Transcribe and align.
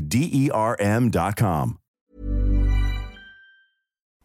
D 0.00 0.30
E 0.32 0.50
R 0.50 0.76
M.com. 0.78 1.78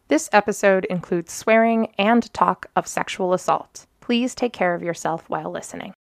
This 0.08 0.28
episode 0.32 0.86
includes 0.86 1.32
swearing 1.32 1.86
and 1.96 2.32
talk 2.34 2.66
of 2.74 2.88
sexual 2.88 3.32
assault. 3.32 3.86
Please 4.00 4.34
take 4.34 4.52
care 4.52 4.74
of 4.74 4.82
yourself 4.82 5.22
while 5.28 5.52
listening. 5.52 5.92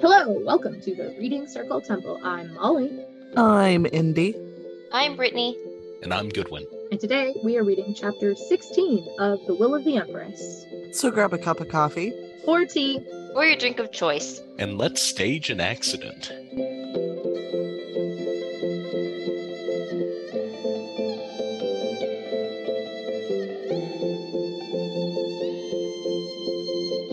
Hello, 0.00 0.40
welcome 0.46 0.80
to 0.80 0.94
the 0.94 1.14
Reading 1.18 1.46
Circle 1.46 1.82
Temple. 1.82 2.18
I'm 2.24 2.54
Molly, 2.54 3.04
I'm 3.36 3.86
Indy. 3.92 4.34
I'm 4.92 5.14
Brittany. 5.16 5.56
And 6.02 6.12
I'm 6.12 6.28
Goodwin. 6.28 6.66
and 6.90 6.98
today 7.00 7.34
we 7.44 7.56
are 7.56 7.62
reading 7.64 7.94
chapter 7.94 8.34
16 8.34 9.06
of 9.18 9.44
The 9.46 9.54
Will 9.54 9.74
of 9.74 9.84
the 9.84 9.96
Empress. 9.96 10.66
So 10.92 11.10
grab 11.10 11.32
a 11.32 11.38
cup 11.38 11.60
of 11.60 11.68
coffee. 11.68 12.12
or 12.44 12.64
tea, 12.64 13.00
Or 13.34 13.44
your 13.44 13.56
drink 13.56 13.78
of 13.78 13.92
choice. 13.92 14.40
And 14.58 14.78
let's 14.78 15.00
stage 15.00 15.48
an 15.50 15.60
accident. 15.60 16.32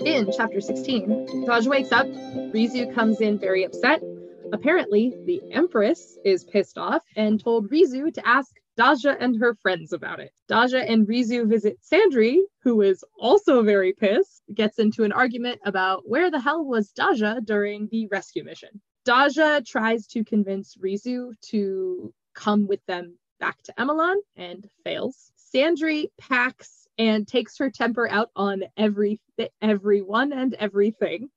in 0.05 0.31
chapter 0.35 0.59
16, 0.61 1.45
Taj 1.45 1.67
wakes 1.67 1.91
up. 1.91 2.07
Rizu 2.53 2.93
comes 2.93 3.21
in 3.21 3.37
very 3.37 3.63
upset. 3.63 4.01
Apparently, 4.51 5.15
the 5.25 5.41
Empress 5.51 6.17
is 6.25 6.43
pissed 6.43 6.77
off 6.77 7.03
and 7.15 7.41
told 7.43 7.69
Rizu 7.69 8.11
to 8.13 8.27
ask 8.27 8.58
Daja 8.79 9.17
and 9.19 9.37
her 9.41 9.55
friends 9.55 9.91
about 9.91 10.21
it. 10.21 10.31
Daja 10.47 10.89
and 10.89 11.05
Rizu 11.05 11.45
visit 11.45 11.79
Sandry, 11.81 12.37
who 12.63 12.81
is 12.81 13.03
also 13.19 13.61
very 13.61 13.91
pissed, 13.91 14.41
gets 14.53 14.79
into 14.79 15.03
an 15.03 15.11
argument 15.11 15.59
about 15.65 16.07
where 16.07 16.31
the 16.31 16.39
hell 16.39 16.63
was 16.63 16.93
Daja 16.93 17.41
during 17.43 17.89
the 17.91 18.07
rescue 18.07 18.45
mission. 18.45 18.69
Daja 19.03 19.61
tries 19.67 20.07
to 20.07 20.23
convince 20.23 20.77
Rizu 20.77 21.33
to 21.49 22.13
come 22.33 22.67
with 22.67 22.79
them 22.85 23.17
back 23.41 23.61
to 23.63 23.73
Emelan 23.77 24.15
and 24.37 24.65
fails. 24.85 25.33
Sandry 25.53 26.05
packs 26.17 26.87
and 26.97 27.27
takes 27.27 27.57
her 27.57 27.69
temper 27.69 28.09
out 28.09 28.29
on 28.37 28.63
every 28.77 29.19
everyone 29.61 30.31
and 30.31 30.53
everything. 30.53 31.29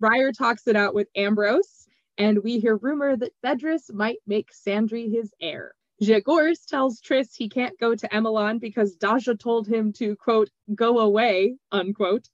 Briar 0.00 0.32
talks 0.32 0.66
it 0.66 0.76
out 0.76 0.94
with 0.94 1.08
Ambrose, 1.14 1.86
and 2.16 2.42
we 2.42 2.60
hear 2.60 2.76
rumor 2.76 3.14
that 3.14 3.34
Vedris 3.44 3.92
might 3.92 4.20
make 4.26 4.52
Sandry 4.54 5.12
his 5.12 5.34
heir. 5.38 5.74
Zhegorz 6.02 6.66
tells 6.66 7.00
Triss 7.00 7.36
he 7.36 7.48
can't 7.48 7.78
go 7.78 7.94
to 7.94 8.08
Emelan 8.08 8.58
because 8.58 8.96
Daja 8.96 9.36
told 9.36 9.68
him 9.68 9.92
to, 9.94 10.16
quote, 10.16 10.50
go 10.74 10.98
away, 10.98 11.56
unquote. 11.70 12.28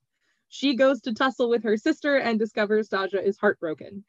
She 0.48 0.74
goes 0.74 1.02
to 1.02 1.12
tussle 1.12 1.50
with 1.50 1.64
her 1.64 1.76
sister 1.76 2.16
and 2.16 2.38
discovers 2.38 2.88
Daja 2.88 3.22
is 3.22 3.36
heartbroken. 3.36 4.04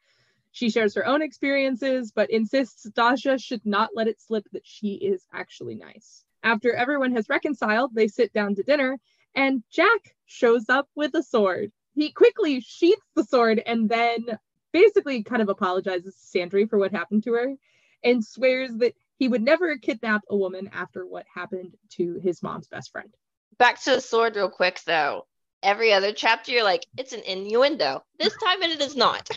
She 0.52 0.70
shares 0.70 0.94
her 0.94 1.06
own 1.06 1.20
experiences, 1.20 2.10
but 2.10 2.30
insists 2.30 2.84
Daja 2.84 3.36
should 3.36 3.60
not 3.66 3.90
let 3.94 4.08
it 4.08 4.18
slip 4.18 4.46
that 4.52 4.66
she 4.66 4.94
is 4.94 5.26
actually 5.30 5.74
nice. 5.74 6.24
After 6.42 6.72
everyone 6.72 7.14
has 7.14 7.28
reconciled, 7.28 7.94
they 7.94 8.08
sit 8.08 8.32
down 8.32 8.54
to 8.54 8.62
dinner, 8.62 8.98
and 9.34 9.62
Jack 9.70 10.16
shows 10.24 10.70
up 10.70 10.88
with 10.94 11.14
a 11.14 11.22
sword. 11.22 11.70
He 11.94 12.12
quickly 12.12 12.60
sheaths 12.60 13.10
the 13.14 13.24
sword 13.24 13.62
and 13.66 13.90
then 13.90 14.38
basically 14.72 15.22
kind 15.22 15.42
of 15.42 15.50
apologizes 15.50 16.16
to 16.16 16.38
Sandry 16.38 16.68
for 16.68 16.78
what 16.78 16.92
happened 16.92 17.24
to 17.24 17.34
her 17.34 17.56
and 18.02 18.24
swears 18.24 18.70
that 18.78 18.94
he 19.20 19.28
would 19.28 19.42
never 19.42 19.76
kidnap 19.76 20.22
a 20.30 20.36
woman 20.36 20.70
after 20.72 21.06
what 21.06 21.26
happened 21.32 21.76
to 21.90 22.18
his 22.22 22.42
mom's 22.42 22.66
best 22.68 22.90
friend. 22.90 23.14
Back 23.58 23.80
to 23.82 23.90
the 23.90 24.00
sword 24.00 24.34
real 24.34 24.48
quick 24.48 24.80
though. 24.86 25.26
Every 25.62 25.92
other 25.92 26.12
chapter 26.12 26.52
you're 26.52 26.64
like, 26.64 26.86
it's 26.96 27.12
an 27.12 27.20
innuendo. 27.26 28.02
This 28.18 28.34
time 28.38 28.62
it 28.62 28.80
is 28.80 28.96
not. 28.96 29.28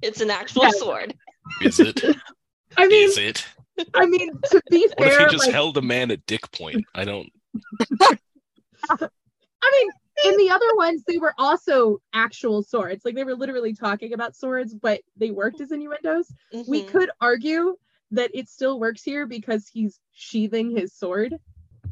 It's 0.00 0.20
an 0.20 0.30
actual 0.30 0.62
Yeah. 0.62 0.70
sword. 0.70 1.14
Is 1.60 1.80
it? 1.80 2.00
I 2.76 2.86
mean, 2.86 3.08
Is 3.08 3.18
it? 3.18 3.44
I 3.94 4.06
mean, 4.06 4.30
to 4.50 4.62
be 4.70 4.88
What 4.94 5.08
if 5.08 5.14
fair, 5.14 5.26
he 5.26 5.32
just 5.32 5.46
like, 5.46 5.52
held 5.52 5.76
a 5.76 5.82
man 5.82 6.12
at 6.12 6.24
dick 6.26 6.48
point? 6.52 6.86
I 6.94 7.04
don't. 7.04 7.28
I 8.00 9.08
mean, 9.72 9.90
in 10.24 10.36
the 10.36 10.50
other 10.50 10.76
ones, 10.76 11.02
they 11.04 11.18
were 11.18 11.34
also 11.36 11.98
actual 12.14 12.62
swords. 12.62 13.04
Like 13.04 13.16
they 13.16 13.24
were 13.24 13.34
literally 13.34 13.74
talking 13.74 14.12
about 14.12 14.36
swords, 14.36 14.72
but 14.72 15.00
they 15.16 15.32
worked 15.32 15.60
as 15.60 15.72
innuendos. 15.72 16.32
We 16.68 16.82
Mhm. 16.82 16.86
could 16.86 17.10
argue 17.20 17.76
that 18.12 18.30
it 18.34 18.48
still 18.48 18.78
works 18.78 19.02
here 19.02 19.26
because 19.26 19.68
he's 19.72 19.98
sheathing 20.12 20.76
his 20.76 20.94
sword. 20.94 21.34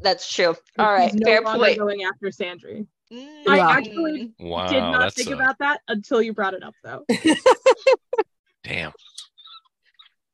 That's 0.01 0.31
true. 0.31 0.55
All 0.79 0.91
right, 0.93 1.11
he's 1.11 1.19
no 1.19 1.25
fair 1.25 1.41
point. 1.43 1.77
going 1.77 2.03
after 2.03 2.27
Sandry. 2.27 2.87
Mm. 3.11 3.47
I 3.47 3.59
actually 3.77 4.31
Wow, 4.39 4.69
did 4.69 4.79
not 4.81 5.13
think 5.13 5.29
a- 5.29 5.33
about 5.33 5.57
that 5.59 5.81
until 5.87 6.21
you 6.21 6.33
brought 6.33 6.53
it 6.53 6.63
up, 6.63 6.73
though. 6.83 7.05
damn. 8.63 8.91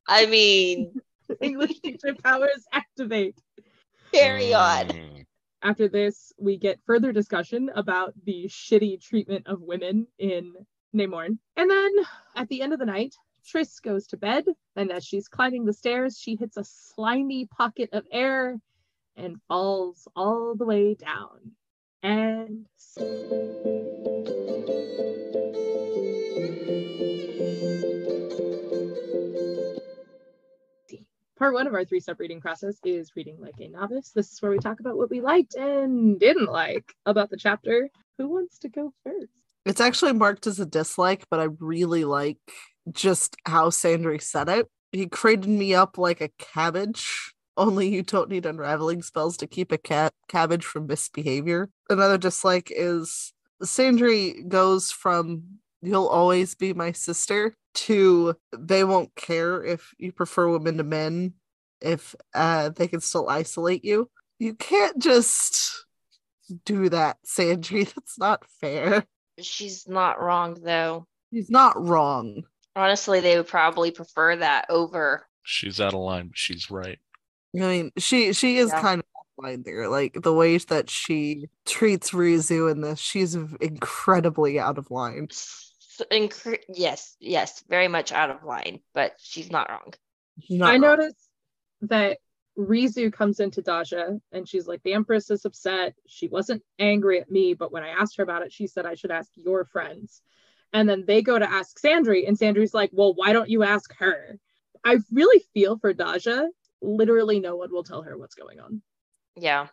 I 0.06 0.26
mean, 0.26 0.94
English 1.42 1.80
teacher 1.80 2.14
powers 2.22 2.64
activate. 2.72 3.36
carry 4.12 4.54
on. 4.54 4.86
Mm. 4.88 5.24
After 5.62 5.88
this, 5.88 6.32
we 6.38 6.56
get 6.56 6.78
further 6.86 7.12
discussion 7.12 7.68
about 7.74 8.14
the 8.24 8.46
shitty 8.48 9.02
treatment 9.02 9.46
of 9.46 9.60
women 9.60 10.06
in 10.18 10.54
Namorn. 10.94 11.38
And 11.56 11.68
then 11.70 11.90
at 12.36 12.48
the 12.48 12.62
end 12.62 12.72
of 12.72 12.78
the 12.78 12.86
night, 12.86 13.14
Triss 13.46 13.80
goes 13.82 14.06
to 14.08 14.16
bed, 14.16 14.44
and 14.76 14.90
as 14.90 15.04
she's 15.04 15.28
climbing 15.28 15.64
the 15.64 15.72
stairs, 15.72 16.18
she 16.18 16.36
hits 16.36 16.56
a 16.56 16.64
slimy 16.64 17.46
pocket 17.46 17.90
of 17.92 18.04
air 18.12 18.58
and 19.16 19.40
falls 19.48 20.06
all 20.14 20.54
the 20.54 20.64
way 20.64 20.94
down. 20.94 21.52
And 22.02 22.66
part 31.36 31.54
one 31.54 31.66
of 31.66 31.74
our 31.74 31.84
three 31.84 32.00
step 32.00 32.18
reading 32.18 32.40
process 32.40 32.78
is 32.84 33.12
reading 33.16 33.38
like 33.40 33.54
a 33.60 33.68
novice. 33.68 34.10
This 34.10 34.32
is 34.32 34.42
where 34.42 34.50
we 34.50 34.58
talk 34.58 34.80
about 34.80 34.96
what 34.96 35.10
we 35.10 35.20
liked 35.20 35.54
and 35.54 36.18
didn't 36.18 36.50
like 36.50 36.94
about 37.06 37.30
the 37.30 37.36
chapter. 37.36 37.90
Who 38.18 38.28
wants 38.28 38.58
to 38.58 38.68
go 38.68 38.92
first? 39.04 39.32
It's 39.64 39.80
actually 39.80 40.12
marked 40.12 40.46
as 40.46 40.60
a 40.60 40.66
dislike, 40.66 41.24
but 41.30 41.40
I 41.40 41.48
really 41.60 42.04
like 42.04 42.38
just 42.92 43.36
how 43.44 43.70
Sandry 43.70 44.20
said 44.22 44.48
it. 44.48 44.68
He 44.92 45.06
crated 45.06 45.48
me 45.48 45.74
up 45.74 45.98
like 45.98 46.20
a 46.20 46.30
cabbage 46.38 47.32
Only 47.58 47.88
you 47.88 48.04
don't 48.04 48.30
need 48.30 48.46
unraveling 48.46 49.02
spells 49.02 49.36
to 49.38 49.48
keep 49.48 49.72
a 49.72 49.78
cat 49.78 50.12
cabbage 50.28 50.64
from 50.64 50.86
misbehavior. 50.86 51.68
Another 51.90 52.16
dislike 52.16 52.72
is 52.74 53.32
Sandry 53.62 54.46
goes 54.46 54.92
from 54.92 55.42
you'll 55.82 56.06
always 56.06 56.54
be 56.54 56.72
my 56.72 56.92
sister 56.92 57.56
to 57.74 58.36
they 58.56 58.84
won't 58.84 59.14
care 59.16 59.64
if 59.64 59.92
you 59.98 60.12
prefer 60.12 60.48
women 60.48 60.76
to 60.76 60.84
men 60.84 61.34
if 61.80 62.14
uh, 62.32 62.68
they 62.70 62.86
can 62.86 63.00
still 63.00 63.28
isolate 63.28 63.84
you. 63.84 64.08
You 64.38 64.54
can't 64.54 65.00
just 65.00 65.84
do 66.64 66.88
that, 66.90 67.16
Sandry. 67.26 67.92
That's 67.94 68.18
not 68.18 68.44
fair. 68.60 69.04
She's 69.40 69.88
not 69.88 70.20
wrong 70.20 70.58
though. 70.62 71.06
He's 71.32 71.50
not 71.50 71.74
wrong. 71.84 72.44
Honestly, 72.78 73.20
they 73.20 73.36
would 73.36 73.48
probably 73.48 73.90
prefer 73.90 74.36
that 74.36 74.66
over. 74.68 75.26
She's 75.42 75.80
out 75.80 75.94
of 75.94 76.00
line, 76.00 76.28
but 76.28 76.38
she's 76.38 76.70
right. 76.70 76.98
I 77.56 77.58
mean, 77.58 77.90
she 77.98 78.32
she 78.32 78.58
is 78.58 78.70
Yeah. 78.70 78.80
kind 78.80 79.00
of 79.00 79.44
offline 79.44 79.64
there. 79.64 79.88
Like 79.88 80.22
the 80.22 80.32
ways 80.32 80.66
that 80.66 80.88
she 80.88 81.48
treats 81.66 82.10
Rizu 82.10 82.70
in 82.70 82.80
this, 82.82 83.00
she's 83.00 83.34
incredibly 83.34 84.60
out 84.60 84.78
of 84.78 84.90
line. 84.90 85.28
S- 85.30 85.72
incre- 86.12 86.62
yes, 86.68 87.16
yes, 87.18 87.64
very 87.68 87.88
much 87.88 88.12
out 88.12 88.30
of 88.30 88.44
line, 88.44 88.80
but 88.94 89.14
she's 89.18 89.50
not 89.50 89.68
wrong. 89.70 89.94
She's 90.40 90.58
not 90.58 90.68
I 90.68 90.72
wrong. 90.74 90.80
noticed 90.82 91.28
that 91.82 92.18
Rizu 92.58 93.12
comes 93.12 93.40
into 93.40 93.62
Daja 93.62 94.18
and 94.32 94.48
she's 94.48 94.66
like, 94.66 94.82
the 94.82 94.92
Empress 94.92 95.30
is 95.30 95.44
upset. 95.44 95.94
She 96.06 96.28
wasn't 96.28 96.62
angry 96.78 97.20
at 97.20 97.30
me, 97.30 97.54
but 97.54 97.72
when 97.72 97.82
I 97.82 97.88
asked 97.88 98.16
her 98.18 98.22
about 98.22 98.42
it, 98.42 98.52
she 98.52 98.66
said 98.66 98.84
I 98.86 98.94
should 98.94 99.10
ask 99.10 99.30
your 99.34 99.64
friends. 99.64 100.22
And 100.72 100.88
then 100.88 101.04
they 101.06 101.22
go 101.22 101.38
to 101.38 101.50
ask 101.50 101.80
Sandry, 101.80 102.26
and 102.28 102.36
Sandry's 102.38 102.74
like, 102.74 102.90
well, 102.92 103.14
why 103.14 103.32
don't 103.32 103.48
you 103.48 103.62
ask 103.62 103.94
her? 103.98 104.38
I 104.84 104.98
really 105.10 105.42
feel 105.54 105.78
for 105.78 105.92
Daja. 105.94 106.48
Literally, 106.82 107.40
no 107.40 107.56
one 107.56 107.72
will 107.72 107.84
tell 107.84 108.02
her 108.02 108.16
what's 108.18 108.34
going 108.34 108.60
on. 108.60 108.82
Yeah. 109.36 109.68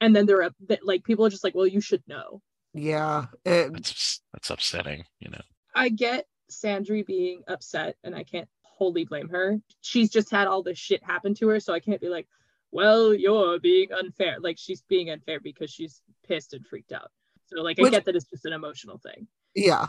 And 0.00 0.14
then 0.14 0.26
they're 0.26 0.42
up, 0.42 0.54
that- 0.68 0.86
like, 0.86 1.04
people 1.04 1.26
are 1.26 1.30
just 1.30 1.42
like, 1.44 1.54
well, 1.54 1.66
you 1.66 1.80
should 1.80 2.02
know. 2.06 2.40
Yeah, 2.74 3.26
it, 3.44 3.72
That's 3.72 4.20
that's 4.34 4.50
upsetting, 4.50 5.04
you 5.20 5.30
know. 5.30 5.40
I 5.74 5.88
get 5.88 6.26
Sandry 6.50 7.04
being 7.06 7.42
upset, 7.48 7.96
and 8.04 8.14
I 8.14 8.22
can't 8.22 8.48
wholly 8.62 9.04
blame 9.06 9.30
her. 9.30 9.58
She's 9.80 10.10
just 10.10 10.30
had 10.30 10.46
all 10.46 10.62
this 10.62 10.78
shit 10.78 11.02
happen 11.02 11.34
to 11.36 11.48
her, 11.48 11.58
so 11.60 11.72
I 11.72 11.80
can't 11.80 12.00
be 12.02 12.08
like, 12.10 12.28
well, 12.72 13.14
you're 13.14 13.58
being 13.58 13.88
unfair. 13.92 14.36
Like 14.40 14.58
she's 14.58 14.82
being 14.82 15.08
unfair 15.10 15.40
because 15.40 15.70
she's 15.70 16.02
pissed 16.28 16.52
and 16.52 16.66
freaked 16.66 16.92
out. 16.92 17.10
So 17.46 17.62
like 17.62 17.78
I 17.78 17.82
Which- 17.84 17.92
get 17.92 18.04
that 18.04 18.14
it's 18.16 18.26
just 18.26 18.44
an 18.44 18.52
emotional 18.52 18.98
thing. 18.98 19.26
yeah, 19.54 19.86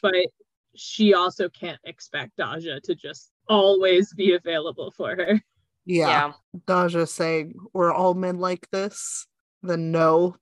But 0.00 0.26
she 0.74 1.14
also 1.14 1.48
can't 1.48 1.80
expect 1.84 2.36
Daja 2.36 2.80
to 2.84 2.94
just 2.94 3.30
always 3.48 4.12
be 4.14 4.34
available 4.34 4.92
for 4.96 5.10
her. 5.10 5.42
yeah. 5.84 6.08
Yeah. 6.08 6.32
Daja 6.66 7.06
saying 7.06 7.54
we're 7.72 7.92
all 7.92 8.14
men 8.14 8.38
like 8.38 8.68
this, 8.70 9.26
then 9.62 9.90
no, 9.90 10.36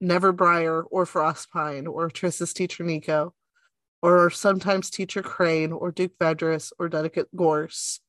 never 0.00 0.32
Briar 0.32 0.82
or 0.82 1.04
Frostpine 1.04 1.86
or 1.86 2.10
Triss's 2.10 2.52
teacher 2.52 2.84
Nico, 2.84 3.34
or 4.02 4.30
sometimes 4.30 4.90
teacher 4.90 5.22
Crane 5.22 5.72
or 5.72 5.92
Duke 5.92 6.18
Vedris 6.18 6.72
or 6.78 6.88
Dedicate 6.88 7.34
Gorse. 7.34 8.00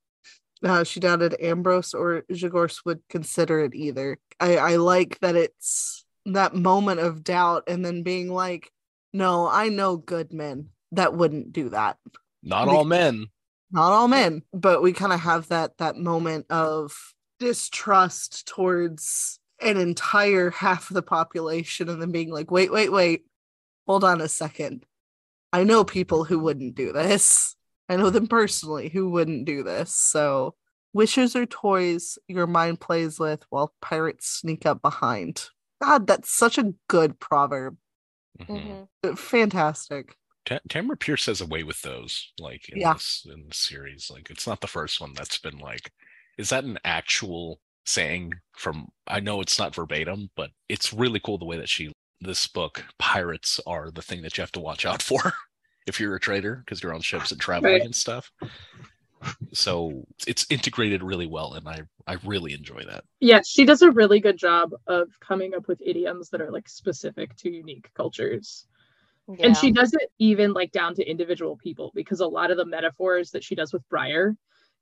Uh, 0.63 0.83
she 0.83 0.99
doubted 0.99 1.35
Ambrose 1.41 1.93
or 1.93 2.23
Zhegorz 2.31 2.85
would 2.85 2.99
consider 3.09 3.61
it 3.61 3.73
either. 3.73 4.19
I, 4.39 4.57
I 4.57 4.75
like 4.75 5.19
that 5.19 5.35
it's 5.35 6.05
that 6.27 6.53
moment 6.53 6.99
of 6.99 7.23
doubt 7.23 7.63
and 7.67 7.83
then 7.83 8.03
being 8.03 8.31
like, 8.31 8.71
no, 9.13 9.47
I 9.47 9.69
know 9.69 9.97
good 9.97 10.31
men 10.33 10.69
that 10.91 11.13
wouldn't 11.13 11.53
do 11.53 11.69
that. 11.69 11.97
Not 12.43 12.67
all 12.67 12.85
men. 12.85 13.27
not 13.71 13.91
all 13.91 14.07
men 14.07 14.41
but 14.51 14.81
we 14.81 14.93
kind 14.93 15.13
of 15.13 15.19
have 15.21 15.47
that 15.49 15.77
that 15.77 15.95
moment 15.95 16.45
of 16.49 17.13
distrust 17.39 18.47
towards 18.47 19.39
an 19.61 19.77
entire 19.77 20.49
half 20.49 20.89
of 20.89 20.95
the 20.95 21.01
population 21.03 21.87
and 21.87 22.01
then 22.01 22.11
being 22.11 22.31
like 22.31 22.49
wait 22.51 22.71
wait 22.71 22.91
wait. 22.91 23.25
Hold 23.87 24.03
on 24.03 24.21
a 24.21 24.27
second. 24.27 24.85
I 25.53 25.63
know 25.63 25.83
people 25.83 26.23
who 26.23 26.39
wouldn't 26.39 26.75
do 26.75 26.91
this. 26.93 27.55
I 27.89 27.97
know 27.97 28.09
them 28.09 28.27
personally 28.27 28.89
who 28.89 29.09
wouldn't 29.09 29.45
do 29.45 29.63
this. 29.63 29.93
So 29.93 30.55
wishes 30.93 31.35
are 31.35 31.45
toys 31.45 32.17
your 32.27 32.47
mind 32.47 32.79
plays 32.79 33.19
with 33.19 33.43
while 33.49 33.73
pirates 33.81 34.27
sneak 34.27 34.65
up 34.65 34.81
behind. 34.81 35.49
God 35.81 36.07
that's 36.07 36.31
such 36.31 36.57
a 36.57 36.73
good 36.87 37.19
proverb 37.19 37.77
Mhm. 38.39 38.87
Mhm. 39.05 39.17
fantastic 39.17 40.15
Ta- 40.45 40.59
Tamora 40.69 40.99
Pierce 40.99 41.27
has 41.27 41.39
a 41.41 41.45
way 41.45 41.61
with 41.63 41.81
those, 41.83 42.33
like 42.39 42.67
in 42.69 42.79
Yeah. 42.79 42.93
this 42.93 43.27
in 43.31 43.47
the 43.47 43.53
series. 43.53 44.09
Like 44.09 44.31
it's 44.31 44.47
not 44.47 44.59
the 44.61 44.67
first 44.67 44.99
one 44.99 45.13
that's 45.13 45.37
been 45.37 45.59
like, 45.59 45.91
is 46.39 46.49
that 46.49 46.63
an 46.63 46.79
actual 46.83 47.59
saying 47.85 48.33
from? 48.57 48.87
I 49.05 49.19
know 49.19 49.39
it's 49.41 49.59
not 49.59 49.75
verbatim, 49.75 50.31
but 50.35 50.49
it's 50.67 50.93
really 50.93 51.19
cool 51.19 51.37
the 51.37 51.45
way 51.45 51.57
that 51.57 51.69
she. 51.69 51.91
This 52.21 52.47
book, 52.47 52.83
pirates 52.97 53.59
are 53.67 53.91
the 53.91 54.01
thing 54.01 54.21
that 54.23 54.35
you 54.37 54.41
have 54.41 54.51
to 54.53 54.59
watch 54.59 54.83
out 54.85 55.01
for 55.03 55.33
if 55.87 55.99
you're 55.99 56.15
a 56.15 56.19
trader 56.19 56.57
because 56.65 56.81
you're 56.81 56.93
on 56.93 57.01
ships 57.01 57.31
and 57.31 57.39
traveling 57.39 57.73
Right. 57.73 57.81
and 57.83 57.95
stuff. 57.95 58.31
So 59.53 60.05
it's 60.27 60.45
integrated 60.49 61.03
really 61.03 61.27
well, 61.27 61.53
and 61.53 61.67
I 61.67 61.81
I 62.07 62.17
really 62.25 62.53
enjoy 62.53 62.83
that. 62.87 63.03
Yeah, 63.19 63.41
she 63.45 63.65
does 63.65 63.81
a 63.81 63.91
really 63.91 64.19
good 64.19 64.37
job 64.37 64.71
of 64.87 65.09
coming 65.19 65.53
up 65.53 65.67
with 65.67 65.81
idioms 65.85 66.29
that 66.29 66.41
are 66.41 66.51
like 66.51 66.67
specific 66.67 67.35
to 67.37 67.49
unique 67.49 67.89
cultures. 67.93 68.67
Yeah. 69.27 69.47
And 69.47 69.57
she 69.57 69.71
does 69.71 69.93
it 69.93 70.11
even 70.19 70.53
like 70.53 70.71
down 70.71 70.95
to 70.95 71.09
individual 71.09 71.55
people 71.57 71.91
because 71.95 72.19
a 72.19 72.27
lot 72.27 72.51
of 72.51 72.57
the 72.57 72.65
metaphors 72.65 73.31
that 73.31 73.43
she 73.43 73.55
does 73.55 73.71
with 73.71 73.87
Briar 73.89 74.35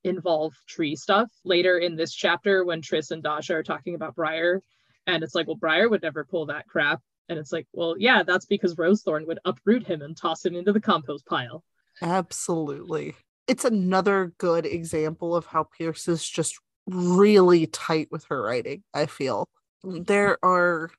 involve 0.03 0.53
tree 0.65 0.95
stuff. 0.95 1.29
Later 1.43 1.77
in 1.77 1.95
this 1.95 2.13
chapter, 2.13 2.63
when 2.63 2.81
tris 2.81 3.11
and 3.11 3.21
Daja 3.21 3.55
are 3.55 3.63
talking 3.63 3.95
about 3.95 4.15
Briar, 4.15 4.63
and 5.07 5.23
it's 5.23 5.35
like, 5.35 5.47
well, 5.47 5.55
Briar 5.55 5.89
would 5.89 6.01
never 6.01 6.23
pull 6.23 6.45
that 6.47 6.67
crap. 6.67 7.01
And 7.27 7.37
it's 7.37 7.51
like, 7.51 7.67
well, 7.73 7.95
yeah, 7.99 8.23
that's 8.23 8.45
because 8.45 8.75
Rosethorn 8.75 9.27
would 9.27 9.39
uproot 9.45 9.85
him 9.85 10.01
and 10.01 10.17
toss 10.17 10.43
him 10.43 10.55
into 10.55 10.73
the 10.73 10.79
compost 10.79 11.25
pile. 11.25 11.63
Absolutely. 12.01 13.15
It's 13.49 13.65
another 13.65 14.31
good 14.37 14.65
example 14.65 15.35
of 15.35 15.47
how 15.47 15.63
Pierce 15.63 16.07
is 16.07 16.27
just 16.27 16.59
really 16.87 17.65
tight 17.65 18.09
with 18.11 18.25
her 18.25 18.41
writing, 18.41 18.83
I 18.93 19.07
feel. 19.07 19.49
Mm-hmm. 19.83 20.03
There 20.03 20.37
are 20.43 20.91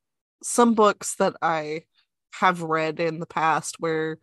some 0.43 0.75
books 0.75 1.15
that 1.17 1.35
I 1.41 1.85
have 2.35 2.63
read 2.63 2.99
in 2.99 3.21
the 3.21 3.27
past 3.27 3.77
where 3.79 4.19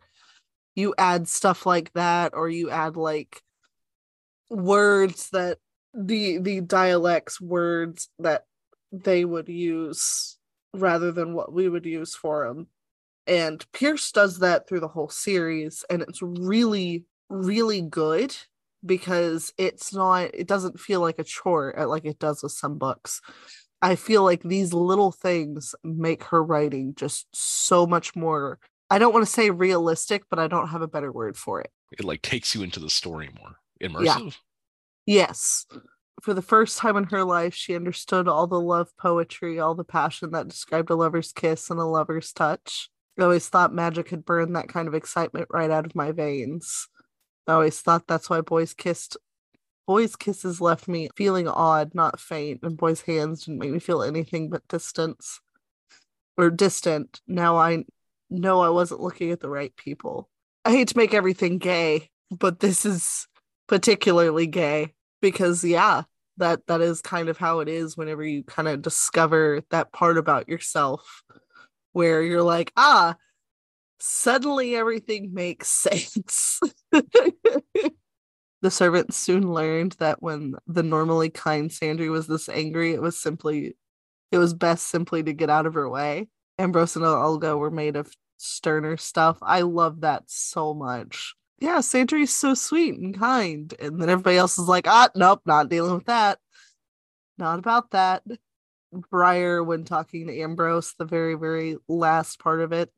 you 0.74 0.94
add 0.98 1.26
stuff 1.26 1.64
like 1.66 1.92
that 1.94 2.34
or 2.34 2.48
you 2.48 2.70
add 2.70 2.96
like 2.96 3.40
words 4.50 5.30
that 5.30 5.58
the 5.94 6.38
the 6.38 6.60
dialects 6.60 7.40
words 7.40 8.08
that 8.18 8.44
they 8.92 9.24
would 9.24 9.48
use 9.48 10.38
rather 10.74 11.12
than 11.12 11.34
what 11.34 11.52
we 11.52 11.68
would 11.68 11.84
use 11.84 12.14
for 12.14 12.46
them 12.46 12.66
and 13.26 13.64
Pierce 13.72 14.12
does 14.12 14.38
that 14.38 14.68
through 14.68 14.80
the 14.80 14.88
whole 14.88 15.08
series 15.08 15.84
and 15.90 16.02
it's 16.02 16.22
really 16.22 17.04
really 17.28 17.80
good 17.82 18.36
because 18.84 19.52
it's 19.58 19.92
not 19.92 20.30
it 20.34 20.46
doesn't 20.46 20.80
feel 20.80 21.00
like 21.00 21.18
a 21.18 21.24
chore 21.24 21.74
like 21.88 22.04
it 22.04 22.18
does 22.18 22.42
with 22.42 22.52
some 22.52 22.78
books. 22.78 23.20
I 23.80 23.94
feel 23.94 24.24
like 24.24 24.42
these 24.42 24.72
little 24.72 25.12
things 25.12 25.74
make 25.84 26.24
her 26.24 26.42
writing 26.42 26.94
just 26.96 27.26
so 27.32 27.86
much 27.86 28.16
more 28.16 28.58
I 28.90 28.98
don't 28.98 29.12
want 29.12 29.26
to 29.26 29.32
say 29.32 29.50
realistic 29.50 30.24
but 30.30 30.38
I 30.38 30.48
don't 30.48 30.68
have 30.68 30.82
a 30.82 30.88
better 30.88 31.12
word 31.12 31.36
for 31.36 31.60
it. 31.60 31.70
It 31.92 32.04
like 32.04 32.22
takes 32.22 32.54
you 32.54 32.62
into 32.62 32.80
the 32.80 32.90
story 32.90 33.30
more 33.38 33.56
immersive. 33.82 34.36
Yes. 35.06 35.66
For 36.22 36.34
the 36.34 36.42
first 36.42 36.78
time 36.78 36.96
in 36.96 37.04
her 37.04 37.24
life, 37.24 37.54
she 37.54 37.76
understood 37.76 38.28
all 38.28 38.46
the 38.46 38.60
love 38.60 38.88
poetry, 38.98 39.58
all 39.58 39.74
the 39.74 39.84
passion 39.84 40.32
that 40.32 40.48
described 40.48 40.90
a 40.90 40.96
lover's 40.96 41.32
kiss 41.32 41.70
and 41.70 41.78
a 41.78 41.84
lover's 41.84 42.32
touch. 42.32 42.90
I 43.18 43.22
always 43.22 43.48
thought 43.48 43.72
magic 43.72 44.10
had 44.10 44.24
burned 44.24 44.54
that 44.54 44.68
kind 44.68 44.86
of 44.86 44.94
excitement 44.94 45.48
right 45.50 45.70
out 45.70 45.86
of 45.86 45.94
my 45.94 46.12
veins. 46.12 46.88
I 47.48 47.54
always 47.54 47.80
thought 47.80 48.06
that's 48.06 48.30
why 48.30 48.42
boys 48.42 48.74
kissed. 48.74 49.16
Boys' 49.86 50.16
kisses 50.16 50.60
left 50.60 50.86
me 50.86 51.08
feeling 51.16 51.48
odd, 51.48 51.94
not 51.94 52.20
faint, 52.20 52.60
and 52.62 52.76
boys' 52.76 53.00
hands 53.00 53.46
didn't 53.46 53.60
make 53.60 53.70
me 53.72 53.78
feel 53.78 54.02
anything 54.02 54.50
but 54.50 54.68
distance. 54.68 55.40
Or 56.36 56.50
distant. 56.50 57.20
Now 57.26 57.56
I 57.56 57.84
know 58.30 58.60
I 58.60 58.68
wasn't 58.68 59.00
looking 59.00 59.32
at 59.32 59.40
the 59.40 59.48
right 59.48 59.74
people. 59.76 60.28
I 60.64 60.72
hate 60.72 60.88
to 60.88 60.96
make 60.96 61.14
everything 61.14 61.58
gay, 61.58 62.10
but 62.30 62.60
this 62.60 62.84
is 62.84 63.26
particularly 63.66 64.46
gay 64.46 64.94
because 65.20 65.64
yeah 65.64 66.02
that 66.38 66.66
that 66.66 66.80
is 66.80 67.02
kind 67.02 67.28
of 67.28 67.36
how 67.36 67.60
it 67.60 67.68
is 67.68 67.96
whenever 67.96 68.24
you 68.24 68.42
kind 68.42 68.66
of 68.68 68.82
discover 68.82 69.62
that 69.70 69.92
part 69.92 70.16
about 70.16 70.48
yourself 70.48 71.22
where 71.92 72.22
you're 72.22 72.42
like 72.42 72.72
ah 72.76 73.14
suddenly 74.00 74.74
everything 74.74 75.34
makes 75.34 75.68
sense 75.68 76.60
the 76.92 78.70
servants 78.70 79.16
soon 79.16 79.52
learned 79.52 79.92
that 79.98 80.22
when 80.22 80.54
the 80.66 80.82
normally 80.82 81.30
kind 81.30 81.70
sandry 81.70 82.10
was 82.10 82.26
this 82.26 82.48
angry 82.48 82.92
it 82.92 83.02
was 83.02 83.18
simply 83.18 83.76
it 84.30 84.38
was 84.38 84.54
best 84.54 84.88
simply 84.88 85.22
to 85.22 85.32
get 85.32 85.50
out 85.50 85.66
of 85.66 85.74
her 85.74 85.88
way 85.88 86.28
ambrose 86.58 86.96
and 86.96 87.04
olga 87.04 87.56
were 87.56 87.70
made 87.70 87.96
of 87.96 88.12
sterner 88.38 88.96
stuff 88.96 89.38
i 89.42 89.60
love 89.60 90.00
that 90.00 90.22
so 90.26 90.72
much 90.74 91.34
yeah, 91.60 91.78
Sandry's 91.78 92.32
so 92.32 92.54
sweet 92.54 92.98
and 92.98 93.18
kind. 93.18 93.74
And 93.80 94.00
then 94.00 94.08
everybody 94.08 94.36
else 94.36 94.58
is 94.58 94.68
like, 94.68 94.86
ah, 94.86 95.08
nope, 95.14 95.42
not 95.44 95.68
dealing 95.68 95.94
with 95.94 96.06
that. 96.06 96.38
not 97.36 97.58
about 97.58 97.90
that. 97.92 98.22
Briar, 99.10 99.62
when 99.62 99.84
talking 99.84 100.28
to 100.28 100.40
Ambrose, 100.40 100.94
the 100.98 101.04
very, 101.04 101.34
very 101.34 101.76
last 101.88 102.38
part 102.38 102.60
of 102.60 102.72
it, 102.72 102.90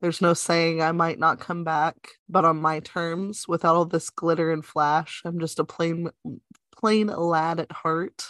there's 0.00 0.20
no 0.20 0.34
saying 0.34 0.82
I 0.82 0.92
might 0.92 1.18
not 1.18 1.40
come 1.40 1.64
back, 1.64 1.96
but 2.28 2.44
on 2.44 2.58
my 2.58 2.80
terms, 2.80 3.46
without 3.48 3.76
all 3.76 3.84
this 3.84 4.10
glitter 4.10 4.52
and 4.52 4.64
flash. 4.64 5.22
I'm 5.24 5.40
just 5.40 5.58
a 5.58 5.64
plain, 5.64 6.10
plain 6.76 7.06
lad 7.06 7.60
at 7.60 7.72
heart. 7.72 8.24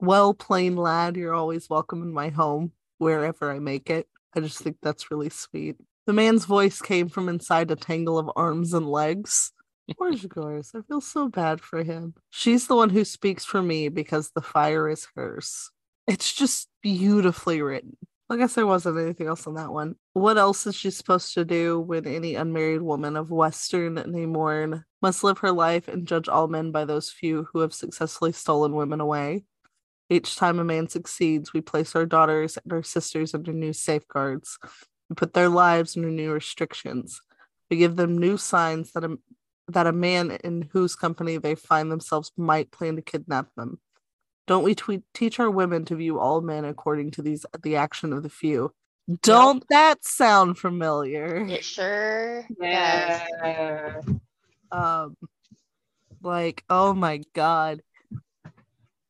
Well, 0.00 0.34
plain 0.34 0.76
lad, 0.76 1.16
you're 1.16 1.34
always 1.34 1.68
welcome 1.68 2.02
in 2.02 2.12
my 2.12 2.30
home, 2.30 2.72
wherever 2.98 3.52
I 3.52 3.58
make 3.58 3.90
it. 3.90 4.08
I 4.34 4.40
just 4.40 4.58
think 4.58 4.78
that's 4.82 5.10
really 5.10 5.28
sweet. 5.28 5.76
The 6.06 6.12
man's 6.12 6.46
voice 6.46 6.80
came 6.80 7.08
from 7.08 7.28
inside 7.28 7.70
a 7.70 7.76
tangle 7.76 8.18
of 8.18 8.30
arms 8.34 8.72
and 8.74 8.88
legs. 8.88 9.52
Poor 9.98 10.12
Zhegorz, 10.12 10.74
I 10.74 10.80
feel 10.82 11.00
so 11.00 11.28
bad 11.28 11.60
for 11.60 11.82
him. 11.84 12.14
She's 12.30 12.66
the 12.66 12.76
one 12.76 12.90
who 12.90 13.04
speaks 13.04 13.44
for 13.44 13.62
me 13.62 13.88
because 13.88 14.30
the 14.30 14.40
fire 14.40 14.88
is 14.88 15.06
hers. 15.14 15.70
It's 16.06 16.32
just 16.32 16.68
beautifully 16.82 17.62
written. 17.62 17.96
I 18.30 18.36
guess 18.36 18.54
there 18.54 18.66
wasn't 18.66 18.98
anything 18.98 19.26
else 19.26 19.46
on 19.46 19.54
that 19.54 19.72
one. 19.72 19.96
What 20.14 20.38
else 20.38 20.66
is 20.66 20.74
she 20.74 20.90
supposed 20.90 21.34
to 21.34 21.44
do 21.44 21.78
when 21.78 22.06
any 22.06 22.34
unmarried 22.34 22.80
woman 22.80 23.16
of 23.16 23.30
Western 23.30 23.96
Namorn 23.96 24.84
must 25.02 25.22
live 25.22 25.38
her 25.38 25.52
life 25.52 25.88
and 25.88 26.06
judge 26.06 26.28
all 26.28 26.48
men 26.48 26.70
by 26.72 26.84
those 26.84 27.10
few 27.10 27.48
who 27.52 27.58
have 27.60 27.74
successfully 27.74 28.32
stolen 28.32 28.74
women 28.74 29.00
away? 29.00 29.44
Each 30.08 30.36
time 30.36 30.58
a 30.58 30.64
man 30.64 30.88
succeeds, 30.88 31.52
we 31.52 31.60
place 31.60 31.94
our 31.94 32.06
daughters 32.06 32.58
and 32.62 32.72
our 32.72 32.82
sisters 32.82 33.34
under 33.34 33.52
new 33.52 33.72
safeguards. 33.72 34.58
We 35.08 35.14
put 35.14 35.34
their 35.34 35.48
lives 35.48 35.96
under 35.96 36.10
new 36.10 36.32
restrictions. 36.32 37.20
We 37.70 37.76
give 37.76 37.96
them 37.96 38.18
new 38.18 38.36
signs 38.36 38.92
that 38.92 39.04
a, 39.04 39.18
that 39.68 39.86
a 39.86 39.92
man 39.92 40.32
in 40.44 40.68
whose 40.72 40.94
company 40.94 41.38
they 41.38 41.54
find 41.54 41.90
themselves 41.90 42.32
might 42.36 42.70
plan 42.70 42.96
to 42.96 43.02
kidnap 43.02 43.48
them. 43.56 43.80
Don't 44.46 44.64
we 44.64 44.74
tweet, 44.74 45.02
teach 45.14 45.38
our 45.38 45.50
women 45.50 45.84
to 45.86 45.96
view 45.96 46.18
all 46.18 46.40
men 46.40 46.64
according 46.64 47.12
to 47.12 47.22
these 47.22 47.46
the 47.62 47.76
action 47.76 48.12
of 48.12 48.22
the 48.22 48.28
few? 48.28 48.72
Don't 49.22 49.64
that 49.70 50.04
sound 50.04 50.58
familiar? 50.58 51.44
It 51.48 51.64
sure 51.64 52.46
Yeah. 52.60 54.00
Um, 54.70 55.16
like 56.22 56.64
oh 56.70 56.94
my 56.94 57.22
god, 57.34 57.82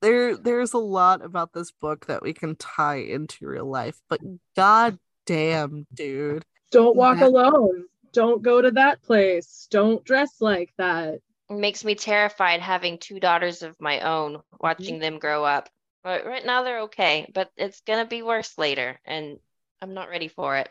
there 0.01 0.37
there's 0.37 0.73
a 0.73 0.79
lot 0.79 1.25
about 1.25 1.53
this 1.53 1.71
book 1.71 2.07
that 2.07 2.23
we 2.23 2.33
can 2.33 2.57
tie 2.57 2.97
into 2.97 3.47
real 3.47 3.67
life, 3.67 4.01
but 4.09 4.21
god 4.57 4.99
damn, 5.27 5.87
dude, 5.95 6.45
Don't 6.71 6.97
walk 6.97 7.19
That- 7.19 7.29
alone. 7.29 7.85
Don't 8.13 8.43
go 8.43 8.61
to 8.61 8.71
that 8.73 9.01
place. 9.03 9.67
Don't 9.71 10.05
dress 10.05 10.41
like 10.41 10.73
that. 10.77 11.21
Makes 11.61 11.85
me 11.85 11.95
terrified 11.95 12.61
having 12.61 12.99
two 12.99 13.21
daughters 13.21 13.63
of 13.63 13.81
my 13.81 14.01
own, 14.01 14.35
Mm-hmm. 14.37 14.57
watching 14.61 14.99
them 14.99 15.19
grow 15.19 15.45
up. 15.45 15.69
But 16.03 16.25
right 16.27 16.45
now 16.45 16.63
they're 16.65 16.81
okay, 16.83 17.31
but 17.33 17.51
it's 17.57 17.81
gonna 17.83 18.07
be 18.07 18.23
worse 18.23 18.59
later, 18.59 18.99
and 19.05 19.39
I'm 19.81 19.95
not 19.95 20.09
ready 20.09 20.29
for 20.29 20.57
it. 20.57 20.69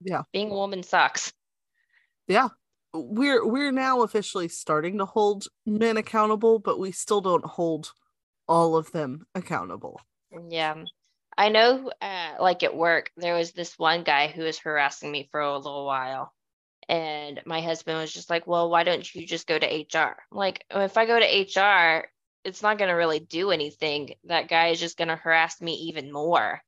Yeah. 0.00 0.22
Being 0.32 0.50
a 0.50 0.54
woman 0.54 0.82
sucks. 0.82 1.32
yeah. 2.26 2.48
We're 2.92 3.44
we're 3.46 3.72
now 3.72 4.02
officially 4.02 4.48
starting 4.48 4.98
to 4.98 5.04
hold 5.04 5.46
men 5.66 5.96
accountable, 5.96 6.58
but 6.58 6.78
we 6.78 6.92
still 6.92 7.20
don't 7.20 7.44
hold 7.44 7.92
all 8.48 8.76
of 8.76 8.92
them 8.92 9.26
accountable. 9.34 10.00
Yeah. 10.50 10.84
I 11.36 11.48
know, 11.48 11.90
uh, 12.02 12.34
like 12.40 12.62
at 12.62 12.76
work, 12.76 13.10
there 13.16 13.34
was 13.34 13.52
this 13.52 13.78
one 13.78 14.04
guy 14.04 14.28
who 14.28 14.42
was 14.42 14.58
harassing 14.58 15.10
me 15.10 15.28
for 15.30 15.40
a 15.40 15.56
little 15.56 15.86
while. 15.86 16.33
And 16.88 17.40
my 17.46 17.60
husband 17.60 17.98
was 17.98 18.12
just 18.12 18.30
like, 18.30 18.46
well, 18.46 18.70
why 18.70 18.84
don't 18.84 19.14
you 19.14 19.26
just 19.26 19.46
go 19.46 19.58
to 19.58 19.66
HR? 19.66 20.16
I'm 20.30 20.36
like, 20.38 20.64
oh, 20.70 20.80
if 20.82 20.96
I 20.96 21.06
go 21.06 21.18
to 21.18 21.24
HR, 21.26 22.08
it's 22.44 22.62
not 22.62 22.78
going 22.78 22.90
to 22.90 22.94
really 22.94 23.20
do 23.20 23.50
anything. 23.50 24.14
That 24.24 24.48
guy 24.48 24.68
is 24.68 24.80
just 24.80 24.98
going 24.98 25.08
to 25.08 25.16
harass 25.16 25.60
me 25.60 25.74
even 25.88 26.12
more. 26.12 26.60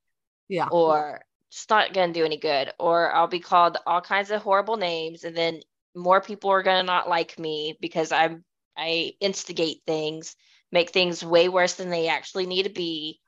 Yeah. 0.49 0.69
Or 0.69 1.23
just 1.51 1.71
not 1.71 1.93
going 1.93 2.13
to 2.13 2.19
do 2.19 2.25
any 2.25 2.39
good. 2.39 2.73
Or 2.79 3.13
I'll 3.13 3.27
be 3.27 3.41
called 3.41 3.77
all 3.87 4.01
kinds 4.01 4.31
of 4.31 4.43
horrible 4.43 4.77
names. 4.77 5.25
And 5.25 5.37
then 5.37 5.61
more 5.95 6.21
people 6.21 6.51
are 6.51 6.63
going 6.63 6.79
to 6.79 6.87
not 6.87 7.09
like 7.09 7.39
me 7.39 7.77
because 7.81 8.13
I'm, 8.13 8.45
I 8.77 9.15
instigate 9.21 9.83
things, 9.87 10.35
make 10.73 10.91
things 10.91 11.25
way 11.25 11.49
worse 11.49 11.75
than 11.75 11.91
they 11.91 12.09
actually 12.09 12.47
need 12.47 12.65
to 12.65 12.71
be. 12.71 13.21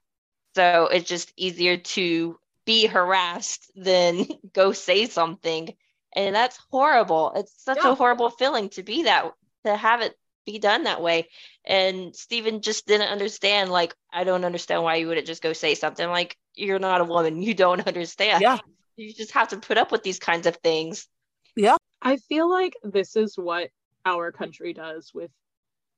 So 0.54 0.88
it's 0.92 1.08
just 1.08 1.32
easier 1.36 1.76
to 1.76 2.38
be 2.64 2.86
harassed 2.86 3.70
than 3.76 4.26
go 4.52 4.72
say 4.72 5.06
something. 5.06 5.74
And 6.14 6.34
that's 6.34 6.58
horrible. 6.70 7.32
It's 7.36 7.52
such 7.62 7.78
Yeah. 7.82 7.92
a 7.92 7.94
horrible 7.94 8.30
feeling 8.30 8.70
to 8.70 8.82
be 8.82 9.04
that, 9.04 9.32
to 9.64 9.76
have 9.76 10.00
it 10.00 10.16
be 10.46 10.58
done 10.58 10.84
that 10.84 11.02
way. 11.02 11.28
And 11.64 12.16
Stephen 12.16 12.62
just 12.62 12.86
didn't 12.86 13.08
understand. 13.08 13.70
Like, 13.70 13.94
I 14.12 14.24
don't 14.24 14.44
understand 14.44 14.82
why 14.82 14.96
you 14.96 15.08
wouldn't 15.08 15.26
just 15.26 15.42
go 15.42 15.52
say 15.52 15.74
something. 15.74 16.08
Like, 16.08 16.36
you're 16.54 16.78
not 16.78 17.00
a 17.02 17.04
woman. 17.04 17.42
You 17.42 17.54
don't 17.54 17.86
understand. 17.86 18.40
Yeah. 18.42 18.58
You 18.96 19.12
just 19.12 19.32
have 19.32 19.48
to 19.48 19.58
put 19.58 19.78
up 19.78 19.92
with 19.92 20.02
these 20.02 20.18
kinds 20.18 20.46
of 20.46 20.56
things. 20.56 21.06
Yeah 21.56 21.76
i 22.00 22.16
feel 22.16 22.48
like 22.48 22.74
this 22.84 23.16
is 23.16 23.36
what 23.36 23.70
our 24.06 24.30
country 24.30 24.72
does 24.72 25.10
with 25.12 25.32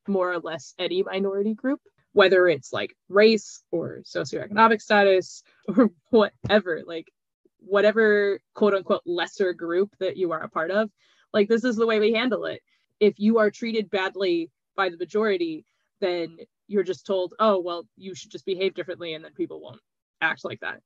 more 0.08 0.32
or 0.32 0.38
less 0.38 0.74
any 0.78 1.02
minority 1.02 1.52
group, 1.52 1.78
whether 2.12 2.48
it's 2.48 2.72
like 2.72 2.96
race 3.10 3.62
or 3.70 4.00
socioeconomic 4.06 4.80
status 4.80 5.42
or 5.68 5.90
whatever, 6.08 6.80
like 6.86 7.12
whatever 7.60 8.40
quote 8.54 8.74
unquote 8.74 9.02
lesser 9.06 9.52
group 9.52 9.94
that 9.98 10.16
you 10.16 10.32
are 10.32 10.42
a 10.42 10.48
part 10.48 10.70
of. 10.70 10.90
Like, 11.32 11.48
this 11.48 11.64
is 11.64 11.76
the 11.76 11.86
way 11.86 12.00
we 12.00 12.12
handle 12.12 12.44
it. 12.46 12.60
If 12.98 13.18
you 13.18 13.38
are 13.38 13.50
treated 13.50 13.90
badly 13.90 14.50
by 14.76 14.88
the 14.88 14.96
majority, 14.96 15.64
then 16.00 16.38
you're 16.66 16.82
just 16.82 17.06
told, 17.06 17.34
oh, 17.38 17.60
well, 17.60 17.86
you 17.96 18.14
should 18.14 18.30
just 18.30 18.46
behave 18.46 18.74
differently, 18.74 19.14
and 19.14 19.24
then 19.24 19.32
people 19.32 19.60
won't 19.60 19.80
act 20.20 20.44
like 20.44 20.60
that. 20.60 20.80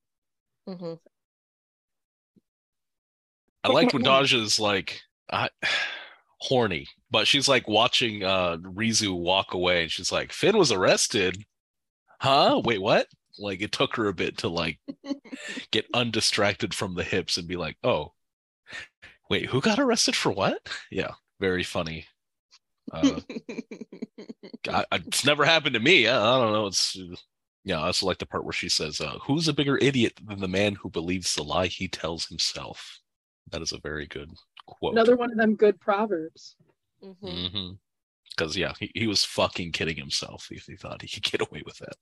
Mhm. 0.69 0.99
I 3.63 3.69
liked 3.69 3.95
when 3.95 4.03
Daja's 4.05 4.61
like 4.61 5.01
I, 5.31 5.49
horny, 6.41 6.87
but 7.11 7.27
she's 7.27 7.49
like 7.49 7.67
watching 7.69 8.23
uh 8.23 8.59
Rizu 8.59 9.17
walk 9.17 9.55
away 9.55 9.83
and 9.83 9.91
she's 9.91 10.13
like, 10.13 10.33
Finn 10.33 10.59
was 10.59 10.73
arrested. 10.73 11.45
Huh? 12.21 12.61
Wait, 12.65 12.81
what? 12.81 13.07
Like 13.39 13.63
it 13.63 13.73
took 13.73 13.97
her 13.97 14.09
a 14.09 14.15
bit 14.15 14.39
to 14.39 14.49
like 14.49 14.79
get 15.73 15.87
undistracted 15.95 16.75
from 16.75 16.95
the 16.95 17.05
hips 17.05 17.37
and 17.37 17.49
be 17.49 17.57
like, 17.57 17.77
oh, 17.83 18.13
wait, 19.31 19.47
who 19.47 19.61
got 19.61 19.79
arrested 19.79 20.17
for 20.17 20.31
what? 20.33 20.59
Yeah, 20.91 21.13
very 21.41 21.63
funny. 21.65 22.07
Uh, 22.93 23.21
I, 24.69 24.85
I- 24.93 24.97
it's 25.07 25.25
never 25.25 25.45
happened 25.45 25.75
to 25.75 25.81
me. 25.81 26.07
I, 26.07 26.17
I 26.19 26.39
don't 26.39 26.53
know. 26.53 26.67
It's 26.67 26.97
yeah. 27.65 27.81
I 27.81 27.87
also 27.87 28.07
like 28.07 28.19
the 28.19 28.27
part 28.27 28.45
where 28.45 28.53
she 28.53 28.69
says, 28.69 29.01
uh, 29.01 29.19
"Who's 29.23 29.49
a 29.49 29.53
bigger 29.55 29.79
idiot 29.79 30.13
than 30.25 30.41
the 30.41 30.49
man 30.49 30.75
who 30.75 30.91
believes 30.91 31.35
the 31.35 31.43
lie 31.43 31.67
he 31.67 31.89
tells 31.89 32.27
himself?" 32.27 33.01
That 33.51 33.63
is 33.63 33.73
a 33.73 33.79
very 33.79 34.07
good 34.07 34.31
quote. 34.67 34.93
Another 34.93 35.17
one 35.17 35.31
of 35.33 35.39
them 35.39 35.57
good 35.57 35.81
proverbs. 35.81 36.57
Mhm. 37.03 37.79
Because 38.37 38.57
yeah, 38.57 38.73
he, 38.81 38.91
he 38.95 39.07
was 39.07 39.25
fucking 39.25 39.73
kidding 39.73 39.97
himself 39.97 40.49
if 40.51 40.65
he 40.65 40.77
thought 40.77 41.03
he 41.03 41.09
could 41.09 41.23
get 41.23 41.41
away 41.41 41.63
with 41.65 41.79
that. 41.79 41.97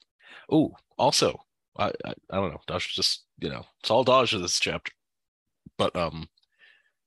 Oh, 0.51 0.75
also, 0.99 1.45
I, 1.79 1.93
I 2.05 2.15
I 2.31 2.37
don't 2.37 2.51
know. 2.51 2.61
Dash 2.67 2.95
just 2.95 3.25
you 3.39 3.51
know 3.51 3.65
it's 3.81 3.91
all 3.91 4.05
Dodge 4.05 4.35
in 4.35 4.43
this 4.43 4.59
chapter, 4.61 4.93
but 5.79 5.95
um, 5.97 6.29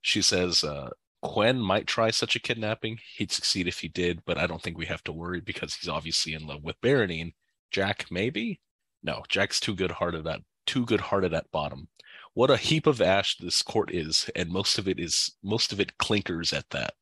she 0.01 0.21
says 0.21 0.63
uh 0.63 0.89
Quen 1.23 1.59
might 1.59 1.87
try 1.87 2.11
such 2.11 2.35
a 2.35 2.39
kidnapping. 2.39 2.99
He'd 3.15 3.31
succeed 3.31 3.67
if 3.67 3.79
he 3.79 3.87
did, 3.87 4.23
but 4.25 4.37
I 4.37 4.45
don't 4.47 4.61
think 4.61 4.77
we 4.77 4.85
have 4.85 5.03
to 5.05 5.11
worry 5.11 5.41
because 5.41 5.73
he's 5.73 5.89
obviously 5.89 6.33
in 6.33 6.45
love 6.45 6.63
with 6.63 6.79
Baronine. 6.81 7.33
Jack, 7.71 8.05
maybe? 8.11 8.61
No, 9.03 9.23
Jack's 9.27 9.59
too 9.59 9.75
good-hearted 9.75 10.27
at 10.27 10.41
too 10.65 10.85
good-hearted 10.85 11.33
at 11.33 11.51
bottom. 11.51 11.87
What 12.33 12.51
a 12.51 12.57
heap 12.57 12.85
of 12.85 13.01
ash 13.01 13.37
this 13.37 13.61
court 13.61 13.93
is, 13.93 14.29
and 14.35 14.49
most 14.49 14.77
of 14.77 14.87
it 14.87 14.99
is 14.99 15.31
most 15.43 15.73
of 15.73 15.79
it 15.79 15.97
clinkers 15.97 16.53
at 16.53 16.69
that. 16.71 16.93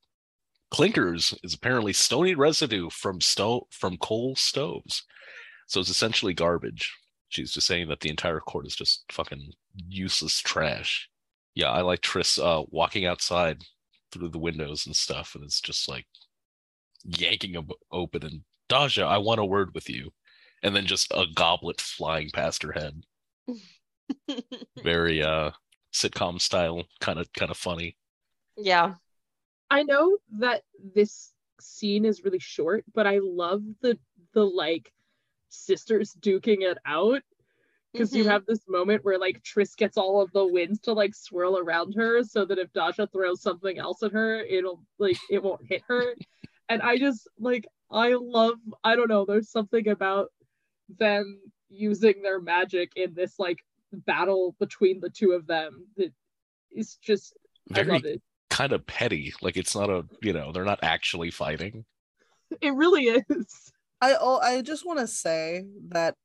Clinkers 0.73 1.37
is 1.43 1.53
apparently 1.53 1.93
stony 1.93 2.35
residue 2.35 2.89
from 2.89 3.21
sto- 3.21 3.67
from 3.71 3.97
coal 3.97 4.35
stoves. 4.35 5.03
So 5.67 5.79
it's 5.79 5.89
essentially 5.89 6.33
garbage. 6.33 6.91
She's 7.29 7.53
just 7.53 7.67
saying 7.67 7.89
that 7.89 7.99
the 8.01 8.09
entire 8.09 8.39
court 8.39 8.65
is 8.67 8.75
just 8.75 9.03
fucking 9.11 9.53
useless 9.87 10.39
trash. 10.39 11.09
Yeah, 11.55 11.69
I 11.71 11.81
like 11.81 12.01
Tris 12.01 12.39
uh, 12.39 12.63
walking 12.69 13.05
outside 13.05 13.63
through 14.11 14.29
the 14.29 14.39
windows 14.39 14.85
and 14.85 14.95
stuff, 14.95 15.35
and 15.35 15.43
it's 15.43 15.61
just 15.61 15.87
like 15.87 16.05
yanking 17.03 17.53
them 17.53 17.67
open 17.91 18.23
and 18.23 18.41
Daja, 18.69 19.03
I 19.05 19.17
want 19.17 19.39
a 19.39 19.45
word 19.45 19.73
with 19.75 19.89
you. 19.89 20.11
And 20.63 20.75
then 20.75 20.85
just 20.85 21.11
a 21.11 21.25
goblet 21.35 21.81
flying 21.81 22.29
past 22.33 22.63
her 22.63 22.71
head. 22.71 23.03
Very 24.83 25.21
uh 25.21 25.51
sitcom 25.93 26.39
style, 26.41 26.83
kind 27.01 27.19
of 27.19 27.31
kind 27.33 27.51
of 27.51 27.57
funny. 27.57 27.97
yeah. 28.57 28.95
I 29.73 29.81
know 29.81 30.17
that 30.37 30.61
this 30.93 31.33
scene 31.59 32.05
is 32.05 32.23
really 32.23 32.37
short, 32.37 32.85
but 32.93 33.07
I 33.07 33.19
love 33.23 33.63
the 33.81 33.97
the 34.33 34.45
like 34.45 34.93
sisters 35.49 36.15
duking 36.19 36.61
it 36.61 36.77
out 36.85 37.23
because 37.91 38.13
you 38.15 38.23
Mhm. 38.23 38.27
have 38.29 38.45
this 38.45 38.67
moment 38.67 39.03
where 39.03 39.17
like 39.17 39.41
Triss 39.41 39.75
gets 39.75 39.97
all 39.97 40.21
of 40.21 40.31
the 40.31 40.45
winds 40.45 40.79
to 40.81 40.93
like 40.93 41.15
swirl 41.15 41.57
around 41.57 41.95
her 41.95 42.23
so 42.23 42.45
that 42.45 42.59
if 42.59 42.71
Daja 42.73 43.07
throws 43.07 43.41
something 43.41 43.79
else 43.79 44.03
at 44.03 44.11
her, 44.11 44.41
it'll 44.41 44.85
like 44.99 45.17
it 45.31 45.41
won't 45.41 45.65
hit 45.65 45.81
her. 45.87 46.15
and 46.69 46.83
I 46.83 46.99
just 46.99 47.27
like 47.39 47.65
I 47.89 48.13
love 48.13 48.59
I 48.83 48.95
don't 48.95 49.09
know, 49.09 49.25
there's 49.25 49.49
something 49.49 49.87
about 49.87 50.31
them 50.99 51.41
using 51.69 52.21
their 52.21 52.39
magic 52.39 52.91
in 52.95 53.15
this 53.15 53.39
like 53.39 53.65
battle 53.91 54.55
between 54.59 54.99
the 54.99 55.09
two 55.09 55.31
of 55.31 55.47
them 55.47 55.87
that 55.97 56.13
is 56.71 56.97
just 56.97 57.35
I 57.73 57.81
love 57.81 58.05
it. 58.05 58.21
Kind 58.53 58.71
of 58.71 58.85
petty. 58.85 59.33
Like 59.41 59.57
it's 59.57 59.75
not 59.75 59.89
a 59.89 60.05
you 60.21 60.33
know 60.33 60.51
they're 60.51 60.63
not 60.63 60.79
actually 60.83 61.31
fighting. 61.31 61.85
It 62.61 62.73
really 62.73 63.05
is. 63.05 63.71
I 63.99 64.15
oh, 64.19 64.37
I 64.39 64.61
just 64.61 64.85
want 64.85 64.99
to 64.99 65.07
say 65.07 65.65
that 65.89 66.15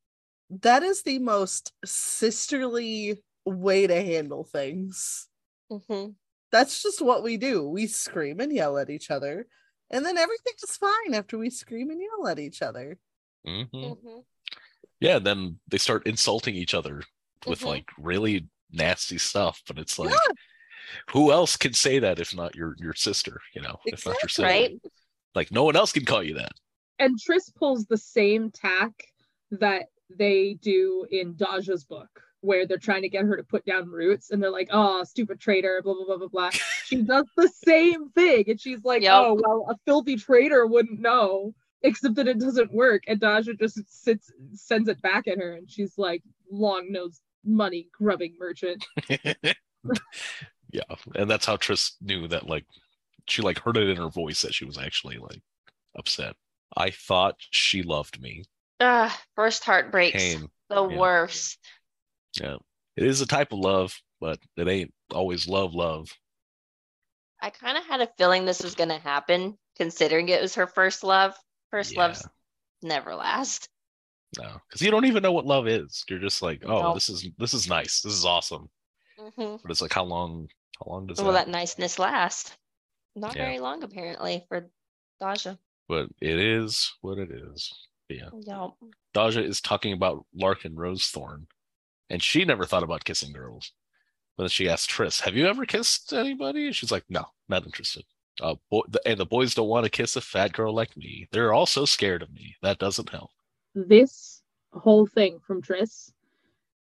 that 0.50 0.82
is 0.82 1.02
the 1.02 1.18
most 1.18 1.72
sisterly 1.84 3.22
way 3.44 3.86
to 3.86 4.02
handle 4.02 4.44
things. 4.44 5.28
Mhm. 5.70 6.14
That's 6.50 6.82
just 6.82 7.00
what 7.02 7.22
we 7.22 7.36
do. 7.36 7.66
We 7.68 7.86
scream 7.86 8.40
and 8.40 8.52
yell 8.52 8.78
at 8.78 8.90
each 8.90 9.10
other, 9.10 9.46
and 9.90 10.04
then 10.04 10.16
everything 10.18 10.54
is 10.62 10.76
fine 10.76 11.14
after 11.14 11.38
we 11.38 11.50
scream 11.50 11.90
and 11.90 12.00
yell 12.00 12.28
at 12.28 12.38
each 12.38 12.62
other. 12.62 12.98
hmm 13.44 13.62
Mhm. 13.72 14.24
Yeah, 15.00 15.18
then 15.20 15.60
they 15.68 15.78
start 15.78 16.06
insulting 16.06 16.54
each 16.56 16.74
other 16.74 17.02
with 17.46 17.60
Mhm. 17.60 17.66
like 17.66 17.88
really 17.98 18.48
nasty 18.70 19.16
stuff. 19.18 19.62
But 19.66 19.78
it's 19.78 19.98
like, 19.98 20.10
Yeah. 20.10 20.32
Who 21.10 21.32
else 21.32 21.56
can 21.56 21.72
say 21.72 21.98
that 21.98 22.18
if 22.18 22.34
not 22.34 22.54
your 22.54 22.74
your 22.78 22.94
sister? 22.94 23.40
You 23.54 23.62
know, 23.62 23.78
if 23.86 24.04
not 24.06 24.12
your 24.12 24.24
Exactly. 24.24 24.28
sibling. 24.44 24.80
Right? 24.82 24.92
Like 25.34 25.52
no 25.52 25.64
one 25.64 25.76
else 25.76 25.92
can 25.92 26.04
call 26.04 26.22
you 26.22 26.34
that. 26.34 26.52
And 26.98 27.16
Triss 27.18 27.54
pulls 27.54 27.84
the 27.86 27.96
same 27.96 28.50
tack 28.50 28.92
that 29.52 29.86
they 30.16 30.54
do 30.60 31.06
in 31.10 31.34
Daja's 31.34 31.84
book, 31.84 32.08
where 32.40 32.66
they're 32.66 32.76
trying 32.78 33.02
to 33.02 33.08
get 33.08 33.24
her 33.24 33.36
to 33.36 33.44
put 33.44 33.64
down 33.64 33.88
roots 33.88 34.30
and 34.30 34.42
they're 34.42 34.50
like, 34.50 34.68
oh, 34.72 35.04
stupid 35.04 35.38
traitor, 35.38 35.80
blah, 35.84 35.94
blah, 35.94 36.04
blah, 36.06 36.16
blah, 36.16 36.28
blah. 36.28 36.50
she 36.84 37.02
does 37.02 37.26
the 37.36 37.48
same 37.48 38.08
thing. 38.10 38.44
And 38.48 38.60
she's 38.60 38.82
like, 38.84 39.02
Yep. 39.02 39.12
oh, 39.14 39.40
well, 39.40 39.66
a 39.70 39.76
filthy 39.86 40.16
traitor 40.16 40.66
wouldn't 40.66 40.98
know, 41.00 41.54
except 41.82 42.16
that 42.16 42.26
it 42.26 42.40
doesn't 42.40 42.72
work. 42.72 43.02
And 43.06 43.20
Daja 43.20 43.54
just 43.54 43.78
sits, 43.86 44.32
sends 44.54 44.88
it 44.88 45.00
back 45.02 45.28
at 45.28 45.38
her. 45.38 45.52
And 45.52 45.70
she's 45.70 45.96
like, 45.98 46.22
long 46.50 46.90
nosed 46.90 47.20
money 47.44 47.88
grubbing 47.92 48.34
merchant. 48.40 48.84
yeah, 50.70 50.82
and 51.14 51.30
that's 51.30 51.46
how 51.46 51.56
Triss 51.56 51.92
knew 52.00 52.28
that 52.28 52.46
like 52.46 52.64
she 53.26 53.42
like 53.42 53.58
heard 53.58 53.76
it 53.76 53.88
in 53.88 53.96
her 53.96 54.08
voice 54.08 54.42
that 54.42 54.54
she 54.54 54.64
was 54.64 54.78
actually 54.78 55.18
like 55.18 55.42
upset. 55.96 56.34
I 56.76 56.90
thought 56.90 57.36
she 57.38 57.82
loved 57.82 58.20
me. 58.20 58.44
Ah, 58.80 59.18
first 59.34 59.64
heartbreaks. 59.64 60.22
Pain. 60.22 60.48
The 60.68 60.86
Yeah. 60.88 60.98
worst. 60.98 61.58
Yeah. 62.40 62.56
It 62.96 63.04
is 63.04 63.20
a 63.20 63.26
type 63.26 63.52
of 63.52 63.58
love, 63.58 63.96
but 64.20 64.38
it 64.56 64.68
ain't 64.68 64.92
always 65.12 65.48
love 65.48 65.74
love. 65.74 66.08
I 67.40 67.50
kind 67.50 67.78
of 67.78 67.84
had 67.84 68.00
a 68.00 68.08
feeling 68.18 68.44
this 68.44 68.62
was 68.62 68.74
going 68.74 68.88
to 68.88 68.98
happen, 68.98 69.56
considering 69.76 70.28
it 70.28 70.42
was 70.42 70.56
her 70.56 70.66
first 70.66 71.04
love. 71.04 71.36
First 71.70 71.94
Yeah. 71.94 72.02
loves 72.02 72.26
never 72.82 73.14
last. 73.14 73.68
No. 74.36 74.60
Because 74.68 74.82
you 74.82 74.90
don't 74.90 75.04
even 75.04 75.22
know 75.22 75.32
what 75.32 75.46
love 75.46 75.68
is. 75.68 76.04
You're 76.08 76.18
just 76.18 76.42
like, 76.42 76.62
oh, 76.64 76.82
No. 76.82 76.94
this 76.94 77.08
is 77.08 77.26
this 77.38 77.54
is 77.54 77.68
nice. 77.68 78.00
This 78.00 78.12
is 78.12 78.24
awesome. 78.24 78.68
hmm 79.18 79.56
But 79.62 79.70
it's 79.70 79.80
like 79.80 79.92
how 79.92 80.04
long 80.04 80.48
how 80.78 80.90
long 80.90 81.06
does 81.06 81.18
Will 81.18 81.32
that 81.32 81.46
that 81.46 81.50
niceness 81.50 81.98
last? 81.98 82.56
Not 83.16 83.34
Yeah. 83.34 83.44
very 83.46 83.58
long, 83.58 83.82
apparently, 83.82 84.44
for 84.48 84.70
Daja. 85.20 85.58
but 85.88 86.08
it 86.20 86.38
is 86.38 86.94
what 87.00 87.18
it 87.18 87.30
is. 87.30 87.72
Yeah. 88.08 88.30
Yep. 88.32 88.70
Daja 89.12 89.42
is 89.42 89.60
talking 89.60 89.92
about 89.92 90.24
Larkin 90.34 90.74
Rosethorn, 90.76 91.46
and 92.10 92.22
she 92.22 92.44
never 92.44 92.64
thought 92.64 92.82
about 92.82 93.04
kissing 93.04 93.32
girls. 93.32 93.72
But 94.36 94.44
then 94.44 94.50
she 94.50 94.68
asked 94.68 94.88
Triss, 94.90 95.20
"Have 95.22 95.34
you 95.36 95.46
ever 95.46 95.66
kissed 95.66 96.12
anybody?" 96.12 96.66
And 96.66 96.76
she's 96.76 96.92
like, 96.92 97.04
"No, 97.10 97.24
not 97.48 97.64
interested." 97.66 98.04
Uh, 98.40 98.54
boy, 98.70 98.82
the, 98.88 99.00
and 99.04 99.18
the 99.18 99.26
boys 99.26 99.52
don't 99.54 99.68
want 99.68 99.84
to 99.84 99.90
kiss 99.90 100.14
a 100.14 100.20
fat 100.20 100.52
girl 100.52 100.72
like 100.72 100.96
me. 100.96 101.26
They're 101.32 101.52
all 101.52 101.66
so 101.66 101.84
scared 101.84 102.22
of 102.22 102.30
me. 102.32 102.54
That 102.62 102.78
doesn't 102.78 103.10
help. 103.10 103.30
This 103.74 104.42
whole 104.72 105.06
thing 105.06 105.40
from 105.40 105.60
Triss 105.60 106.12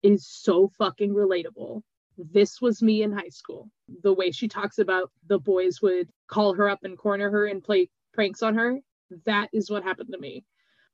is 0.02 0.26
so 0.26 0.68
fucking 0.70 1.14
relatable. 1.14 1.84
This 2.18 2.62
was 2.62 2.82
me 2.82 3.04
in 3.04 3.12
high 3.12 3.30
school. 3.30 3.70
The 4.04 4.14
way 4.14 4.32
she 4.32 4.48
talks 4.48 4.80
about 4.80 5.12
the 5.28 5.40
boys 5.40 5.82
would 5.82 6.10
call 6.28 6.54
her 6.54 6.70
up 6.70 6.84
and 6.84 6.98
corner 6.98 7.30
her 7.30 7.46
and 7.48 7.64
play 7.64 7.90
pranks 8.14 8.44
on 8.44 8.56
her. 8.56 8.80
That 9.26 9.50
is 9.54 9.70
what 9.70 9.84
happened 9.84 10.10
to 10.12 10.20
me. 10.20 10.46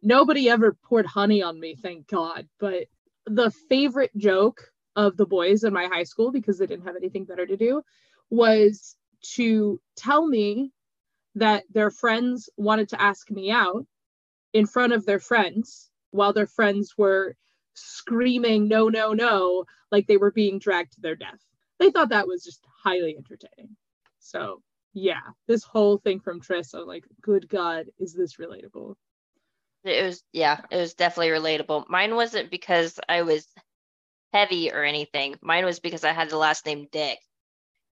Nobody 0.02 0.50
ever 0.50 0.78
poured 0.84 1.06
honey 1.06 1.42
on 1.42 1.60
me, 1.60 1.76
thank 1.76 2.08
God. 2.08 2.48
But 2.60 2.88
the 3.26 3.52
favorite 3.52 4.12
joke 4.16 4.72
of 4.96 5.18
the 5.18 5.26
boys 5.26 5.64
in 5.64 5.74
my 5.74 5.86
high 5.86 6.04
school, 6.04 6.32
because 6.32 6.58
they 6.58 6.66
didn't 6.66 6.86
have 6.86 6.96
anything 6.96 7.26
better 7.26 7.46
to 7.46 7.58
do, 7.58 7.84
was 8.30 8.96
to 9.36 9.80
tell 9.96 10.26
me 10.26 10.72
that 11.36 11.64
their 11.72 11.92
friends 11.92 12.50
wanted 12.58 12.90
to 12.90 13.02
ask 13.02 13.30
me 13.30 13.52
out 13.52 13.86
in 14.54 14.66
front 14.66 14.94
of 14.94 15.06
their 15.06 15.20
friends 15.20 15.90
while 16.12 16.34
their 16.34 16.48
friends 16.48 16.98
were 16.98 17.36
screaming 17.74 18.68
no 18.68 18.90
no 18.90 19.14
no 19.14 19.66
like 19.92 20.08
they 20.08 20.18
were 20.18 20.32
being 20.32 20.60
dragged 20.60 20.94
to 20.94 21.02
their 21.02 21.16
death 21.16 21.40
they 21.80 21.92
thought 21.92 22.10
that 22.10 22.28
was 22.28 22.44
just 22.44 22.66
highly 22.84 23.16
entertaining 23.18 23.76
so 24.20 24.62
yeah 24.94 25.22
this 25.48 25.64
whole 25.64 25.98
thing 25.98 26.20
from 26.20 26.42
Triss 26.42 26.74
i'm 26.74 26.88
like 26.88 27.06
good 27.22 27.48
god 27.50 27.88
is 28.00 28.14
this 28.14 28.38
relatable 28.38 28.96
It 29.84 30.04
was, 30.06 30.24
yeah, 30.34 30.60
it 30.72 30.78
was 30.78 30.94
definitely 30.94 31.30
relatable. 31.30 31.88
Mine 31.90 32.16
wasn't 32.16 32.52
because 32.52 33.00
I 33.08 33.22
was 33.24 33.48
heavy 34.34 34.72
or 34.72 34.84
anything. 34.84 35.36
Mine 35.42 35.66
was 35.66 35.80
because 35.80 36.04
I 36.04 36.12
had 36.14 36.30
the 36.30 36.38
last 36.38 36.66
name 36.66 36.88
Dick. 36.92 37.20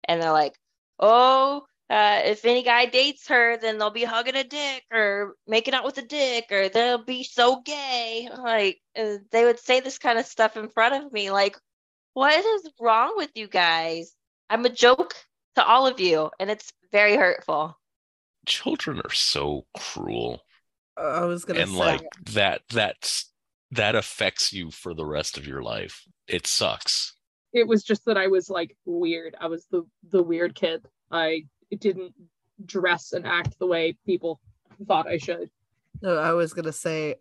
And 0.04 0.22
they're 0.22 0.32
like, 0.34 0.56
oh, 1.00 1.66
uh, 1.90 2.22
if 2.26 2.44
any 2.46 2.64
guy 2.64 2.86
dates 2.86 3.28
her, 3.30 3.58
then 3.58 3.78
they'll 3.78 3.90
be 3.90 4.04
hugging 4.04 4.36
a 4.36 4.44
dick 4.44 4.84
or 4.92 5.36
making 5.48 5.74
out 5.74 5.86
with 5.86 5.98
a 5.98 6.02
dick 6.02 6.46
or 6.52 6.70
they'll 6.70 7.04
be 7.04 7.24
so 7.24 7.62
gay. 7.62 8.30
Like, 8.38 8.82
uh, 8.98 9.18
they 9.32 9.46
would 9.46 9.60
say 9.60 9.80
this 9.80 9.98
kind 9.98 10.20
of 10.20 10.26
stuff 10.26 10.58
in 10.58 10.70
front 10.70 10.96
of 11.06 11.12
me. 11.14 11.32
Like, 11.32 11.58
what 12.14 12.34
is 12.44 12.70
wrong 12.80 13.14
with 13.16 13.32
you 13.36 13.48
guys? 13.48 14.14
I'm 14.50 14.66
a 14.66 14.70
joke 14.70 15.14
to 15.56 15.66
all 15.66 15.88
of 15.88 16.00
you, 16.00 16.30
and 16.40 16.50
it's 16.50 16.72
very 16.92 17.16
hurtful. 17.16 17.78
Children 18.46 19.02
are 19.04 19.14
so 19.14 19.66
cruel, 19.78 20.42
I 20.98 21.26
was 21.26 21.46
gonna 21.46 21.60
and 21.62 21.72
say 21.72 21.78
like 21.78 22.08
that. 22.32 22.62
That's 22.70 23.32
that 23.72 23.96
affects 23.96 24.54
you 24.54 24.72
for 24.72 24.94
the 24.94 25.06
rest 25.06 25.38
of 25.38 25.46
your 25.46 25.62
life. 25.62 26.04
It 26.28 26.48
sucks. 26.48 27.14
it 27.54 27.68
was 27.68 27.84
just 27.84 28.06
that 28.06 28.18
i 28.18 28.28
was 28.28 28.50
like 28.50 28.76
weird 28.86 29.36
i 29.40 29.48
was 29.48 29.66
the 29.72 29.84
the 30.12 30.22
weird 30.22 30.54
kid 30.56 30.86
i 31.12 31.46
didn't 31.76 32.14
dress 32.66 33.14
and 33.14 33.28
act 33.28 33.58
the 33.60 33.68
way 33.68 33.96
people 34.06 34.40
thought 34.88 35.08
i 35.08 35.18
should 35.18 35.50
No, 36.02 36.18
I 36.18 36.34
was 36.34 36.54
gonna 36.54 36.74
say 36.74 37.16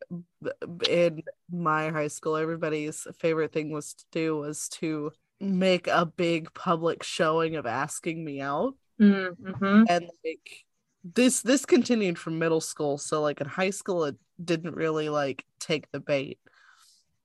in 0.88 1.22
my 1.50 1.88
high 1.90 2.08
school, 2.08 2.36
everybody's 2.36 3.06
favorite 3.18 3.52
thing 3.52 3.70
was 3.70 3.94
to 3.94 4.04
do 4.12 4.36
was 4.36 4.68
to 4.80 5.12
make 5.40 5.86
a 5.86 6.06
big 6.06 6.52
public 6.54 7.02
showing 7.02 7.56
of 7.56 7.66
asking 7.66 8.24
me 8.24 8.40
out. 8.40 8.74
mm-hmm. 9.00 9.84
And 9.88 10.10
like 10.24 10.64
this 11.04 11.40
this 11.42 11.64
continued 11.64 12.18
from 12.18 12.38
middle 12.38 12.60
school. 12.60 12.98
So 12.98 13.22
like 13.22 13.40
in 13.40 13.46
high 13.46 13.70
school 13.70 14.04
it 14.04 14.16
didn't 14.42 14.74
really 14.74 15.08
like 15.08 15.44
take 15.58 15.90
the 15.92 16.00
bait. 16.00 16.38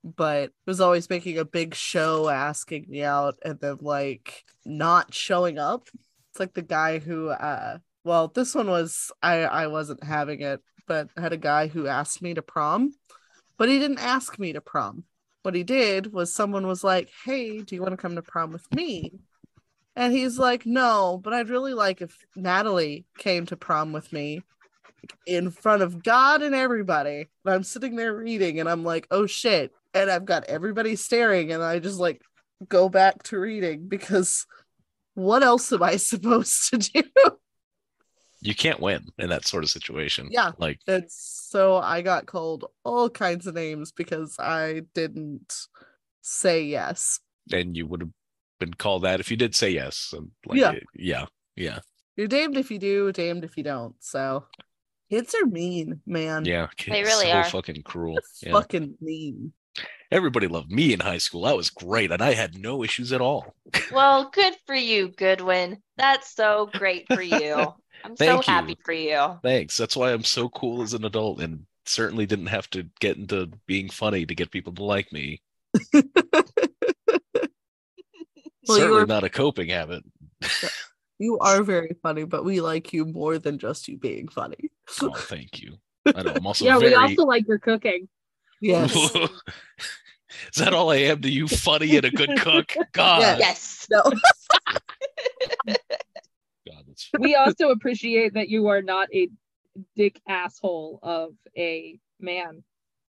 But 0.04 0.44
it 0.46 0.54
was 0.66 0.82
always 0.82 1.10
making 1.10 1.38
a 1.38 1.46
big 1.46 1.76
show 1.76 2.28
asking 2.30 2.86
me 2.88 3.04
out 3.04 3.38
and 3.44 3.60
then 3.60 3.78
like 3.82 4.44
not 4.66 5.14
showing 5.14 5.60
up. 5.60 5.88
It's 6.32 6.40
like 6.40 6.54
the 6.54 6.62
guy 6.62 7.00
who 7.00 7.30
uh 7.30 7.78
well 8.04 8.30
this 8.30 8.56
one 8.56 8.70
was 8.70 9.12
I 9.22 9.44
I 9.44 9.68
wasn't 9.68 10.04
having 10.04 10.42
it 10.42 10.62
but 10.88 11.10
had 11.16 11.34
a 11.34 11.38
guy 11.38 11.68
who 11.68 11.88
asked 11.88 12.22
me 12.22 12.34
to 12.34 12.42
prom, 12.42 12.92
but 13.58 13.70
he 13.70 13.80
didn't 13.80 14.00
ask 14.00 14.38
me 14.38 14.54
to 14.54 14.62
prom. 14.62 15.06
What 15.44 15.56
he 15.56 15.64
did 15.64 16.12
was 16.12 16.34
someone 16.34 16.68
was 16.68 16.84
like, 16.84 17.10
Hey, 17.24 17.60
do 17.62 17.76
you 17.76 17.82
want 17.82 17.92
to 17.92 17.98
come 17.98 18.16
to 18.16 18.22
prom 18.22 18.52
with 18.52 18.70
me? 18.74 19.14
And 19.96 20.14
he's 20.14 20.38
like, 20.38 20.66
No, 20.66 21.20
but 21.24 21.34
I'd 21.34 21.50
really 21.50 21.74
like 21.74 22.02
if 22.02 22.16
Natalie 22.36 23.06
came 23.18 23.46
to 23.48 23.56
prom 23.58 23.92
with 23.92 24.12
me 24.12 24.42
in 25.26 25.50
front 25.50 25.82
of 25.82 26.04
God 26.04 26.42
and 26.42 26.54
everybody. 26.54 27.30
And 27.46 27.54
I'm 27.54 27.64
sitting 27.64 27.96
there 27.96 28.14
reading 28.14 28.60
and 28.60 28.70
I'm 28.70 28.84
like, 28.84 29.08
Oh 29.12 29.26
shit. 29.26 29.72
And 29.94 30.10
I've 30.10 30.26
got 30.26 30.46
everybody 30.46 30.96
staring, 30.96 31.52
and 31.52 31.62
I 31.62 31.80
just 31.80 32.00
like 32.00 32.22
go 32.70 32.88
back 32.88 33.24
to 33.24 33.40
reading 33.40 33.88
because 33.88 34.46
what 35.14 35.44
else 35.44 35.72
am 35.72 35.84
I 35.84 35.96
supposed 35.98 36.70
to 36.72 36.78
do? 36.78 37.04
You 38.44 38.56
can't 38.56 38.80
win 38.80 39.06
in 39.20 39.30
that 39.30 39.46
sort 39.46 39.64
of 39.64 39.70
situation. 39.70 40.30
Yeah. 40.32 40.52
Like 40.58 40.80
And 40.88 41.06
so 41.10 41.78
I 41.78 42.02
got 42.02 42.26
called 42.26 42.66
all 42.84 43.10
kinds 43.10 43.46
of 43.46 43.54
names 43.54 43.92
because 43.92 44.36
I 44.40 44.82
didn't 44.96 45.54
say 46.22 46.64
yes. 46.64 47.20
and 47.52 47.78
you 47.78 47.86
would 47.86 48.02
have 48.02 48.10
been 48.60 48.74
called 48.74 49.04
that 49.04 49.20
if 49.20 49.30
you 49.30 49.38
did 49.38 49.54
say 49.56 49.70
yes. 49.70 50.12
And 50.16 50.32
like, 50.46 50.58
Yeah. 50.60 50.74
yeah, 50.96 51.26
yeah, 51.56 51.80
You're 52.16 52.28
damned 52.28 52.58
if 52.58 52.72
you 52.72 52.80
do, 52.80 53.12
damned 53.12 53.44
if 53.44 53.58
you 53.58 53.64
don't. 53.64 53.96
So 54.00 54.46
kids 55.12 55.36
are 55.36 55.46
mean, 55.46 56.02
man. 56.08 56.46
yeah. 56.46 56.68
They 56.88 57.02
It's 57.02 57.10
really 57.10 57.26
so 57.32 57.38
are. 57.38 57.44
fucking 57.44 57.84
cruel. 57.84 58.16
They're 58.42 58.52
Yeah. 58.54 58.60
Fucking 58.60 58.96
mean. 59.02 59.54
Everybody 60.12 60.48
loved 60.48 60.72
me 60.72 60.92
in 60.92 61.00
high 61.00 61.20
school. 61.20 61.46
I 61.46 61.54
was 61.54 61.70
great, 61.70 62.12
and 62.12 62.22
I 62.22 62.34
had 62.34 62.58
no 62.58 62.84
issues 62.84 63.12
at 63.14 63.22
all. 63.22 63.56
Well, 63.92 64.30
good 64.34 64.54
for 64.66 64.76
you, 64.76 65.10
Goodwin. 65.10 65.78
That's 65.98 66.34
so 66.36 66.70
great 66.74 67.08
for 67.08 67.22
you. 67.22 67.74
I'm 68.04 68.16
so 68.18 68.36
you. 68.38 68.42
happy 68.46 68.78
for 68.84 68.94
you. 68.94 69.40
Thanks. 69.44 69.78
That's 69.78 69.96
why 69.96 70.12
I'm 70.12 70.24
so 70.24 70.50
cool 70.50 70.82
as 70.82 70.94
an 70.94 71.06
adult 71.06 71.40
and 71.42 71.66
certainly 71.86 72.26
didn't 72.26 72.48
have 72.48 72.70
to 72.72 72.88
get 73.00 73.18
into 73.18 73.50
being 73.68 73.90
funny 73.90 74.26
to 74.26 74.36
get 74.36 74.52
people 74.52 74.74
to 74.74 74.84
like 74.84 75.12
me. 75.12 75.42
Well, 78.68 78.78
you 78.78 78.84
certainly 78.84 79.02
were- 79.02 79.08
not 79.08 79.24
a 79.24 79.30
coping 79.30 79.70
habit. 79.70 80.04
You 81.18 81.40
are 81.40 81.64
very 81.64 81.96
funny, 82.02 82.24
but 82.24 82.46
we 82.46 82.62
like 82.62 82.94
you 82.94 83.06
more 83.06 83.38
than 83.40 83.58
just 83.58 83.88
you 83.88 83.98
being 83.98 84.28
funny. 84.28 84.70
oh, 85.02 85.14
thank 85.14 85.62
you. 85.62 85.78
I 86.06 86.24
know 86.24 86.34
I'm 86.36 86.48
also 86.48 86.66
yeah, 86.66 86.78
very. 86.80 86.92
we 86.92 86.96
also 86.96 87.26
like 87.26 87.48
your 87.48 87.60
cooking. 87.60 88.08
Yes. 88.62 88.94
Is 90.54 90.58
that 90.58 90.74
all 90.74 90.92
I 90.92 90.98
am 90.98 91.22
to 91.22 91.30
you? 91.30 91.48
Funny 91.48 91.96
and 91.98 92.06
a 92.06 92.12
good 92.12 92.38
cook? 92.40 92.74
God, 92.94 93.22
Yes. 93.22 93.40
Yes. 93.40 93.88
No. 93.90 94.04
God, 95.68 96.84
that's 96.88 97.10
We 97.20 97.36
also 97.36 97.70
appreciate 97.70 98.34
that 98.36 98.50
you 98.50 98.68
are 98.68 98.82
not 98.82 99.08
a 99.14 99.28
dick 99.96 100.20
asshole 100.28 101.00
of 101.04 101.34
a 101.58 102.00
man. 102.20 102.64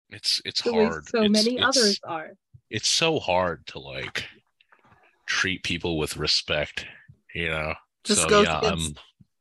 it's 0.09 0.41
it's 0.45 0.61
The 0.61 0.71
hard. 0.73 1.07
so 1.07 1.23
It's- 1.23 1.31
many 1.31 1.57
it's- 1.57 1.77
others 1.77 1.99
are. 2.03 2.31
It's 2.69 2.89
so 2.89 3.17
hard 3.19 3.65
to 3.67 3.79
like 3.79 4.25
treat 5.25 5.63
people 5.63 5.97
with 5.97 6.17
respect. 6.17 6.85
You 7.33 7.49
know. 7.49 7.73
Just 8.03 8.23
so 8.23 8.29
goes 8.29 8.45
yeah, 8.45 8.59
I'm 8.61 8.95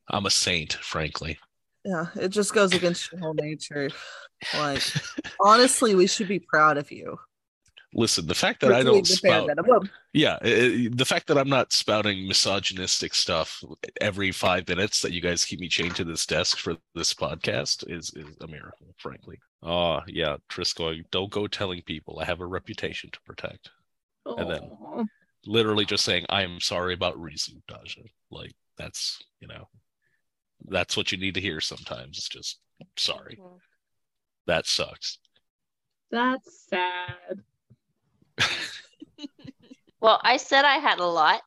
I'm 0.09 0.27
a 0.27 0.31
saint, 0.31 0.75
frankly. 0.75 1.39
Yeah, 1.87 2.07
it 2.17 2.29
just 2.29 2.53
goes 2.53 2.75
against 2.75 3.13
your 3.13 3.21
whole 3.21 3.35
nature. 3.35 3.91
Like, 4.55 4.83
honestly, 5.41 5.95
we 5.95 6.07
should 6.09 6.27
be 6.29 6.41
proud 6.41 6.79
of 6.79 6.91
you. 6.91 7.17
Listen, 7.95 8.27
the 8.27 8.35
fact 8.35 8.61
that 8.61 8.71
I 8.73 8.83
don't 8.83 9.07
spout, 9.07 9.47
yeah, 10.13 10.37
i- 10.43 10.89
the 10.93 11.05
fact 11.07 11.29
that 11.29 11.39
I'm 11.39 11.49
not 11.49 11.73
spouting 11.73 12.27
misogynistic 12.27 13.15
stuff 13.15 13.63
every 14.01 14.33
five 14.33 14.67
minutes 14.69 15.01
that 15.01 15.13
you 15.13 15.21
guys 15.23 15.45
keep 15.45 15.61
me 15.61 15.69
chained 15.69 15.95
to 15.97 16.05
this 16.05 16.27
desk 16.27 16.59
for 16.59 16.77
this 16.97 17.15
podcast 17.15 17.89
is 17.91 18.13
is 18.17 18.37
a 18.41 18.49
miracle, 18.49 18.89
frankly. 18.99 19.39
Oh 19.63 20.01
yeah, 20.09 20.37
Tris 20.49 20.73
going, 20.73 21.05
don't 21.13 21.31
go 21.31 21.47
telling 21.47 21.81
people. 21.83 22.19
I 22.21 22.25
have 22.25 22.41
a 22.41 22.47
reputation 22.47 23.11
to 23.13 23.21
protect. 23.25 23.71
And 24.27 24.51
then- 24.51 25.09
Literally 25.49 25.85
just 25.85 26.05
saying, 26.05 26.27
I 26.29 26.43
am 26.43 26.59
sorry 26.61 26.93
about 26.93 27.15
Rizu, 27.17 27.63
Daja. 27.69 28.01
Like 28.33 28.53
that's 28.77 29.23
you 29.41 29.47
know, 29.47 29.69
that's 30.65 30.97
what 30.97 31.13
you 31.13 31.19
need 31.19 31.35
to 31.35 31.41
hear 31.41 31.61
sometimes. 31.61 32.19
It's 32.19 32.29
just 32.29 32.59
sorry. 32.97 33.39
That 34.47 34.67
sucks. 34.67 35.19
That's 36.11 36.69
sad. 36.69 37.43
Well, 40.01 40.21
I 40.23 40.37
said 40.37 40.65
I 40.65 40.77
had 40.77 40.99
a 40.99 41.07
lot, 41.07 41.43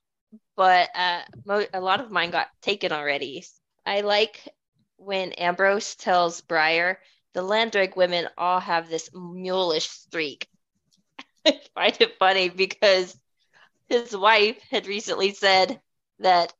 but 0.55 0.89
uh, 0.95 1.21
mo- 1.45 1.67
a 1.73 1.79
lot 1.79 2.01
of 2.01 2.11
mine 2.11 2.31
got 2.31 2.47
taken 2.61 2.91
already. 2.91 3.45
I 3.85 4.01
like 4.01 4.49
when 4.97 5.33
Ambrose 5.33 5.95
tells 5.95 6.41
Briar 6.41 6.99
the 7.33 7.41
Landreg 7.43 7.95
women 7.95 8.27
all 8.37 8.59
have 8.59 8.89
this 8.89 9.09
mulish 9.13 9.87
streak. 9.87 10.47
I 11.45 11.61
find 11.75 11.97
it 12.01 12.17
funny 12.17 12.49
because 12.49 13.17
his 13.87 14.17
wife 14.17 14.59
had 14.71 14.87
recently 14.87 15.33
said 15.33 15.79
that 16.19 16.53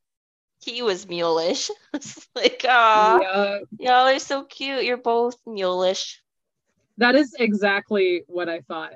he 0.62 0.82
was 0.82 1.06
mulish. 1.06 1.70
It's 1.94 2.28
like, 2.36 2.66
ah, 2.68 3.20
Yeah, 3.22 3.60
y'all 3.80 4.08
are 4.16 4.20
so 4.20 4.44
cute. 4.44 4.84
You're 4.84 4.98
both 4.98 5.38
mulish. 5.48 6.18
that 6.98 7.16
is 7.16 7.34
exactly 7.40 8.24
what 8.28 8.50
I 8.50 8.62
thought 8.62 8.94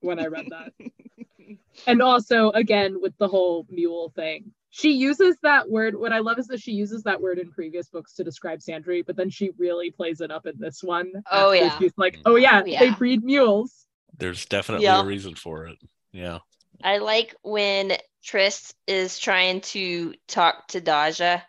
when 0.00 0.18
I 0.20 0.26
read 0.26 0.46
that. 0.50 0.72
and 1.86 2.02
also, 2.02 2.50
again, 2.50 3.00
with 3.00 3.16
the 3.18 3.28
whole 3.28 3.66
mule 3.70 4.12
thing, 4.14 4.52
she 4.70 4.92
uses 4.92 5.36
that 5.42 5.68
word. 5.68 5.98
What 5.98 6.12
I 6.12 6.18
love 6.18 6.38
is 6.38 6.46
that 6.48 6.60
she 6.60 6.72
uses 6.72 7.02
that 7.04 7.20
word 7.20 7.38
in 7.38 7.50
previous 7.50 7.88
books 7.88 8.12
to 8.14 8.24
describe 8.24 8.60
Sandry, 8.60 9.04
but 9.04 9.16
then 9.16 9.30
she 9.30 9.50
really 9.58 9.90
plays 9.90 10.20
it 10.20 10.30
up 10.30 10.46
in 10.46 10.54
this 10.58 10.82
one. 10.82 11.10
Oh, 11.32 11.50
after 11.52 11.56
yeah. 11.64 11.78
She's 11.78 11.92
like, 11.96 12.18
oh, 12.26 12.36
yeah, 12.36 12.60
Oh, 12.60 12.64
they 12.64 12.90
breed 12.90 13.24
mules. 13.24 13.86
There's 14.18 14.44
definitely 14.46 14.84
Yeah. 14.84 15.00
a 15.00 15.04
reason 15.06 15.34
for 15.34 15.66
it. 15.66 15.78
Yeah. 16.12 16.38
I 16.84 16.98
like 16.98 17.34
when 17.42 17.92
Tris 18.24 18.74
is 18.86 19.18
trying 19.18 19.60
to 19.60 20.14
talk 20.26 20.68
to 20.68 20.80
Daja 20.80 21.42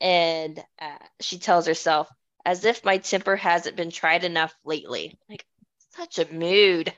and 0.00 0.62
uh, 0.80 0.98
she 1.20 1.38
tells 1.38 1.66
herself, 1.66 2.08
as 2.44 2.64
if 2.64 2.84
my 2.84 2.98
temper 2.98 3.36
hasn't 3.36 3.76
been 3.76 3.90
tried 3.90 4.24
enough 4.24 4.54
lately. 4.64 5.18
Like, 5.28 5.44
such 5.90 6.18
a 6.18 6.32
mood. 6.32 6.92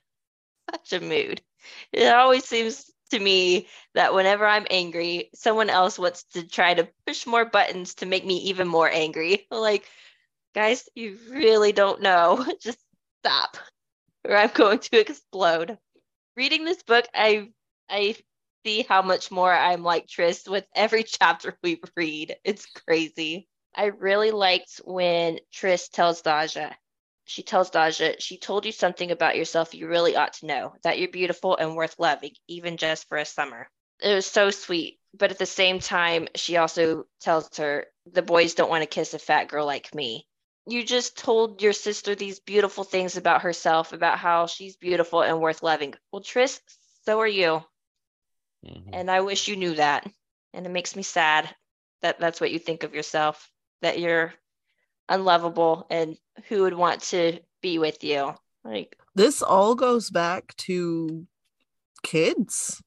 Such 0.70 1.00
a 1.00 1.04
mood. 1.04 1.40
It 1.92 2.12
always 2.12 2.44
seems 2.44 2.90
to 3.10 3.18
me 3.18 3.68
that 3.94 4.14
whenever 4.14 4.46
I'm 4.46 4.66
angry, 4.70 5.30
someone 5.34 5.70
else 5.70 5.98
wants 5.98 6.24
to 6.34 6.46
try 6.46 6.74
to 6.74 6.88
push 7.06 7.26
more 7.26 7.44
buttons 7.44 7.94
to 7.96 8.06
make 8.06 8.24
me 8.24 8.36
even 8.48 8.68
more 8.68 8.90
angry. 8.90 9.46
Like, 9.50 9.88
guys, 10.54 10.88
you 10.94 11.18
really 11.30 11.72
don't 11.72 12.02
know. 12.02 12.44
Just 12.60 12.78
stop, 13.20 13.56
or 14.26 14.36
I'm 14.36 14.50
going 14.52 14.78
to 14.80 15.00
explode. 15.00 15.78
Reading 16.36 16.64
this 16.64 16.82
book, 16.82 17.06
I 17.14 17.48
I 17.88 18.16
see 18.64 18.84
how 18.88 19.02
much 19.02 19.30
more 19.30 19.52
I'm 19.52 19.82
like 19.82 20.08
Tris 20.08 20.46
with 20.48 20.66
every 20.74 21.02
chapter 21.20 21.56
we 21.62 21.80
read. 21.96 22.36
It's 22.44 22.66
crazy. 22.66 23.48
I 23.74 23.86
really 23.86 24.30
liked 24.30 24.80
when 24.84 25.38
Tris 25.52 25.88
tells 25.88 26.22
Daja, 26.22 26.76
she 27.24 27.42
tells 27.42 27.70
Daja, 27.70 28.14
she 28.20 28.38
told 28.38 28.64
you 28.64 28.72
something 28.72 29.10
about 29.10 29.36
yourself 29.36 29.74
you 29.74 29.86
really 29.86 30.16
ought 30.16 30.32
to 30.34 30.46
know, 30.46 30.74
that 30.82 30.98
you're 30.98 31.10
beautiful 31.10 31.56
and 31.56 31.76
worth 31.76 31.98
loving, 31.98 32.32
even 32.48 32.78
just 32.78 33.06
for 33.08 33.18
a 33.18 33.24
summer. 33.24 33.68
It 34.00 34.14
was 34.14 34.26
so 34.26 34.50
sweet. 34.50 34.98
But 35.14 35.30
at 35.30 35.38
the 35.38 35.46
same 35.46 35.78
time, 35.80 36.28
she 36.34 36.56
also 36.56 37.06
tells 37.20 37.54
her, 37.58 37.86
the 38.10 38.22
boys 38.22 38.54
don't 38.54 38.70
want 38.70 38.82
to 38.82 38.86
kiss 38.86 39.14
a 39.14 39.18
fat 39.18 39.48
girl 39.48 39.66
like 39.66 39.94
me. 39.94 40.26
You 40.66 40.84
just 40.84 41.16
told 41.16 41.62
your 41.62 41.72
sister 41.72 42.14
these 42.14 42.40
beautiful 42.40 42.84
things 42.84 43.16
about 43.16 43.42
herself, 43.42 43.92
about 43.92 44.18
how 44.18 44.46
she's 44.46 44.76
beautiful 44.76 45.22
and 45.22 45.40
worth 45.40 45.62
loving. 45.62 45.94
Well, 46.12 46.22
Tris, 46.22 46.60
so 47.04 47.20
are 47.20 47.26
you. 47.26 47.62
Mhm. 48.64 48.90
And 48.92 49.10
I 49.10 49.20
wish 49.20 49.48
you 49.48 49.56
knew 49.56 49.74
that. 49.74 50.06
And 50.52 50.66
it 50.66 50.70
makes 50.70 50.96
me 50.96 51.02
sad 51.02 51.54
that 52.02 52.18
that's 52.18 52.40
what 52.40 52.50
you 52.50 52.58
think 52.58 52.84
of 52.84 52.94
yourself, 52.94 53.50
that 53.82 53.98
you're 53.98 54.34
unlovable 55.08 55.86
and 55.90 56.16
who 56.48 56.62
would 56.62 56.74
want 56.74 57.02
to 57.02 57.40
be 57.60 57.78
with 57.78 58.04
you. 58.04 58.34
Like, 58.64 58.96
This 59.14 59.42
all 59.42 59.74
goes 59.74 60.10
back 60.10 60.54
to 60.58 61.26
kids 62.02 62.82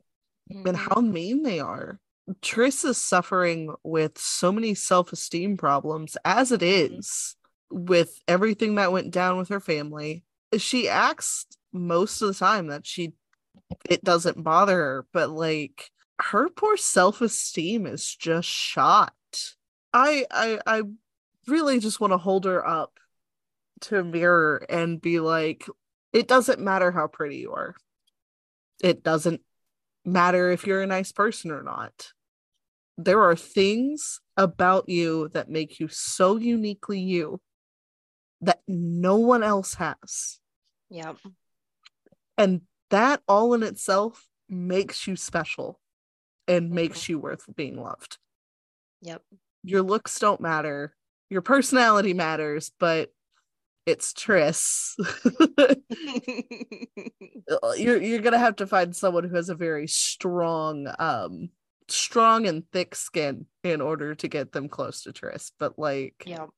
and 0.49 0.65
mhm. 0.65 0.75
how 0.75 1.01
mean 1.01 1.43
they 1.43 1.59
are. 1.59 1.99
Triss 2.41 2.85
is 2.85 2.97
suffering 2.97 3.73
with 3.83 4.17
so 4.17 4.51
many 4.51 4.73
self 4.75 5.11
esteem 5.11 5.57
problems 5.57 6.17
as 6.23 6.51
it 6.51 6.61
is 6.61 7.35
with 7.69 8.19
everything 8.27 8.75
that 8.75 8.91
went 8.91 9.11
down 9.11 9.37
with 9.37 9.49
her 9.49 9.59
family. 9.59 10.23
She 10.57 10.87
acts 10.89 11.45
most 11.73 12.21
of 12.21 12.27
the 12.29 12.33
time 12.33 12.67
that 12.67 12.85
she 12.85 13.13
it 13.89 14.03
doesn't 14.03 14.43
bother 14.43 14.75
her, 14.75 15.05
but 15.13 15.29
like 15.29 15.91
her 16.19 16.49
poor 16.49 16.77
self 16.77 17.21
esteem 17.21 17.85
is 17.85 18.15
just 18.15 18.47
shot. 18.47 19.13
I 19.93 20.25
I 20.31 20.59
I 20.65 20.81
really 21.47 21.79
just 21.79 21.99
want 21.99 22.13
to 22.13 22.17
hold 22.17 22.45
her 22.45 22.65
up 22.65 22.99
to 23.81 23.99
a 23.99 24.03
mirror 24.03 24.65
and 24.69 25.01
be 25.01 25.19
like, 25.19 25.67
it 26.13 26.27
doesn't 26.27 26.59
matter 26.59 26.91
how 26.91 27.07
pretty 27.07 27.37
you 27.37 27.53
are. 27.53 27.75
It 28.83 29.03
doesn't 29.03 29.41
matter 30.05 30.51
if 30.51 30.65
you're 30.65 30.81
a 30.81 30.87
nice 30.87 31.11
person 31.11 31.51
or 31.51 31.63
not. 31.63 32.11
There 32.97 33.21
are 33.23 33.35
things 33.35 34.19
about 34.37 34.89
you 34.89 35.29
that 35.29 35.49
make 35.49 35.79
you 35.79 35.87
so 35.87 36.37
uniquely 36.37 36.99
you 36.99 37.41
that 38.41 38.61
no 38.67 39.17
one 39.17 39.43
else 39.43 39.75
has. 39.75 40.39
Yep. 40.89 41.17
And 42.37 42.61
that 42.91 43.21
all 43.27 43.53
in 43.53 43.63
itself 43.63 44.27
makes 44.47 45.07
you 45.07 45.15
special 45.15 45.79
and 46.47 46.71
makes 46.71 47.09
you 47.09 47.19
worth 47.19 47.45
being 47.55 47.81
loved. 47.81 48.17
Yep. 49.01 49.21
Your 49.63 49.81
looks 49.81 50.17
don't 50.19 50.41
matter. 50.41 50.95
Your 51.29 51.41
personality 51.41 52.13
matters, 52.13 52.71
but 52.79 53.11
it's 53.85 54.13
Triss. 54.13 54.95
you're 57.77 58.01
you're 58.01 58.19
gonna 58.19 58.37
have 58.37 58.57
to 58.57 58.67
find 58.67 58.95
someone 58.95 59.23
who 59.23 59.35
has 59.35 59.49
a 59.49 59.55
very 59.55 59.87
strong 59.87 60.87
um 60.99 61.49
strong 61.87 62.47
and 62.47 62.63
thick 62.71 62.95
skin 62.95 63.45
in 63.63 63.81
order 63.81 64.15
to 64.15 64.27
get 64.27 64.51
them 64.51 64.69
close 64.69 65.03
to 65.03 65.11
Triss. 65.11 65.51
But 65.57 65.79
like 65.79 66.23
yep. 66.25 66.49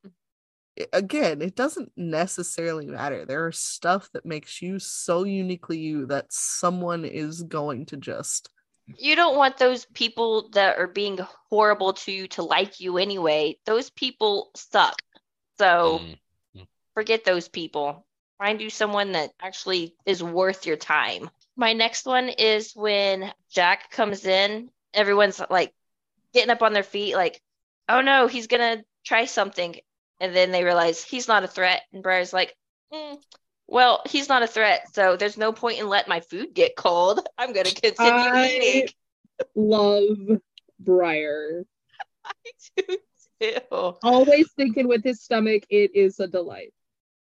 I- 0.80 0.88
again, 0.94 1.42
it 1.42 1.56
doesn't 1.56 1.92
necessarily 1.96 2.86
matter. 2.86 3.26
There 3.26 3.46
are 3.46 3.52
stuff 3.52 4.10
that 4.14 4.26
makes 4.26 4.62
you 4.62 4.80
so 4.80 5.24
uniquely 5.24 5.78
you 5.78 6.06
that 6.08 6.32
someone 6.32 7.06
is 7.06 7.44
going 7.44 7.86
to 7.88 7.98
just 7.98 8.50
You 8.98 9.16
don't 9.16 9.38
want 9.38 9.58
those 9.58 9.86
people 9.86 10.50
that 10.50 10.78
are 10.78 10.88
being 10.88 11.18
horrible 11.50 11.94
to 11.94 12.12
you 12.12 12.28
to 12.30 12.44
like 12.44 12.80
you 12.82 12.98
anyway. 12.98 13.58
Those 13.66 13.90
people 13.90 14.52
suck. 14.56 15.02
So 15.58 16.02
Mm. 16.56 16.68
forget 16.94 17.24
those 17.24 17.48
people. 17.48 18.06
Find 18.38 18.60
you 18.62 18.70
someone 18.70 19.14
that 19.14 19.32
actually 19.42 19.96
is 20.06 20.22
worth 20.22 20.66
your 20.66 20.76
time. 20.76 21.30
My 21.56 21.74
next 21.74 22.06
one 22.06 22.30
is 22.30 22.74
when 22.76 23.34
Jack 23.50 23.90
comes 23.90 24.26
in, 24.26 24.70
everyone's 24.94 25.42
like 25.50 25.74
getting 26.34 26.50
up 26.50 26.62
on 26.62 26.74
their 26.74 26.84
feet, 26.84 27.16
like, 27.16 27.42
oh 27.88 28.02
no, 28.02 28.28
he's 28.28 28.48
gonna 28.48 28.84
try 29.06 29.26
something. 29.26 29.76
And 30.24 30.34
then 30.34 30.52
they 30.52 30.64
realize 30.64 31.04
he's 31.04 31.28
not 31.28 31.44
a 31.44 31.48
threat. 31.50 31.82
And 31.92 32.02
Briar's 32.02 32.32
like, 32.32 32.56
Mm, 32.94 33.18
Well, 33.68 34.02
he's 34.06 34.30
not 34.30 34.42
a 34.42 34.48
threat, 34.48 34.88
so 34.94 35.18
there's 35.18 35.38
no 35.38 35.52
point 35.52 35.80
in 35.80 35.90
letting 35.90 36.10
my 36.10 36.22
food 36.22 36.54
get 36.54 36.78
cold. 36.78 37.20
I'm 37.38 37.52
gonna 37.52 37.72
continue 37.72 38.14
I- 38.14 38.48
eating. 38.48 38.88
Love 39.54 40.40
Briar. 40.80 41.66
Ew. 43.42 43.60
Always 43.72 44.50
thinking 44.56 44.88
with 44.88 45.04
his 45.04 45.22
stomach, 45.22 45.64
it 45.70 45.92
is 45.94 46.22
a 46.22 46.28
delight. 46.28 46.74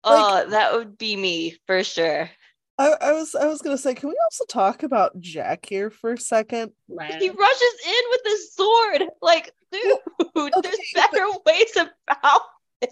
Oh, 0.04 0.50
that 0.50 0.74
would 0.74 0.98
be 0.98 1.16
me 1.16 1.56
for 1.66 1.82
sure. 1.82 2.28
I, 2.76 2.96
I 3.00 3.12
was 3.12 3.34
I 3.34 3.46
was 3.46 3.62
gonna 3.62 3.78
say, 3.78 3.94
can 3.94 4.10
we 4.10 4.16
also 4.24 4.44
talk 4.46 4.82
about 4.82 5.18
Jack 5.20 5.64
here 5.66 5.88
for 5.88 6.12
a 6.12 6.18
second? 6.18 6.72
He 6.88 7.30
rushes 7.30 7.74
in 7.86 8.02
with 8.10 8.20
his 8.26 8.52
sword. 8.54 9.04
Like, 9.22 9.52
dude, 9.72 9.98
there's 10.34 10.54
okay, 10.56 10.76
better 10.94 11.26
ways 11.46 11.76
about 11.76 12.42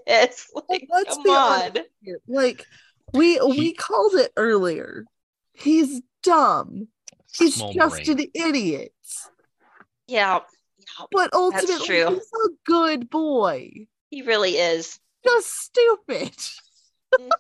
this. 0.07 0.51
Like, 0.69 0.87
let's 0.91 1.15
come 1.15 1.23
be 1.23 1.31
on. 1.31 1.61
honest. 1.63 1.89
here. 2.03 2.21
Like 2.29 2.65
we 3.13 3.41
we 3.41 3.73
called 3.73 4.15
it 4.15 4.33
earlier. 4.37 5.05
He's 5.55 6.01
dumb. 6.23 6.89
He's 7.37 7.55
Small 7.57 7.73
just 7.73 8.05
brain. 8.05 8.21
an 8.21 8.27
idiot. 8.35 8.93
Yeah, 10.07 10.41
yeah, 10.79 11.05
But 11.13 11.33
ultimately, 11.35 11.87
true. 11.87 12.09
he's 12.15 12.31
a 12.47 12.49
good 12.65 13.11
boy. 13.11 13.71
he 14.11 14.23
really 14.23 14.53
is. 14.57 14.99
Just 15.25 15.49
stupid. 15.51 16.33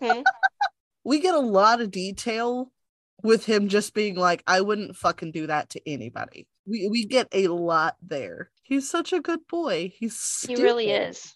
Mhm. 0.02 0.24
We 1.04 1.20
get 1.20 1.34
a 1.34 1.38
lot 1.40 1.80
of 1.80 1.90
detail 1.90 2.70
with 3.22 3.44
him 3.46 3.68
just 3.68 3.94
being 3.94 4.14
like, 4.16 4.42
I 4.46 4.60
wouldn't 4.60 4.96
fucking 4.96 5.32
do 5.32 5.46
that 5.46 5.70
to 5.70 5.88
anybody. 5.88 6.46
We 6.66 6.88
we 6.88 7.04
get 7.06 7.28
a 7.32 7.48
lot 7.48 7.96
there. 8.02 8.50
He's 8.62 8.88
such 8.90 9.12
a 9.14 9.20
good 9.20 9.46
boy. 9.48 9.92
He's 9.96 10.44
He 10.46 10.56
really 10.56 10.90
is. 10.90 11.34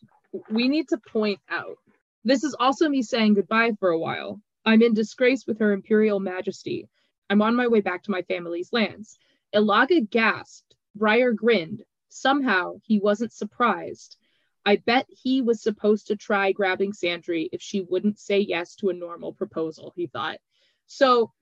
We 0.50 0.68
need 0.68 0.88
to 0.88 0.98
point 0.98 1.40
out 1.50 1.76
this 2.24 2.44
is 2.44 2.54
also 2.58 2.88
me 2.88 3.02
saying 3.02 3.34
goodbye 3.34 3.72
for 3.78 3.90
a 3.90 3.98
while. 3.98 4.40
I'm 4.64 4.82
in 4.82 4.94
disgrace 4.94 5.46
with 5.46 5.58
her 5.58 5.72
imperial 5.72 6.20
majesty. 6.20 6.88
I'm 7.28 7.42
on 7.42 7.56
my 7.56 7.66
way 7.66 7.80
back 7.80 8.04
to 8.04 8.10
my 8.10 8.22
family's 8.22 8.72
lands. 8.72 9.18
Ilaga 9.54 10.08
gasped. 10.08 10.76
Briar 10.94 11.32
grinned. 11.32 11.82
Somehow 12.08 12.74
he 12.84 12.98
wasn't 12.98 13.32
surprised. 13.32 14.16
I 14.64 14.76
bet 14.76 15.06
he 15.08 15.40
was 15.42 15.62
supposed 15.62 16.06
to 16.08 16.16
try 16.16 16.52
grabbing 16.52 16.92
Sandry 16.92 17.48
if 17.50 17.60
she 17.60 17.80
wouldn't 17.80 18.20
say 18.20 18.38
yes 18.38 18.76
to 18.76 18.90
a 18.90 18.94
normal 18.94 19.32
proposal, 19.32 19.92
he 19.96 20.06
thought. 20.06 20.38
So 20.86 21.32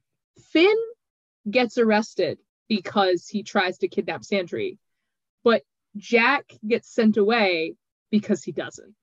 Finn 0.52 0.78
gets 1.50 1.76
arrested 1.76 2.38
because 2.68 3.26
he 3.28 3.42
tries 3.42 3.78
to 3.78 3.88
kidnap 3.88 4.22
Sandry, 4.22 4.78
but 5.44 5.62
Jack 5.96 6.52
gets 6.66 6.88
sent 6.88 7.16
away 7.16 7.74
because 8.10 8.42
he 8.42 8.52
doesn't. 8.52 8.94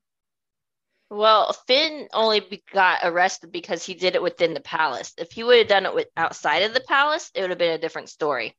Well, 1.10 1.54
Finn 1.68 2.10
only 2.14 2.62
got 2.74 3.00
arrested 3.04 3.52
because 3.52 3.84
he 3.84 3.94
did 3.94 4.16
it 4.16 4.22
within 4.22 4.54
the 4.54 4.60
palace. 4.60 5.14
If 5.18 5.32
he 5.32 5.44
would 5.44 5.58
have 5.60 5.68
done 5.68 5.86
it 5.86 5.96
with 5.96 6.08
outside 6.18 6.64
of 6.64 6.74
the 6.74 6.82
palace, 6.82 7.32
it 7.34 7.42
would 7.42 7.50
have 7.50 7.60
been 7.60 7.72
a 7.72 7.78
different 7.78 8.10
story. 8.10 8.58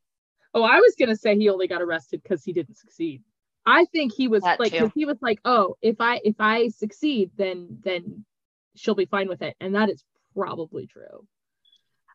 Oh, 0.54 0.62
I 0.62 0.78
was 0.78 0.94
gonna 0.98 1.16
say 1.16 1.36
he 1.36 1.50
only 1.50 1.68
got 1.68 1.82
arrested 1.82 2.22
because 2.22 2.42
he 2.42 2.54
didn't 2.54 2.78
succeed. 2.78 3.22
I 3.66 3.84
think 3.84 4.14
he 4.14 4.28
was 4.28 4.42
That 4.42 4.58
like, 4.58 4.72
he 4.72 5.04
was 5.04 5.18
like, 5.20 5.40
oh, 5.44 5.76
if 5.82 5.96
I 6.00 6.20
if 6.24 6.36
I 6.38 6.68
succeed, 6.68 7.32
then 7.36 7.80
then 7.84 8.24
she'll 8.74 8.94
be 8.94 9.04
fine 9.04 9.28
with 9.28 9.42
it, 9.42 9.54
and 9.60 9.74
that 9.74 9.90
is 9.90 10.02
probably 10.34 10.86
true. 10.86 11.26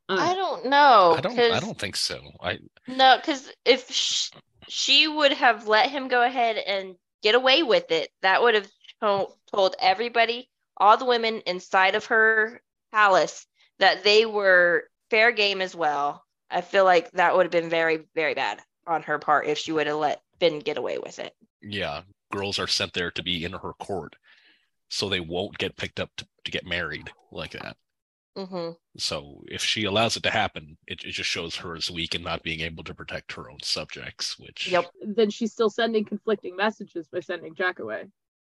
Uh, 0.09 0.17
I 0.19 0.33
don't 0.33 0.65
know. 0.65 1.13
I 1.15 1.21
don't. 1.21 1.39
I 1.39 1.59
don't 1.59 1.79
think 1.79 1.95
so. 1.95 2.19
I 2.41 2.57
No, 2.87 3.17
because 3.17 3.51
if 3.65 3.89
sh- 3.91 4.31
she 4.67 5.07
would 5.07 5.33
have 5.33 5.67
let 5.67 5.91
him 5.91 6.07
go 6.07 6.23
ahead 6.23 6.57
and 6.57 6.95
get 7.23 7.35
away 7.35 7.63
with 7.63 7.89
it, 7.91 8.09
that 8.21 8.41
would 8.41 8.53
have 8.53 8.69
told 9.01 9.75
everybody, 9.79 10.49
all 10.77 10.97
the 10.97 11.05
women 11.05 11.41
inside 11.45 11.95
of 11.95 12.05
her 12.05 12.61
palace, 12.91 13.47
that 13.79 14.03
they 14.03 14.25
were 14.25 14.83
fair 15.09 15.31
game 15.31 15.61
as 15.61 15.75
well. 15.75 16.23
I 16.51 16.61
feel 16.61 16.83
like 16.83 17.09
that 17.11 17.35
would 17.35 17.45
have 17.45 17.51
been 17.51 17.69
very, 17.69 18.05
very 18.13 18.35
bad 18.35 18.59
on 18.85 19.01
her 19.03 19.17
part 19.17 19.47
if 19.47 19.57
she 19.57 19.71
would 19.71 19.87
have 19.87 19.95
let 19.97 20.21
Finn 20.39 20.59
get 20.59 20.77
away 20.77 20.97
with 20.99 21.17
it. 21.19 21.33
yeah, 21.61 22.01
girls 22.31 22.59
are 22.59 22.67
sent 22.67 22.93
there 22.93 23.11
to 23.11 23.23
be 23.23 23.45
in 23.45 23.53
her 23.53 23.73
court, 23.79 24.15
so 24.89 25.07
they 25.07 25.19
won't 25.19 25.57
get 25.57 25.77
picked 25.77 25.99
up 25.99 26.09
to, 26.17 26.27
to 26.43 26.51
get 26.51 26.65
married 26.65 27.11
like 27.31 27.51
that. 27.51 27.77
Hmm 28.35 28.71
So 28.97 29.43
if 29.47 29.61
she 29.61 29.85
allows 29.85 30.17
it 30.17 30.23
to 30.23 30.29
happen, 30.31 30.77
it, 30.87 31.03
it 31.03 31.11
just 31.11 31.29
shows 31.29 31.55
her 31.57 31.75
as 31.75 31.91
weak 31.91 32.15
and 32.15 32.23
not 32.23 32.43
being 32.43 32.61
able 32.61 32.83
to 32.85 32.93
protect 32.93 33.33
her 33.33 33.49
own 33.49 33.59
subjects. 33.61 34.37
Which 34.39 34.69
Yep. 34.71 34.91
then 35.05 35.29
she's 35.29 35.51
still 35.51 35.69
sending 35.69 36.05
conflicting 36.05 36.55
messages 36.55 37.07
by 37.07 37.19
sending 37.19 37.55
Jack 37.55 37.79
away. 37.79 38.05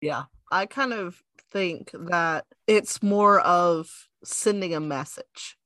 Yeah. 0.00 0.24
I 0.50 0.66
kind 0.66 0.92
of 0.92 1.22
think 1.50 1.90
that 1.94 2.44
it's 2.66 3.02
more 3.02 3.40
of 3.40 3.88
sending 4.22 4.74
a 4.74 4.80
message 4.80 5.56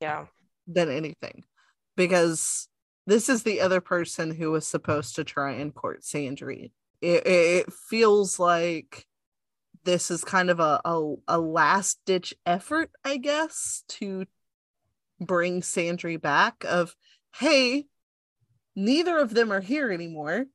Yeah. 0.00 0.26
than 0.66 0.90
anything 0.90 1.44
because 1.96 2.68
this 3.06 3.28
is 3.28 3.42
the 3.42 3.60
other 3.60 3.80
person 3.80 4.34
who 4.34 4.52
was 4.52 4.66
supposed 4.66 5.16
to 5.16 5.24
try 5.24 5.52
and 5.52 5.74
court 5.74 6.02
Sandry. 6.02 6.72
It, 7.00 7.26
it, 7.26 7.66
it 7.66 7.72
feels 7.72 8.38
like 8.38 9.06
this 9.84 10.10
is 10.10 10.24
kind 10.24 10.50
of 10.50 10.60
a, 10.60 10.80
a, 10.84 11.14
a 11.28 11.38
last 11.38 12.00
ditch 12.06 12.34
effort, 12.44 12.90
I 13.04 13.16
guess, 13.16 13.84
to 13.88 14.26
bring 15.20 15.60
Sandry 15.62 16.20
back 16.20 16.64
of, 16.68 16.94
hey, 17.36 17.86
neither 18.76 19.18
of 19.18 19.34
them 19.34 19.52
are 19.52 19.60
here 19.60 19.90
anymore. 19.90 20.46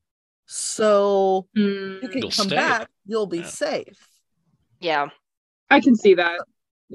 So 0.45 1.47
you 1.53 1.99
mm. 2.03 2.11
can 2.11 2.21
You'll 2.21 2.31
come 2.31 2.47
stay. 2.47 2.55
back, 2.55 2.89
you'll 3.05 3.25
be 3.27 3.39
Yeah. 3.39 3.45
safe. 3.47 4.07
Yeah. 4.79 5.07
I 5.69 5.79
can 5.79 5.95
see 5.95 6.13
that. 6.15 6.41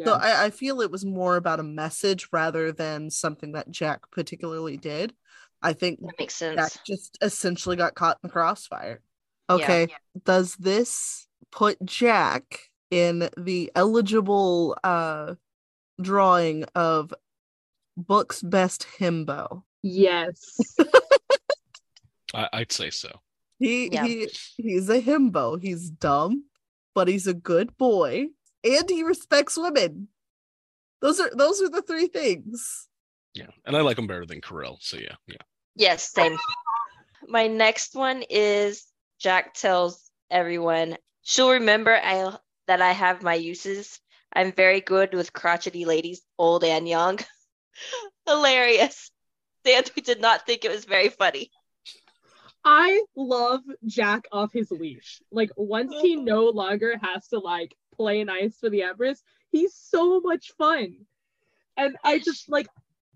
So 0.04 0.12
I, 0.14 0.44
I 0.44 0.50
feel 0.50 0.80
it 0.80 0.90
was 0.90 1.04
more 1.04 1.36
about 1.36 1.58
a 1.58 1.64
message 1.64 2.28
rather 2.32 2.70
than 2.70 3.10
something 3.10 3.52
that 3.52 3.70
Jack 3.70 4.10
particularly 4.12 4.76
did. 4.76 5.12
I 5.60 5.72
think 5.72 6.00
That 6.00 6.14
makes 6.18 6.38
Jack 6.38 6.56
sense. 6.56 6.78
just 6.86 7.18
essentially 7.20 7.76
got 7.76 7.96
caught 7.96 8.18
in 8.22 8.28
the 8.28 8.32
crossfire. 8.32 9.02
Yeah. 9.48 9.54
Okay. 9.56 9.88
Does 10.24 10.54
this 10.54 11.26
put 11.50 11.84
Jack 11.84 12.70
in 12.90 13.28
the 13.36 13.70
eligible 13.74 14.76
uh 14.82 15.34
drawing 16.00 16.64
of 16.74 17.12
book's 17.96 18.42
best 18.42 18.86
himbo? 18.98 19.62
yes. 19.82 20.58
I, 22.34 22.48
I'd 22.52 22.72
say 22.72 22.90
so. 22.90 23.20
He 23.58 23.90
Yeah. 23.92 24.04
he 24.06 24.28
he's 24.56 24.88
a 24.88 25.00
himbo. 25.02 25.60
He's 25.60 25.90
dumb, 25.90 26.44
but 26.94 27.08
he's 27.08 27.26
a 27.26 27.34
good 27.34 27.76
boy 27.76 28.28
and 28.64 28.88
he 28.88 29.02
respects 29.02 29.56
women. 29.58 30.08
Those 31.00 31.18
are 31.20 31.30
those 31.34 31.60
are 31.60 31.68
the 31.68 31.82
three 31.82 32.06
things. 32.06 32.88
Yeah, 33.34 33.46
and 33.64 33.76
I 33.76 33.80
like 33.80 33.98
him 33.98 34.06
better 34.06 34.26
than 34.26 34.40
Carell. 34.40 34.76
So 34.80 34.96
yeah, 34.96 35.14
yeah. 35.26 35.42
Yes, 35.76 36.10
same. 36.12 36.36
My 37.26 37.46
next 37.46 37.94
one 37.94 38.22
is 38.28 38.86
Jack 39.18 39.54
tells 39.54 40.10
everyone 40.30 40.96
she'll 41.22 41.52
remember 41.52 41.94
I 41.94 42.36
that 42.66 42.80
I 42.82 42.92
have 42.92 43.22
my 43.22 43.34
uses. 43.34 44.00
I'm 44.32 44.52
very 44.52 44.80
good 44.80 45.14
with 45.14 45.32
crotchety 45.32 45.84
ladies, 45.84 46.22
old 46.38 46.64
and 46.64 46.88
young. 46.88 47.18
Hilarious. 48.26 49.10
Sandry 49.64 50.02
did 50.04 50.20
not 50.20 50.46
think 50.46 50.64
it 50.64 50.70
was 50.70 50.84
very 50.84 51.08
funny. 51.08 51.50
I 52.64 53.02
love 53.16 53.62
Jack 53.86 54.26
off 54.32 54.52
his 54.52 54.70
leash. 54.70 55.22
Like 55.30 55.50
once 55.56 55.94
he 56.00 56.16
no 56.16 56.44
longer 56.44 56.96
has 57.02 57.28
to 57.28 57.38
like 57.38 57.74
play 57.96 58.22
nice 58.24 58.58
for 58.58 58.68
the 58.70 58.82
Empress, 58.82 59.22
he's 59.50 59.74
so 59.74 60.20
much 60.20 60.52
fun. 60.58 61.06
And 61.76 61.96
I 62.04 62.18
just 62.18 62.48
like 62.50 62.68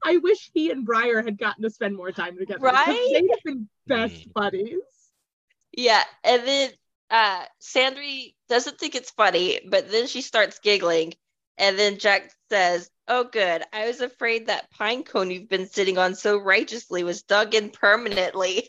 I 0.04 0.18
wish 0.18 0.50
he 0.52 0.70
and 0.70 0.84
Briar 0.84 1.22
had 1.22 1.38
gotten 1.38 1.62
to 1.62 1.70
spend 1.70 1.96
more 1.96 2.12
time 2.12 2.36
together. 2.38 2.60
Right? 2.60 3.08
They'd 3.12 3.30
have 3.30 3.42
been 3.44 3.68
best 3.86 4.28
Mm. 4.28 4.32
buddies. 4.34 4.80
Yeah, 5.72 6.02
and 6.22 6.46
then 6.46 6.70
uh 7.10 7.44
Sandry 7.60 8.34
doesn't 8.48 8.78
think 8.78 8.94
it's 8.94 9.10
funny, 9.10 9.60
but 9.68 9.90
then 9.90 10.06
she 10.06 10.20
starts 10.22 10.58
giggling, 10.58 11.14
and 11.58 11.78
then 11.78 11.98
Jack 11.98 12.30
says, 12.50 12.90
"Oh, 13.08 13.24
good. 13.24 13.62
I 13.72 13.86
was 13.86 14.00
afraid 14.00 14.46
that 14.46 14.70
pine 14.70 15.04
cone 15.04 15.30
you've 15.30 15.48
been 15.48 15.68
sitting 15.68 15.98
on 15.98 16.14
so 16.14 16.38
righteously 16.38 17.04
was 17.04 17.22
dug 17.22 17.54
in 17.54 17.70
permanently." 17.70 18.68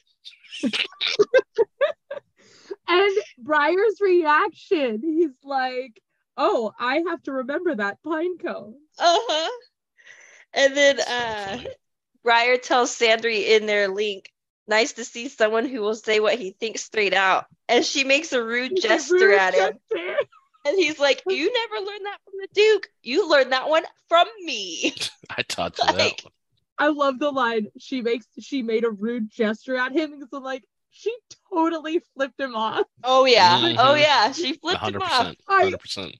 And 2.87 3.17
Briar's 3.39 3.99
reaction, 3.99 5.01
he's 5.01 5.35
like, 5.43 5.99
"Oh, 6.37 6.71
I 6.79 7.03
have 7.07 7.21
to 7.23 7.31
remember 7.31 7.75
that 7.75 8.01
pine 8.03 8.37
cone." 8.37 8.75
Uh-huh. 8.99 9.51
And 10.53 10.77
then 10.77 10.99
So 10.99 11.05
uh. 11.07 11.59
Briar 12.23 12.57
tells 12.57 12.97
Sandry 12.97 13.49
in 13.49 13.67
their 13.67 13.87
link, 13.87 14.31
nice 14.67 14.93
to 14.93 15.05
see 15.05 15.27
someone 15.29 15.65
who 15.65 15.81
will 15.81 15.95
say 15.95 16.19
what 16.19 16.35
he 16.39 16.51
thinks 16.51 16.83
straight 16.83 17.13
out. 17.13 17.45
And 17.69 17.83
she 17.85 18.03
makes 18.03 18.33
a 18.33 18.43
rude 18.43 18.71
He's 18.71 18.85
a 18.85 18.87
gesture 18.89 19.13
rude 19.15 19.37
at 19.39 19.53
him. 19.53 19.73
gesture. 19.91 20.15
And 20.65 20.77
he's 20.77 20.99
like, 20.99 21.21
You 21.27 21.51
never 21.71 21.85
learned 21.85 22.05
that 22.05 22.17
from 22.25 22.33
the 22.41 22.47
Duke. 22.53 22.87
You 23.03 23.29
learned 23.29 23.51
that 23.51 23.69
one 23.69 23.83
from 24.09 24.27
me. 24.43 24.95
I 25.29 25.41
taught 25.43 25.77
you 25.77 25.85
that 25.97 26.23
one. 26.23 26.33
I 26.77 26.87
love 26.87 27.19
the 27.19 27.31
line. 27.31 27.67
She 27.79 28.01
makes 28.01 28.25
she 28.39 28.61
made 28.61 28.83
a 28.83 28.89
rude 28.89 29.29
gesture 29.31 29.77
at 29.77 29.91
him 29.93 30.11
because 30.11 30.29
I'm 30.33 30.43
like, 30.43 30.63
she 30.91 31.15
totally 31.53 32.01
flipped 32.15 32.39
him 32.39 32.55
off. 32.55 32.85
Oh 33.03 33.25
yeah. 33.25 33.59
Mhm. 33.59 33.75
Oh 33.79 33.93
yeah. 33.95 34.31
She 34.31 34.53
flipped 34.53 34.77
him 34.81 34.93
hundred 34.93 35.01
off. 35.03 35.09
percent, 35.19 35.37
I- 35.47 35.61
hundred 35.63 35.79
percent. 35.79 36.15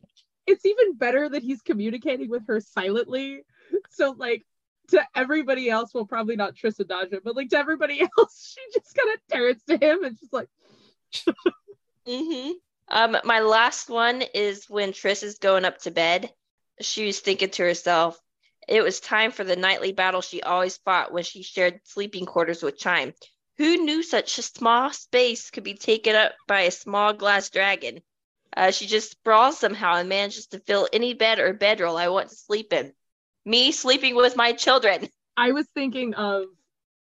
it's 0.48 0.66
even 0.66 0.96
better 0.96 1.28
that 1.30 1.44
he's 1.44 1.62
communicating 1.62 2.30
with 2.30 2.48
her 2.48 2.62
silently. 2.62 3.42
So 3.90 4.12
like 4.18 4.46
to 4.90 5.02
everybody 5.16 5.70
else, 5.70 5.94
well, 5.94 6.06
probably 6.06 6.36
not 6.36 6.56
Tristan 6.56 6.88
Daja, 6.88 7.20
but 7.24 7.36
like 7.36 7.50
to 7.50 7.58
everybody 7.58 8.02
else, 8.18 8.56
she 8.56 8.80
just 8.80 8.96
kind 8.96 9.10
of 9.14 9.38
turns 9.38 9.64
to 9.64 9.78
him 9.78 10.04
and 10.04 10.18
she's 10.20 10.34
like, 10.34 10.50
Mm-hmm. 12.08 12.52
Um, 12.90 13.18
my 13.24 13.40
last 13.40 13.90
one 13.90 14.24
is 14.34 14.70
when 14.70 14.92
Triss 14.92 15.24
is 15.24 15.40
going 15.40 15.66
up 15.66 15.80
to 15.80 15.92
bed. 15.92 16.32
She 16.82 17.06
was 17.06 17.20
thinking 17.20 17.50
to 17.52 17.64
herself, 17.64 18.20
it 18.68 18.82
was 18.82 19.00
time 19.00 19.32
for 19.32 19.44
the 19.44 19.56
nightly 19.56 19.92
battle 19.92 20.22
she 20.22 20.42
always 20.42 20.78
fought 20.78 21.12
when 21.12 21.24
she 21.24 21.44
shared 21.44 21.80
sleeping 21.84 22.26
quarters 22.26 22.62
with 22.62 22.78
Chime. 22.78 23.14
Who 23.58 23.78
knew 23.78 24.04
such 24.04 24.38
a 24.38 24.44
small 24.44 24.92
space 24.92 25.50
could 25.50 25.64
be 25.64 25.76
taken 25.76 26.16
up 26.16 26.34
by 26.48 26.62
a 26.62 26.72
small 26.72 27.14
glass 27.14 27.50
dragon? 27.50 28.02
Uh, 28.56 28.72
she 28.72 28.86
just 28.86 29.12
sprawls 29.12 29.60
somehow 29.60 29.96
and 29.96 30.10
manages 30.10 30.48
to 30.48 30.60
fill 30.60 30.88
any 30.92 31.14
bed 31.14 31.40
or 31.40 31.54
bedroll 31.54 31.98
I 31.98 32.10
want 32.10 32.30
to 32.30 32.36
sleep 32.36 32.74
in. 32.74 32.94
Me 33.46 33.72
sleeping 33.72 34.16
with 34.16 34.36
my 34.36 34.54
children. 34.54 35.08
I 35.38 35.52
was 35.52 35.68
thinking 35.76 36.14
of 36.16 36.46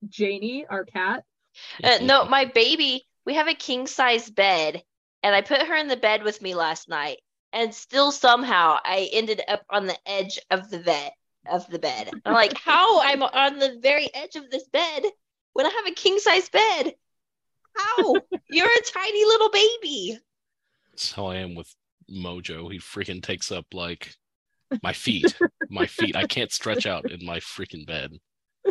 Janie, 0.08 0.66
our 0.70 0.86
cat. 0.86 1.24
Uh, 1.84 2.00
no, 2.02 2.26
my 2.26 2.46
baby, 2.46 3.06
we 3.26 3.36
have 3.36 3.48
a 3.48 3.54
king 3.54 3.88
size 3.88 4.30
bed, 4.30 4.84
and 5.24 5.34
I 5.34 5.42
put 5.42 5.62
her 5.64 5.76
in 5.76 5.88
the 5.88 5.98
bed 5.98 6.24
with 6.24 6.42
me 6.42 6.54
last 6.54 6.90
night, 6.90 7.20
and 7.54 7.74
still 7.74 8.12
somehow 8.12 8.78
I 8.84 9.10
ended 9.14 9.42
up 9.48 9.64
on 9.70 9.88
the 9.88 9.98
edge 10.06 10.40
of 10.52 10.70
the 10.70 10.80
bed 10.80 11.12
of 11.50 11.68
the 11.70 11.80
bed. 11.80 12.12
I'm 12.26 12.34
like, 12.34 12.58
how 12.64 13.02
I'm 13.02 13.24
on 13.24 13.60
the 13.60 13.80
very 13.82 14.10
edge 14.14 14.36
of 14.36 14.50
this 14.50 14.68
bed 14.68 15.04
when 15.54 15.66
I 15.66 15.70
have 15.70 15.88
a 15.88 15.96
king 15.96 16.20
size 16.20 16.50
bed? 16.50 16.94
How? 17.76 18.16
You're 18.50 18.68
a 18.68 18.92
tiny 18.94 19.26
little 19.26 19.50
baby. 19.50 20.20
That's 20.92 21.12
how 21.12 21.28
I 21.28 21.38
am 21.38 21.56
with 21.56 21.74
Mojo. 22.10 22.72
He 22.72 22.80
freaking 22.80 23.22
takes 23.22 23.52
up 23.52 23.66
like 23.74 24.16
my 24.82 24.94
feet. 24.94 25.36
my 25.70 25.86
feet. 25.86 26.16
I 26.16 26.26
can't 26.26 26.52
stretch 26.52 26.86
out 26.86 27.10
in 27.10 27.26
my 27.26 27.40
freaking 27.40 27.86
bed. 27.86 28.12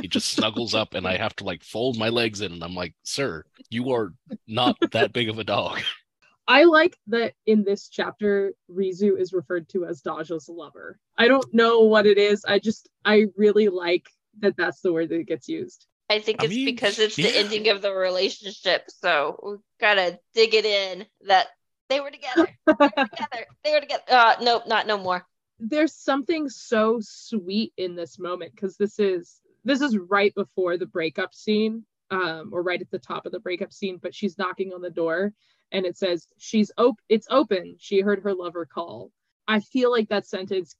He 0.00 0.08
just 0.08 0.28
snuggles 0.28 0.74
up 0.74 0.94
and 0.94 1.06
I 1.06 1.16
have 1.16 1.36
to 1.36 1.44
like 1.44 1.62
fold 1.62 1.96
my 1.96 2.08
legs 2.08 2.40
in 2.40 2.52
and 2.52 2.64
I'm 2.64 2.74
like, 2.74 2.94
sir, 3.04 3.44
you 3.70 3.92
are 3.92 4.12
not 4.46 4.76
that 4.92 5.12
big 5.12 5.28
of 5.28 5.38
a 5.38 5.44
dog. 5.44 5.80
I 6.46 6.64
like 6.64 6.96
that 7.06 7.32
in 7.46 7.64
this 7.64 7.88
chapter, 7.88 8.52
Rizu 8.70 9.18
is 9.18 9.32
referred 9.32 9.68
to 9.70 9.86
as 9.86 10.02
Daja's 10.02 10.48
lover. 10.48 10.98
I 11.16 11.26
don't 11.26 11.54
know 11.54 11.80
what 11.80 12.06
it 12.06 12.18
is. 12.18 12.44
I 12.44 12.58
just, 12.58 12.90
I 13.04 13.26
really 13.36 13.68
like 13.68 14.06
that 14.40 14.56
that's 14.56 14.80
the 14.80 14.92
word 14.92 15.08
that 15.08 15.26
gets 15.26 15.48
used. 15.48 15.86
I 16.10 16.18
think 16.18 16.42
I 16.42 16.44
it's 16.44 16.54
mean, 16.54 16.66
because 16.66 16.98
it's 16.98 17.16
yeah. 17.16 17.28
the 17.28 17.38
ending 17.38 17.68
of 17.68 17.80
the 17.80 17.92
relationship. 17.92 18.84
So 18.88 19.40
we 19.42 19.56
gotta 19.80 20.18
dig 20.34 20.54
it 20.54 20.66
in 20.66 21.06
that 21.26 21.48
they 21.88 22.00
were 22.00 22.10
together. 22.10 22.48
They 22.66 22.72
were 22.78 22.88
together. 22.88 23.46
They 23.64 23.72
were 23.72 23.80
together. 23.80 24.02
Uh, 24.08 24.34
nope, 24.42 24.64
not 24.66 24.86
no 24.86 24.98
more. 24.98 25.26
There's 25.58 25.94
something 25.94 26.48
so 26.48 26.98
sweet 27.00 27.72
in 27.76 27.94
this 27.94 28.18
moment 28.18 28.52
because 28.54 28.76
this 28.76 28.98
is 28.98 29.40
this 29.64 29.80
is 29.80 29.96
right 29.96 30.34
before 30.34 30.76
the 30.76 30.86
breakup 30.86 31.34
scene, 31.34 31.84
um, 32.10 32.50
or 32.52 32.62
right 32.62 32.80
at 32.80 32.90
the 32.90 32.98
top 32.98 33.24
of 33.26 33.32
the 33.32 33.40
breakup 33.40 33.72
scene. 33.72 33.98
But 34.00 34.14
she's 34.14 34.38
knocking 34.38 34.72
on 34.72 34.82
the 34.82 34.90
door, 34.90 35.32
and 35.72 35.86
it 35.86 35.96
says 35.96 36.28
she's 36.38 36.70
op- 36.76 37.00
It's 37.08 37.26
open. 37.30 37.76
She 37.78 38.00
heard 38.00 38.22
her 38.22 38.34
lover 38.34 38.66
call. 38.66 39.10
I 39.46 39.60
feel 39.60 39.90
like 39.90 40.08
that 40.08 40.26
sentence 40.26 40.76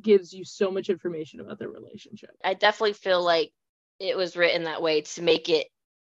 gives 0.00 0.32
you 0.32 0.44
so 0.44 0.70
much 0.70 0.90
information 0.90 1.40
about 1.40 1.58
their 1.58 1.70
relationship. 1.70 2.30
I 2.44 2.54
definitely 2.54 2.92
feel 2.92 3.22
like 3.22 3.52
it 3.98 4.16
was 4.16 4.36
written 4.36 4.64
that 4.64 4.82
way 4.82 5.00
to 5.02 5.22
make 5.22 5.48
it 5.48 5.66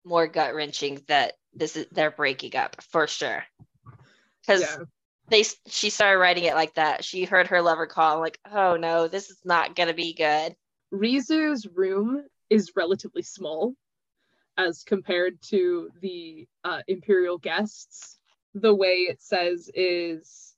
more 0.04 0.26
gut 0.26 0.54
wrenching 0.54 1.02
that 1.08 1.34
this 1.54 1.76
is 1.76 1.86
they're 1.92 2.10
breaking 2.10 2.56
up 2.56 2.80
for 2.82 3.06
sure. 3.06 3.44
Because 4.40 4.62
Yeah. 4.62 4.84
They 5.28 5.44
she 5.66 5.90
started 5.90 6.18
writing 6.18 6.44
it 6.44 6.54
like 6.54 6.74
that. 6.74 7.04
She 7.04 7.24
heard 7.24 7.48
her 7.48 7.62
lover 7.62 7.86
call, 7.86 8.20
like, 8.20 8.38
oh 8.50 8.76
no, 8.76 9.08
this 9.08 9.30
is 9.30 9.38
not 9.44 9.74
gonna 9.74 9.94
be 9.94 10.14
good. 10.14 10.56
Rizu's 10.92 11.66
room 11.66 12.24
is 12.50 12.72
relatively 12.76 13.22
small 13.22 13.74
as 14.56 14.84
compared 14.84 15.40
to 15.42 15.90
the 16.00 16.46
uh, 16.62 16.80
imperial 16.86 17.38
guests. 17.38 18.18
The 18.54 18.74
way 18.74 19.06
it 19.08 19.20
says 19.20 19.70
is 19.74 20.54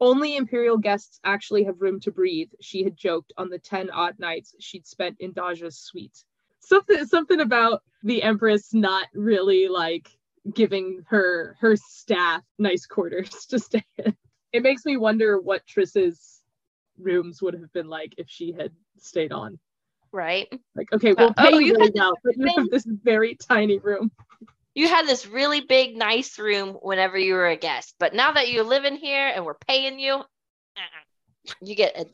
only 0.00 0.36
imperial 0.36 0.78
guests 0.78 1.20
actually 1.24 1.64
have 1.64 1.80
room 1.80 2.00
to 2.00 2.10
breathe. 2.10 2.50
She 2.60 2.84
had 2.84 2.96
joked 2.96 3.32
on 3.36 3.50
the 3.50 3.58
10 3.58 3.90
odd 3.90 4.18
nights 4.18 4.54
she'd 4.60 4.86
spent 4.86 5.16
in 5.20 5.32
Daja's 5.32 5.78
suite. 5.78 6.24
Something 6.60 7.04
something 7.06 7.40
about 7.40 7.82
the 8.02 8.22
empress 8.22 8.72
not 8.72 9.08
really 9.12 9.68
like 9.68 10.08
giving 10.52 11.04
her 11.08 11.56
her 11.60 11.76
staff 11.76 12.42
nice 12.58 12.86
quarters 12.86 13.46
to 13.50 13.58
stay 13.58 13.84
in. 13.98 14.16
It 14.52 14.62
makes 14.62 14.84
me 14.84 14.96
wonder 14.96 15.40
what 15.40 15.66
Tris's 15.66 16.42
rooms 16.98 17.42
would 17.42 17.54
have 17.54 17.72
been 17.72 17.88
like 17.88 18.14
if 18.18 18.28
she 18.28 18.52
had 18.52 18.72
stayed 18.98 19.32
on. 19.32 19.58
Right? 20.12 20.48
Like, 20.76 20.92
okay, 20.92 21.12
we'll 21.12 21.30
Uh, 21.30 21.32
pay 21.32 21.54
oh, 21.54 21.58
you 21.58 21.74
you 21.74 21.80
had 21.80 21.92
well, 21.94 22.14
but 22.22 22.36
you 22.36 22.46
have 22.56 22.70
this 22.70 22.84
very 22.86 23.34
tiny 23.34 23.78
room. 23.78 24.12
You 24.74 24.88
had 24.88 25.06
this 25.06 25.26
really 25.26 25.60
big, 25.60 25.96
nice 25.96 26.38
room 26.38 26.74
whenever 26.82 27.18
you 27.18 27.34
were 27.34 27.48
a 27.48 27.56
guest, 27.56 27.94
but 27.98 28.14
now 28.14 28.32
that 28.32 28.50
you're 28.50 28.64
living 28.64 28.96
here 28.96 29.28
and 29.28 29.44
we're 29.44 29.54
paying 29.54 29.98
you, 29.98 30.14
uh-uh. 30.14 31.52
you 31.60 31.74
get 31.74 31.96
a 31.96 32.06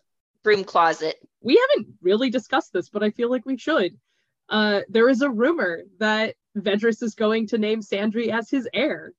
broom 0.42 0.64
closet. 0.64 1.16
We 1.42 1.60
haven't 1.70 1.94
really 2.02 2.30
discussed 2.30 2.72
this, 2.72 2.88
but 2.88 3.02
I 3.02 3.10
feel 3.10 3.30
like 3.30 3.44
we 3.44 3.58
should. 3.58 3.98
Uh, 4.48 4.80
there 4.88 5.08
is 5.08 5.22
a 5.22 5.30
rumor 5.30 5.82
that 5.98 6.36
Vedris 6.56 7.02
is 7.02 7.14
going 7.14 7.48
to 7.48 7.58
name 7.58 7.80
Sandry 7.80 8.28
as 8.28 8.50
his 8.50 8.68
heir. 8.72 9.12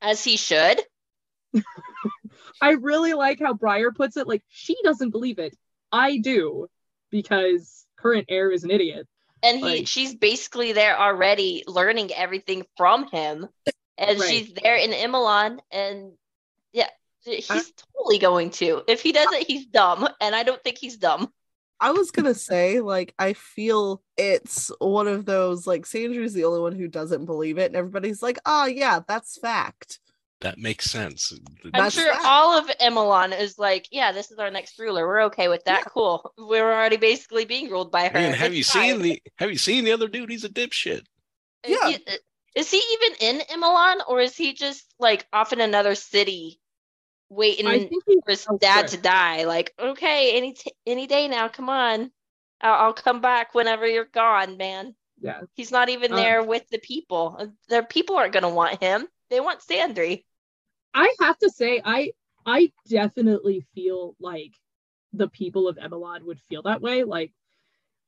As 0.00 0.22
he 0.22 0.36
should. 0.36 0.80
I 2.60 2.70
really 2.72 3.14
like 3.14 3.38
how 3.40 3.54
Briar 3.54 3.92
puts 3.92 4.16
it. 4.16 4.26
Like, 4.26 4.42
she 4.48 4.76
doesn't 4.82 5.10
believe 5.10 5.38
it. 5.38 5.56
I 5.92 6.18
do, 6.18 6.66
because 7.10 7.86
current 7.96 8.26
heir 8.28 8.50
is 8.50 8.64
an 8.64 8.70
idiot. 8.70 9.06
And 9.42 9.58
he 9.58 9.64
Like- 9.64 9.86
she's 9.88 10.14
basically 10.14 10.72
there 10.72 10.98
already 10.98 11.64
learning 11.66 12.12
everything 12.12 12.66
from 12.76 13.08
him. 13.08 13.48
And 13.96 14.18
Right. 14.20 14.28
she's 14.28 14.52
there 14.54 14.76
in 14.76 14.90
Emelan 14.90 15.58
and 15.70 16.12
yeah, 16.72 16.88
he's 17.24 17.50
I- 17.50 17.62
totally 17.96 18.18
going 18.18 18.50
to. 18.52 18.82
If 18.88 19.02
he 19.02 19.12
doesn't, 19.12 19.46
he's 19.46 19.66
dumb. 19.66 20.08
And 20.20 20.34
I 20.34 20.42
don't 20.42 20.62
think 20.62 20.78
he's 20.78 20.96
dumb. 20.96 21.32
I 21.80 21.92
was 21.92 22.10
gonna 22.10 22.34
say, 22.34 22.80
like, 22.80 23.14
I 23.18 23.32
feel 23.34 24.02
it's 24.16 24.70
one 24.80 25.08
of 25.08 25.24
those 25.24 25.66
like 25.66 25.86
Sandry's 25.86 26.34
the 26.34 26.44
only 26.44 26.60
one 26.60 26.74
who 26.74 26.88
doesn't 26.88 27.24
believe 27.24 27.58
it, 27.58 27.66
and 27.66 27.76
everybody's 27.76 28.22
like, 28.22 28.38
"Ah, 28.46 28.66
yeah, 28.66 29.00
that's 29.06 29.38
fact." 29.38 30.00
That 30.40 30.56
makes 30.58 30.88
sense. 30.88 31.32
I'm 31.64 31.70
That's 31.72 31.96
sure 31.96 32.04
that. 32.04 32.22
all 32.24 32.56
of 32.56 32.68
Emelan 32.80 33.36
is 33.36 33.58
like, 33.58 33.88
yeah, 33.90 34.12
this 34.12 34.30
is 34.30 34.38
our 34.38 34.52
next 34.52 34.78
ruler. 34.78 35.04
We're 35.04 35.22
okay 35.24 35.48
with 35.48 35.64
that. 35.64 35.86
Cool. 35.86 36.32
We're 36.38 36.72
already 36.72 36.96
basically 36.96 37.44
being 37.44 37.68
ruled 37.68 37.90
by 37.90 38.06
her. 38.06 38.14
Man, 38.14 38.34
have 38.34 38.54
you 38.54 38.60
It's 38.60 38.72
seen 38.72 39.02
the 39.02 39.20
have 39.38 39.50
you 39.50 39.58
seen 39.58 39.82
the 39.84 39.90
other 39.90 40.06
dude? 40.06 40.30
He's 40.30 40.44
a 40.44 40.48
dipshit. 40.48 41.02
Is 41.64 41.76
Yeah. 41.82 41.88
he, 41.88 41.98
is 42.54 42.70
he 42.70 42.80
even 42.92 43.16
in 43.20 43.40
Emelan 43.50 43.96
or 44.06 44.20
is 44.20 44.36
he 44.36 44.52
just 44.54 44.94
like 45.00 45.26
off 45.32 45.52
in 45.52 45.60
another 45.60 45.96
city 45.96 46.60
waiting 47.30 47.66
I 47.66 47.78
think 47.80 48.04
he's 48.06 48.20
for 48.24 48.30
his 48.30 48.46
dad 48.60 48.84
elsewhere. 48.84 48.88
to 48.88 48.96
die? 48.98 49.44
Like, 49.44 49.74
okay, 49.78 50.36
any 50.36 50.52
t- 50.54 50.72
any 50.86 51.06
day 51.06 51.28
now, 51.28 51.48
come 51.48 51.68
on. 51.68 52.10
I'll, 52.60 52.86
I'll 52.86 52.92
come 52.92 53.20
back 53.20 53.54
whenever 53.54 53.86
you're 53.86 54.04
gone, 54.04 54.56
man. 54.56 54.94
Yeah. 55.20 55.42
He's 55.54 55.70
not 55.70 55.88
even 55.88 56.12
Uh, 56.12 56.16
there 56.16 56.42
with 56.44 56.68
the 56.70 56.78
people. 56.78 57.52
Their 57.68 57.82
people 57.84 58.16
aren't 58.16 58.32
going 58.32 58.42
to 58.44 58.48
want 58.48 58.82
him. 58.82 59.06
They 59.30 59.40
want 59.40 59.60
Sandry. 59.60 60.24
I 60.94 61.14
have 61.20 61.38
to 61.38 61.50
say, 61.50 61.80
I 61.84 62.12
I 62.46 62.72
definitely 62.88 63.66
feel 63.74 64.16
like 64.18 64.54
the 65.12 65.28
people 65.28 65.68
of 65.68 65.76
Emelan 65.76 66.22
would 66.22 66.40
feel 66.48 66.62
that 66.62 66.80
way. 66.80 67.04
Like, 67.04 67.32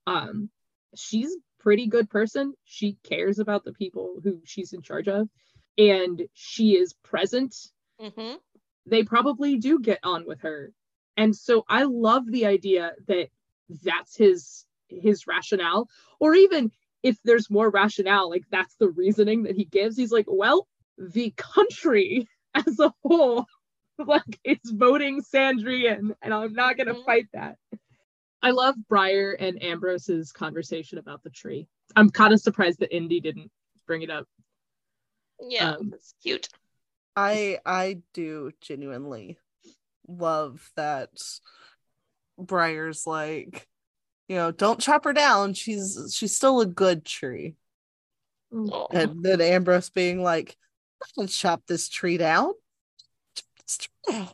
um, 0.07 0.51
she's 0.97 1.37
pretty 1.59 1.87
good 1.87 2.09
person. 2.09 2.55
She 2.65 2.97
cares 3.05 3.39
about 3.39 3.65
the 3.65 3.73
people 3.73 4.19
who 4.25 4.41
she's 4.45 4.73
in 4.73 4.81
charge 4.83 5.09
of, 5.09 5.29
and 5.77 6.27
she 6.33 6.77
is 6.77 6.95
present. 7.05 7.55
hmm 8.01 8.35
They 8.91 9.05
probably 9.05 9.57
do 9.57 9.79
get 9.81 10.01
on 10.03 10.27
with 10.27 10.41
her, 10.43 10.73
and 11.17 11.35
so 11.35 11.65
I 11.69 11.85
love 11.85 12.31
the 12.31 12.47
idea 12.47 12.93
that 13.07 13.29
that's 13.83 14.17
his 14.17 14.67
his 14.89 15.27
rationale, 15.27 15.89
or 16.19 16.35
even 16.35 16.73
if 17.03 17.17
there's 17.25 17.49
more 17.51 17.71
rationale, 17.71 18.29
like 18.29 18.45
that's 18.51 18.75
the 18.77 18.89
reasoning 18.91 19.45
that 19.45 19.57
he 19.57 19.65
gives. 19.65 19.97
He's 19.97 20.13
like, 20.13 20.27
well, 20.29 20.67
the 20.99 21.33
country 21.37 22.29
as 22.55 22.79
a 22.81 22.93
whole 23.05 23.47
like 23.99 24.39
it's 24.45 24.71
voting 24.71 25.23
Sandrian, 25.23 26.11
and 26.21 26.35
I'm 26.35 26.53
not 26.53 26.77
gonna 26.77 26.95
Mhm. 26.95 27.05
fight 27.05 27.27
that. 27.33 27.57
I 28.43 28.51
love 28.51 28.75
Briar 28.89 29.33
and 29.33 29.63
Ambrose's 29.63 30.33
conversation 30.33 30.99
about 30.99 31.23
the 31.23 31.31
tree. 31.31 31.69
I'm 31.95 32.11
kind 32.11 32.33
of 32.33 32.41
surprised 32.41 32.81
that 32.81 32.95
Indy 32.95 33.21
didn't 33.21 33.51
bring 33.87 34.03
it 34.03 34.11
up. 34.11 34.27
Yeah, 35.49 35.73
Um, 35.77 35.93
it's 35.95 36.15
cute. 36.23 36.49
I 37.17 37.59
I 37.65 38.03
do 38.15 38.53
genuinely 38.61 39.39
love 40.09 40.71
that 40.77 41.11
Briar's 42.39 43.07
like, 43.07 43.69
you 44.29 44.37
know, 44.37 44.51
don't 44.51 44.81
chop 44.81 45.05
her 45.05 45.13
down. 45.13 45.55
She's 45.55 46.15
she's 46.15 46.35
still 46.35 46.61
a 46.61 46.67
good 46.67 47.05
tree. 47.05 47.57
Oh. 48.53 48.87
And 48.91 49.23
then 49.23 49.41
Ambrose 49.41 49.91
being 49.91 50.23
like, 50.23 50.57
I 51.03 51.07
can 51.15 51.27
chop 51.27 51.63
this 51.67 51.89
tree 51.89 52.17
down. 52.17 52.53
Chop 53.35 53.47
this 53.63 53.77
tree 53.79 54.15
down. 54.15 54.29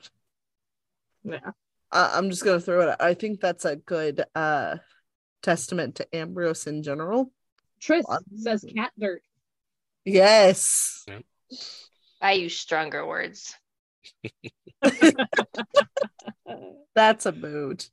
Yeah. 1.25 1.51
Uh, 1.93 2.11
I'm 2.15 2.31
just 2.31 2.45
gonna 2.45 2.61
throw 2.61 2.83
it. 2.83 2.89
Out. 2.89 3.01
I 3.01 3.15
think 3.15 3.41
that's 3.41 3.65
a 3.65 3.77
good 3.77 4.25
uh 4.35 4.77
testament 5.43 5.97
to 5.97 6.17
Ambrose 6.17 6.67
in 6.67 6.83
general. 6.83 7.33
Tris 7.81 8.05
What? 8.07 8.23
says 8.35 8.65
cat 8.75 8.93
dirt. 8.99 9.23
Yes. 10.05 11.05
I 12.27 12.33
use 12.33 12.59
stronger 12.59 13.07
words. 13.07 13.55
That's 16.97 17.25
a 17.25 17.31
mood. 17.31 17.85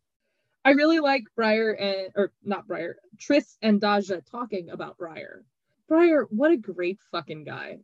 I 0.65 0.71
really 0.71 0.99
like 0.99 1.25
Briar 1.35 1.73
and 1.73 2.07
or 2.15 2.31
not 2.43 2.65
Briar, 2.65 2.95
Tris 3.19 3.55
and 3.61 3.79
Daja 3.79 4.21
talking 4.21 4.71
about 4.71 4.97
Briar. 4.97 5.43
Briar, 5.87 6.25
what 6.31 6.49
a 6.49 6.57
great 6.57 6.97
fucking 7.11 7.43
guy. 7.43 7.77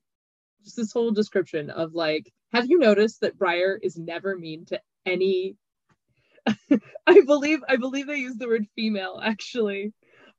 Just 0.63 0.75
this 0.75 0.91
whole 0.91 1.11
description 1.11 1.69
of 1.69 1.93
like, 1.93 2.33
have 2.51 2.67
you 2.67 2.79
noticed 2.79 3.21
that 3.21 3.37
Briar 3.37 3.79
is 3.83 3.95
never 3.95 4.35
mean 4.35 4.65
to 4.65 4.81
any 5.05 5.55
I 7.05 7.21
believe 7.27 7.59
I 7.69 7.75
believe 7.75 8.07
they 8.07 8.15
use 8.15 8.37
the 8.37 8.47
word 8.47 8.65
female 8.75 9.21
actually. 9.23 9.93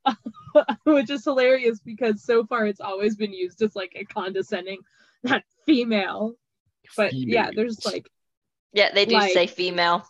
Which 0.85 1.11
is 1.11 1.23
hilarious 1.23 1.79
because 1.79 2.25
so 2.25 2.45
far 2.47 2.67
it's 2.67 2.81
always 2.81 3.15
been 3.15 3.33
used 3.33 3.63
as 3.63 3.77
like 3.77 3.93
a 3.95 4.05
condescending 4.07 4.81
that 5.23 5.45
female. 5.75 6.35
But 6.97 7.13
yeah, 7.13 7.51
there's 7.55 7.85
like 7.85 8.07
Yeah, 8.73 8.93
they 8.93 9.05
do 9.07 9.15
Like- 9.15 9.33
say 9.33 9.47
female. 9.47 10.05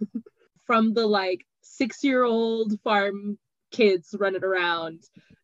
from 0.66 0.94
the 0.94 1.06
like 1.06 1.44
six 1.62 2.02
year 2.04 2.24
old 2.24 2.80
farm 2.82 3.38
kids 3.70 4.14
running 4.18 4.44
around 4.44 5.02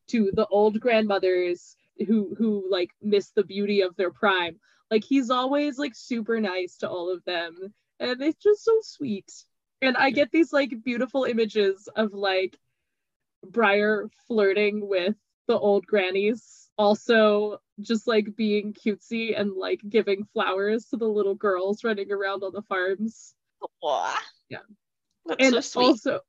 to 0.08 0.30
the 0.34 0.46
old 0.46 0.80
grandmothers 0.80 1.76
who 2.06 2.34
who 2.36 2.64
like 2.70 2.90
miss 3.02 3.30
the 3.30 3.44
beauty 3.44 3.80
of 3.82 3.94
their 3.96 4.10
prime 4.10 4.56
like 4.90 5.04
he's 5.04 5.30
always 5.30 5.78
like 5.78 5.94
super 5.94 6.40
nice 6.40 6.76
to 6.78 6.88
all 6.88 7.12
of 7.12 7.24
them 7.24 7.56
and 8.00 8.20
it's 8.22 8.42
just 8.42 8.64
so 8.64 8.78
sweet 8.82 9.30
and 9.82 9.96
i 9.96 10.10
get 10.10 10.30
these 10.30 10.52
like 10.52 10.72
beautiful 10.84 11.24
images 11.24 11.88
of 11.96 12.12
like 12.12 12.56
briar 13.46 14.08
flirting 14.26 14.86
with 14.86 15.14
the 15.48 15.58
old 15.58 15.86
grannies 15.86 16.65
also 16.78 17.60
just 17.80 18.06
like 18.06 18.36
being 18.36 18.72
cutesy 18.74 19.38
and 19.38 19.52
like 19.52 19.80
giving 19.88 20.24
flowers 20.32 20.86
to 20.86 20.96
the 20.96 21.06
little 21.06 21.34
girls 21.34 21.84
running 21.84 22.10
around 22.12 22.42
on 22.42 22.52
the 22.52 22.62
farms 22.62 23.34
Aw. 23.82 24.22
Yeah. 24.48 24.58
That's 25.26 25.44
and 25.44 25.54
so 25.54 25.60
sweet. 25.60 25.84
also 25.84 26.20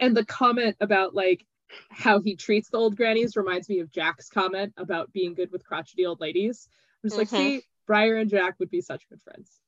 and 0.00 0.16
the 0.16 0.24
comment 0.24 0.76
about 0.80 1.14
like 1.14 1.44
how 1.90 2.20
he 2.20 2.36
treats 2.36 2.68
the 2.70 2.76
old 2.78 2.96
grannies 2.96 3.36
reminds 3.36 3.68
me 3.68 3.80
of 3.80 3.90
jack's 3.90 4.28
comment 4.28 4.72
about 4.76 5.12
being 5.12 5.34
good 5.34 5.50
with 5.50 5.64
crotchety 5.64 6.06
old 6.06 6.20
ladies 6.20 6.68
i'm 7.02 7.08
just 7.10 7.18
like 7.18 7.28
Mhm. 7.28 7.36
see 7.36 7.62
briar 7.86 8.16
and 8.16 8.30
jack 8.30 8.54
would 8.58 8.70
be 8.70 8.80
such 8.80 9.08
good 9.08 9.20
friends 9.22 9.58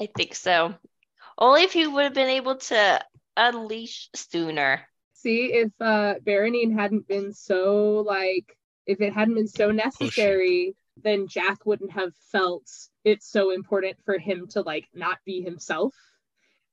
I 0.00 0.06
think 0.16 0.34
so. 0.34 0.74
Only 1.38 1.62
if 1.62 1.72
he 1.72 1.86
would 1.86 2.02
have 2.02 2.14
been 2.14 2.28
able 2.28 2.56
to 2.56 3.00
unleash 3.36 4.10
sooner. 4.14 4.82
see 5.12 5.52
if 5.52 5.70
uh 5.80 6.14
Berenene 6.24 6.74
hadn't 6.74 7.06
been 7.06 7.32
so 7.32 8.00
like 8.06 8.56
if 8.86 9.00
it 9.00 9.12
hadn't 9.12 9.34
been 9.34 9.48
so 9.48 9.70
necessary 9.70 10.74
then 11.02 11.26
jack 11.26 11.66
wouldn't 11.66 11.90
have 11.92 12.14
felt 12.30 12.70
it's 13.04 13.26
so 13.28 13.50
important 13.50 13.96
for 14.04 14.16
him 14.18 14.46
to 14.46 14.60
like 14.62 14.86
not 14.94 15.18
be 15.24 15.40
himself 15.42 15.94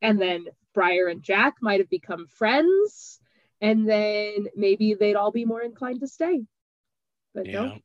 and 0.02 0.22
then 0.22 0.46
briar 0.74 1.08
and 1.08 1.24
jack 1.24 1.56
might 1.62 1.80
have 1.80 1.90
become 1.90 2.28
friends 2.28 3.20
and 3.62 3.88
then 3.88 4.48
maybe 4.56 4.94
they'd 4.94 5.16
all 5.16 5.32
be 5.32 5.46
more 5.46 5.62
inclined 5.62 6.00
to 6.02 6.08
stay 6.08 6.42
but 7.34 7.46
Yeah. 7.48 7.62
no 7.62 7.80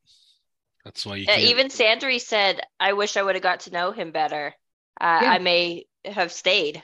That's 0.85 1.05
why 1.07 1.17
you 1.17 1.25
Yeah, 1.27 1.37
can't. 1.37 1.49
even 1.51 1.69
Sandry 1.69 2.21
said, 2.21 2.61
I 2.79 2.93
wish 2.93 3.17
I 3.17 3.23
would 3.23 3.35
have 3.35 3.43
got 3.43 3.61
to 3.61 3.71
know 3.73 3.91
him 3.93 4.13
better. 4.13 4.55
Uh, 5.01 5.21
Yeah. 5.23 5.31
I 5.33 5.39
may 5.39 5.87
have 6.05 6.31
stayed. 6.33 6.83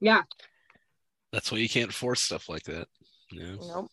yeah 0.00 0.22
That's 1.32 1.50
why 1.50 1.58
you 1.58 1.68
can't 1.68 1.92
force 1.92 2.20
stuff 2.22 2.48
like 2.48 2.62
that. 2.64 2.86
Yeah. 3.30 3.56
Nope. 3.60 3.90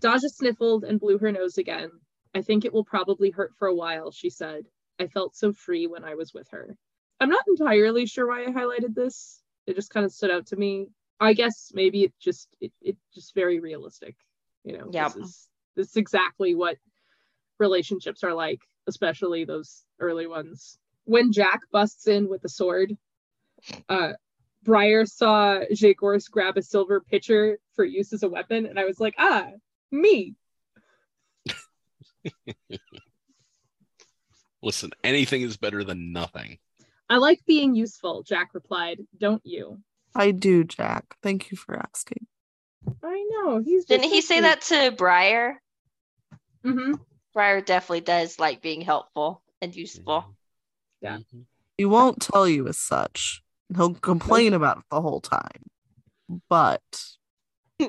Daja 0.00 0.28
sniffled 0.28 0.84
and 0.84 1.00
blew 1.00 1.18
her 1.18 1.32
nose 1.32 1.58
again. 1.58 1.90
I 2.34 2.42
think 2.42 2.64
it 2.64 2.72
will 2.72 2.84
probably 2.84 3.30
hurt 3.30 3.54
for 3.58 3.68
a 3.68 3.74
while, 3.74 4.10
she 4.10 4.30
said. 4.30 4.66
I 5.00 5.06
felt 5.06 5.36
so 5.36 5.52
free 5.52 5.86
when 5.86 6.04
I 6.04 6.14
was 6.14 6.34
with 6.34 6.48
her. 6.50 6.76
I'm 7.20 7.30
not 7.30 7.44
entirely 7.48 8.06
sure 8.06 8.26
why 8.26 8.44
I 8.44 8.48
highlighted 8.48 8.94
this. 8.94 9.42
It 9.66 9.74
just 9.76 9.90
kind 9.90 10.04
of 10.04 10.12
stood 10.12 10.30
out 10.30 10.46
to 10.48 10.56
me. 10.56 10.88
I 11.18 11.32
guess 11.32 11.70
maybe 11.74 12.04
it 12.04 12.12
just 12.20 12.48
it, 12.60 12.72
it 12.82 12.96
just 13.14 13.34
very 13.34 13.58
realistic. 13.58 14.16
You 14.64 14.78
know, 14.78 14.90
Yeah. 14.92 15.08
this 15.08 15.16
is 15.16 15.48
this 15.76 15.90
is 15.90 15.96
exactly 15.96 16.54
what 16.54 16.76
relationships 17.58 18.22
are 18.22 18.34
like, 18.34 18.60
especially 18.86 19.44
those 19.44 19.84
early 19.98 20.26
ones. 20.26 20.78
When 21.04 21.32
Jack 21.32 21.60
busts 21.72 22.06
in 22.06 22.28
with 22.28 22.42
the 22.42 22.48
sword, 22.48 22.96
uh 23.88 24.12
Briar 24.62 25.06
saw 25.06 25.60
Zhegorz 25.72 26.28
grab 26.30 26.56
a 26.56 26.62
silver 26.62 27.00
pitcher 27.00 27.58
for 27.74 27.84
use 27.84 28.12
as 28.12 28.24
a 28.24 28.28
weapon, 28.28 28.66
and 28.66 28.78
I 28.78 28.84
was 28.84 28.98
like, 28.98 29.14
ah, 29.16 29.48
me. 29.90 30.34
Listen, 34.62 34.90
anything 35.04 35.42
is 35.42 35.56
better 35.56 35.84
than 35.84 36.12
nothing. 36.12 36.58
I 37.08 37.18
like 37.18 37.40
being 37.46 37.74
useful, 37.74 38.22
Jack 38.24 38.50
replied. 38.52 39.00
Don't 39.18 39.42
you? 39.44 39.78
I 40.14 40.32
do, 40.32 40.64
Jack. 40.64 41.04
Thank 41.22 41.50
you 41.50 41.56
for 41.56 41.76
asking. 41.78 42.26
I 43.02 43.24
know. 43.30 43.58
He's 43.58 43.84
Didn't 43.84 44.10
he 44.10 44.20
say 44.20 44.40
that 44.40 44.62
to 44.62 44.90
Briar? 44.96 45.60
hmm 46.64 46.94
Briar 47.32 47.60
definitely 47.60 48.00
does 48.00 48.38
like 48.38 48.62
being 48.62 48.80
helpful 48.80 49.42
and 49.60 49.76
useful. 49.76 50.34
Yeah. 51.00 51.18
Mhm. 51.18 51.44
He 51.76 51.84
won't 51.84 52.22
tell 52.22 52.48
you 52.48 52.66
as 52.66 52.78
such. 52.78 53.42
He'll 53.74 53.94
complain 53.94 54.54
about 54.54 54.78
it 54.78 54.84
the 54.90 55.02
whole 55.02 55.20
time. 55.20 55.62
But 56.48 56.82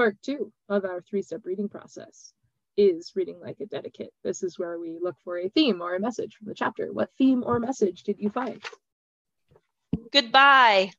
Part 0.00 0.22
two 0.22 0.50
of 0.70 0.86
our 0.86 1.02
three 1.02 1.20
step 1.20 1.42
reading 1.44 1.68
process 1.68 2.32
is 2.74 3.12
reading 3.14 3.38
like 3.38 3.60
a 3.60 3.66
dedicate. 3.66 4.14
This 4.24 4.42
is 4.42 4.58
where 4.58 4.78
we 4.78 4.98
look 4.98 5.16
for 5.24 5.38
a 5.38 5.50
theme 5.50 5.82
or 5.82 5.94
a 5.94 6.00
message 6.00 6.36
from 6.36 6.46
the 6.48 6.54
chapter. 6.54 6.90
What 6.90 7.10
theme 7.18 7.44
or 7.44 7.60
message 7.60 8.04
did 8.04 8.18
you 8.18 8.30
find? 8.30 8.64
Goodbye. 10.10 10.92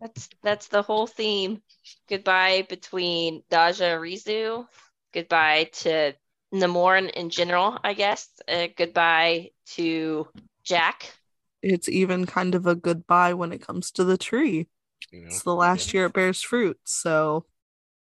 That's 0.00 0.30
that's 0.42 0.68
the 0.68 0.80
whole 0.80 1.06
theme. 1.06 1.60
Goodbye 2.08 2.64
between 2.70 3.42
Daja 3.50 3.84
and 3.84 4.00
Rizu. 4.00 4.66
Goodbye 5.12 5.68
to 5.80 6.14
Namorn 6.50 7.10
in 7.10 7.28
general, 7.28 7.76
I 7.84 7.92
guess. 7.92 8.30
Uh, 8.50 8.68
goodbye 8.74 9.50
to 9.72 10.26
Jack. 10.64 11.12
It's 11.60 11.90
even 11.90 12.24
kind 12.24 12.54
of 12.54 12.66
a 12.66 12.74
goodbye 12.74 13.34
when 13.34 13.52
it 13.52 13.60
comes 13.60 13.90
to 13.90 14.04
the 14.04 14.16
tree. 14.16 14.68
You 15.12 15.20
know? 15.20 15.26
It's 15.26 15.42
the 15.42 15.54
last 15.54 15.92
year 15.92 16.06
it 16.06 16.14
bears 16.14 16.40
fruit, 16.40 16.78
so 16.84 17.44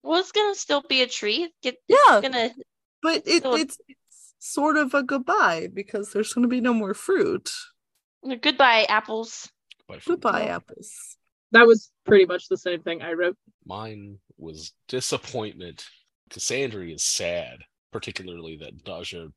Well, 0.03 0.19
it's 0.19 0.31
gonna 0.31 0.55
still 0.55 0.83
be 0.87 1.01
a 1.01 1.07
tree. 1.07 1.51
Get, 1.61 1.77
yeah. 1.87 1.97
it's 2.19 2.27
gonna 2.27 2.51
But 3.01 3.23
it, 3.25 3.43
So- 3.43 3.55
it's, 3.55 3.77
it's 3.87 3.97
sort 4.43 4.77
of 4.77 4.93
a 4.93 5.03
goodbye 5.03 5.69
because 5.73 6.11
there's 6.11 6.33
going 6.33 6.43
to 6.43 6.49
be 6.49 6.59
no 6.61 6.73
more 6.73 6.93
fruit. 6.93 7.49
goodbye 8.41 8.85
apples. 8.89 9.49
By 9.87 9.99
fruit. 9.99 10.15
Goodbye, 10.15 10.47
apples. 10.47 10.91
That 11.51 11.65
was 11.65 11.91
pretty 12.05 12.25
much 12.25 12.49
the 12.49 12.57
same 12.57 12.81
thing 12.81 13.01
I 13.01 13.13
wrote. 13.13 13.37
Mine 13.65 14.17
was 14.37 14.73
disappointment. 14.87 15.85
Cassandra 16.29 16.85
is 16.85 17.03
sad, 17.03 17.59
particularly 17.91 18.57
that 18.57 18.83
Daja, 18.83 19.27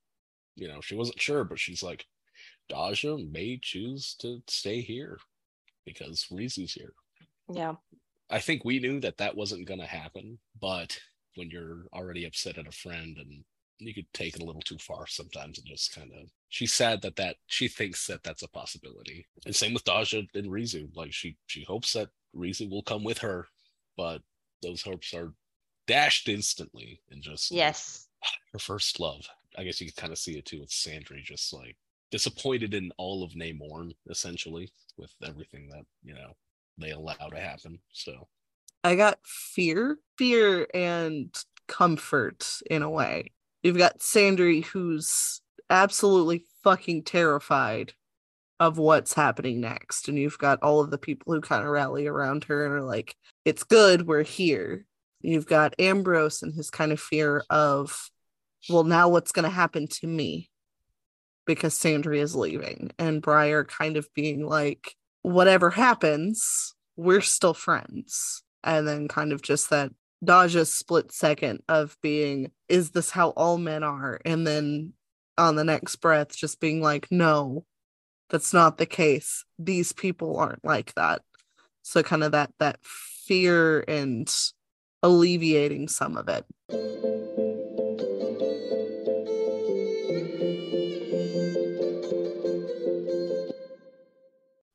you 0.55 0.69
know, 0.69 0.81
she 0.81 0.97
wasn't 0.97 1.21
sure, 1.21 1.45
but 1.45 1.59
she's 1.59 1.83
like, 1.83 2.05
Daja 2.69 3.17
may 3.19 3.59
choose 3.63 4.17
to 4.21 4.43
stay 4.49 4.81
here 4.81 5.19
because 5.85 6.27
Rizu's 6.33 6.73
here. 6.73 6.95
Yeah. 7.53 7.75
I 8.31 8.41
think 8.41 8.65
we 8.65 8.79
knew 8.81 9.01
that 9.01 9.19
that 9.19 9.37
wasn't 9.37 9.69
going 9.69 9.81
to 9.81 9.87
happen, 9.87 10.39
but 10.61 10.99
when 11.37 11.51
you're 11.51 11.87
already 11.93 12.25
upset 12.25 12.59
at 12.59 12.67
a 12.67 12.73
friend 12.73 13.17
and 13.19 13.45
you 13.79 13.95
could 13.95 14.11
take 14.13 14.35
it 14.37 14.43
a 14.43 14.45
little 14.45 14.63
too 14.63 14.79
far 14.79 15.07
sometimes 15.07 15.59
and 15.59 15.67
just 15.67 15.95
kind 15.95 16.11
of 16.13 16.29
she's 16.49 16.73
sad 16.73 17.03
that 17.03 17.17
that 17.17 17.37
she 17.47 17.69
thinks 17.69 18.07
that 18.07 18.23
that's 18.23 18.43
a 18.43 18.49
possibility 18.49 19.27
and 19.45 19.55
same 19.55 19.75
with 19.75 19.85
Daja 19.85 20.23
and 20.35 20.51
Rizu 20.51 20.89
like 20.97 21.13
she 21.13 21.37
she 21.47 21.63
hopes 21.65 21.93
that 21.93 22.09
Rizu 22.35 22.71
will 22.71 22.83
come 22.83 23.05
with 23.05 23.19
her 23.19 23.47
but 23.97 24.23
those 24.63 24.83
hopes 24.83 25.13
are 25.15 25.33
dashed 25.87 26.29
instantly 26.29 27.01
and 27.11 27.23
just 27.23 27.53
like, 27.53 27.59
Yes. 27.59 28.09
her 28.53 28.59
first 28.59 28.99
love 28.99 29.27
I 29.59 29.65
guess 29.65 29.81
you 29.81 29.87
can 29.93 30.01
kind 30.01 30.13
of 30.13 30.19
see 30.19 30.39
it 30.39 30.47
too 30.47 30.61
with 30.61 30.71
Sandry 30.71 31.23
just 31.23 31.53
like 31.53 31.77
disappointed 32.11 32.73
in 32.73 32.93
all 32.97 33.23
of 33.23 33.33
Namorn 33.33 33.93
essentially 34.09 34.71
with 34.97 35.13
everything 35.23 35.69
that 35.69 35.85
you 36.03 36.15
know 36.15 36.33
they 36.79 36.91
allow 36.91 37.15
to 37.15 37.39
happen 37.39 37.79
so 37.93 38.29
I 38.87 38.95
got 38.95 39.19
fear, 39.25 39.99
fear 40.17 40.69
and 40.73 41.35
comfort 41.67 42.47
in 42.71 42.83
a 42.83 42.91
way. 42.91 43.33
You've 43.65 43.79
got 43.79 43.99
Sandry 43.99 44.65
who's 44.65 45.41
absolutely 45.69 46.45
fucking 46.63 47.03
terrified 47.03 47.95
of 48.61 48.79
what's 48.79 49.13
happening 49.13 49.61
next. 49.61 50.09
And 50.09 50.17
you've 50.17 50.39
got 50.39 50.63
all 50.63 50.81
of 50.81 50.93
the 50.93 50.99
people 50.99 51.35
who 51.35 51.41
kind 51.41 51.65
of 51.65 51.69
rally 51.69 52.07
around 52.07 52.45
her 52.45 52.65
and 52.65 52.75
are 52.75 52.83
like, 52.83 53.17
it's 53.45 53.65
good, 53.65 54.07
we're 54.07 54.23
here. 54.23 54.87
You've 55.21 55.47
got 55.47 55.75
Ambrose 55.81 56.43
and 56.43 56.55
his 56.55 56.71
kind 56.71 56.93
of 56.93 57.01
fear 57.01 57.43
of, 57.51 58.09
well, 58.69 58.85
now 58.85 59.09
what's 59.09 59.33
going 59.33 59.45
to 59.45 59.51
happen 59.51 59.89
to 59.89 60.07
me? 60.07 60.49
Because 61.45 61.77
Sandry 61.77 62.19
is 62.19 62.37
leaving. 62.37 62.93
And 63.01 63.21
Briar 63.21 63.65
kind 63.65 63.97
of 63.97 64.07
being 64.15 64.47
like, 64.47 64.95
whatever 65.27 65.71
happens, 65.71 66.73
we're 66.97 67.21
still 67.21 67.53
friends 67.53 68.45
and 68.63 68.87
then 68.87 69.09
kind 69.09 69.33
of 69.33 69.43
just 69.43 69.71
that 69.71 69.91
Daja's 70.25 70.73
split 70.73 71.11
second 71.11 71.65
of 71.69 71.97
being, 72.01 72.53
is 72.69 72.93
this 72.93 73.11
how 73.11 73.31
all 73.31 73.59
men 73.59 73.83
are? 73.83 74.21
And 74.25 74.47
then 74.47 74.93
on 75.37 75.57
the 75.57 75.65
next 75.65 75.97
breath, 75.97 76.37
just 76.37 76.61
being 76.61 76.81
like, 76.81 77.09
no, 77.11 77.65
that's 78.31 78.55
not 78.55 78.79
the 78.79 78.87
case. 78.87 79.45
These 79.59 79.93
people 79.93 80.37
aren't 80.39 80.65
like 80.65 80.95
that. 80.95 81.23
So 81.83 82.05
kind 82.05 82.23
of 82.23 82.31
that 82.31 82.53
that 82.61 82.79
fear 82.85 83.81
and 83.89 84.33
alleviating 85.03 85.89
some 85.89 86.17
of 86.17 86.29
it. 86.29 86.47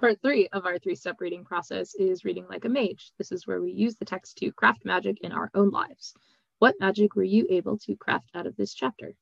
Part 0.02 0.20
three 0.24 0.47
of 0.52 0.66
our 0.66 0.80
three 0.80 0.95
step 0.95 1.22
reading 1.22 1.45
process 1.45 1.93
is 1.93 2.26
reading 2.26 2.47
like 2.49 2.66
a 2.66 2.70
mage. 2.70 3.12
This 3.20 3.32
is 3.32 3.45
where 3.45 3.62
we 3.62 3.72
use 3.72 3.95
the 3.97 4.04
text 4.06 4.36
to 4.39 4.52
craft 4.52 4.84
magic 4.84 5.20
in 5.22 5.32
our 5.32 5.52
own 5.54 5.70
lives. 5.70 6.16
What 6.58 6.74
magic 6.80 7.16
were 7.16 7.24
you 7.24 7.45
able 7.52 7.78
to 7.78 7.95
craft 7.95 8.32
out 8.34 8.47
of 8.47 8.58
this 8.58 8.74
chapter? 8.74 9.14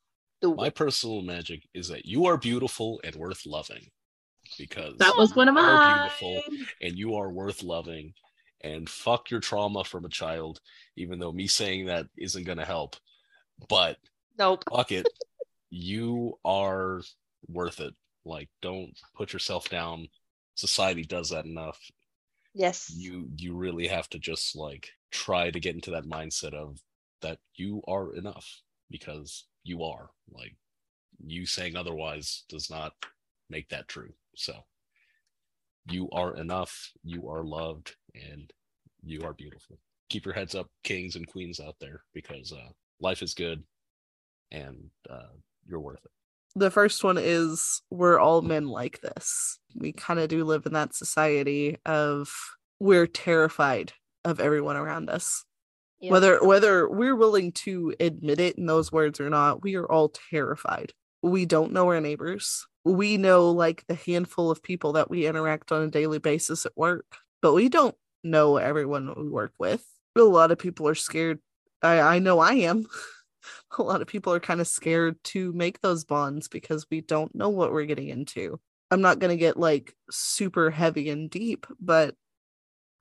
my 0.42 0.70
personal 0.70 1.22
magic 1.22 1.68
is 1.74 1.90
that 1.90 2.06
you 2.06 2.26
are 2.28 2.38
beautiful 2.38 3.02
and 3.04 3.14
worth 3.18 3.46
loving 3.46 3.90
because 4.58 4.96
That 5.00 5.18
was 5.18 5.36
one 5.36 5.50
of 5.50 5.56
you 5.56 5.60
are 5.60 5.76
mine. 5.76 6.00
beautiful 6.00 6.42
and 6.82 6.98
you 6.98 7.16
are 7.16 7.30
worth 7.30 7.62
loving 7.62 8.14
and 8.62 8.90
fuck 8.90 9.30
your 9.30 9.42
trauma 9.42 9.84
from 9.84 10.06
a 10.06 10.10
child 10.10 10.62
even 10.96 11.20
though 11.20 11.34
me 11.34 11.46
saying 11.46 11.88
that 11.88 12.08
isn't 12.18 12.46
going 12.46 12.58
to 12.58 12.64
help 12.64 12.96
but 13.68 13.98
Nope. 14.38 14.64
fuck 14.74 14.94
it 14.94 15.06
you 15.70 16.40
are 16.46 17.02
worth 17.50 17.82
it 17.82 17.94
like 18.24 18.48
don't 18.62 18.98
put 19.14 19.34
yourself 19.34 19.68
down 19.68 20.08
society 20.60 21.03
does 21.03 21.30
that 21.30 21.45
enough 21.45 21.80
Yes. 22.53 22.97
you 22.97 23.30
you 23.38 23.55
really 23.55 23.88
have 23.88 24.10
to 24.10 24.20
just 24.20 24.55
like 24.55 24.89
try 25.12 25.51
to 25.51 25.60
get 25.60 25.76
into 25.76 25.91
that 25.91 26.05
mindset 26.05 26.53
of 26.53 26.80
that 27.22 27.39
you 27.55 27.82
are 27.88 28.16
enough 28.16 28.62
because 28.89 29.45
you 29.64 29.84
are. 29.84 30.10
Like 30.32 30.55
you 31.26 31.45
saying 31.45 31.76
otherwise 31.76 32.43
does 32.49 32.70
not 32.70 32.93
make 33.49 33.70
that 33.70 33.88
true. 33.88 34.14
So 34.36 34.53
you 35.89 36.10
are 36.12 36.36
enough 36.38 36.91
you 37.03 37.30
are 37.30 37.43
loved 37.43 37.95
and 38.16 38.51
you 39.03 39.22
are 39.24 39.34
beautiful. 39.34 39.80
Keep 40.10 40.26
your 40.26 40.36
heads 40.36 40.55
up 40.55 40.68
kings 40.84 41.16
and 41.16 41.28
queens 41.28 41.60
out 41.60 41.76
there 41.80 42.03
because 42.14 42.53
uh 42.53 42.70
life 43.01 43.22
is 43.22 43.34
good 43.34 43.64
and 44.51 44.89
uh 45.10 45.34
you're 45.68 45.80
worth 45.80 46.05
it 46.05 46.12
The 46.56 46.72
first 46.72 47.04
one 47.04 47.18
is 47.20 47.82
we're 47.89 48.20
all 48.20 48.41
men 48.41 48.68
like 48.68 49.02
this. 49.02 49.60
We 49.76 49.91
kind 49.91 50.20
of 50.20 50.30
do 50.30 50.43
live 50.43 50.66
in 50.66 50.74
that 50.74 50.95
society 50.95 51.78
of 51.86 52.32
we're 52.80 53.08
terrified 53.08 53.93
of 54.26 54.39
everyone 54.39 54.76
around 54.76 55.10
us. 55.10 55.45
Yeah. 56.02 56.12
whether 56.12 56.41
whether 56.41 56.89
we're 56.89 57.16
willing 57.16 57.52
to 57.52 57.93
admit 58.00 58.39
it 58.39 58.58
in 58.58 58.68
those 58.68 58.89
words 58.89 59.20
or 59.20 59.30
not 59.30 59.64
we 59.64 59.76
are 59.76 59.86
all 59.86 60.14
terrified 60.32 60.93
we 61.22 61.45
don't 61.45 61.74
know 61.74 61.88
our 61.88 62.00
neighbors 62.00 62.66
we 62.86 63.18
know 63.18 63.52
like 63.52 63.84
the 63.88 63.95
handful 63.95 64.50
of 64.50 64.64
people 64.64 64.93
that 64.93 65.10
we 65.10 65.28
interact 65.28 65.74
on 65.74 65.82
a 65.82 65.91
daily 65.91 66.18
basis 66.18 66.66
at 66.66 66.72
work 66.78 67.18
but 67.41 67.54
we 67.54 67.68
don't 67.68 67.95
know 68.24 68.56
everyone 68.56 69.14
we 69.18 69.28
work 69.28 69.52
with 69.60 69.86
a 70.18 70.22
lot 70.22 70.52
of 70.52 70.58
people 70.58 70.88
are 70.88 70.95
scared 70.95 71.39
i 71.82 72.00
i 72.00 72.20
know 72.20 72.39
i 72.39 72.54
am 72.54 72.86
a 73.78 73.84
lot 73.84 74.02
of 74.02 74.08
people 74.08 74.34
are 74.34 74.39
kind 74.39 74.62
of 74.62 74.68
scared 74.68 75.22
to 75.24 75.52
make 75.54 75.82
those 75.82 76.04
bonds 76.04 76.47
because 76.47 76.86
we 76.89 77.02
don't 77.02 77.36
know 77.36 77.50
what 77.50 77.72
we're 77.72 77.86
getting 77.86 78.10
into 78.10 78.60
i'm 78.91 79.02
not 79.02 79.20
going 79.20 79.30
to 79.30 79.38
get 79.38 79.58
like 79.58 79.95
super 80.10 80.70
heavy 80.70 81.10
and 81.10 81.30
deep 81.30 81.68
but 81.80 82.16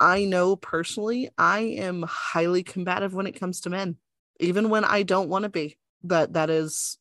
I 0.00 0.24
know 0.24 0.56
personally, 0.56 1.28
I 1.36 1.60
am 1.60 2.02
highly 2.02 2.62
combative 2.62 3.14
when 3.14 3.26
it 3.26 3.38
comes 3.38 3.60
to 3.62 3.70
men, 3.70 3.96
even 4.38 4.70
when 4.70 4.84
I 4.84 5.02
don't 5.02 5.28
want 5.28 5.42
to 5.42 5.48
be. 5.48 5.76
That 6.04 6.34
that 6.34 6.50
is 6.50 6.98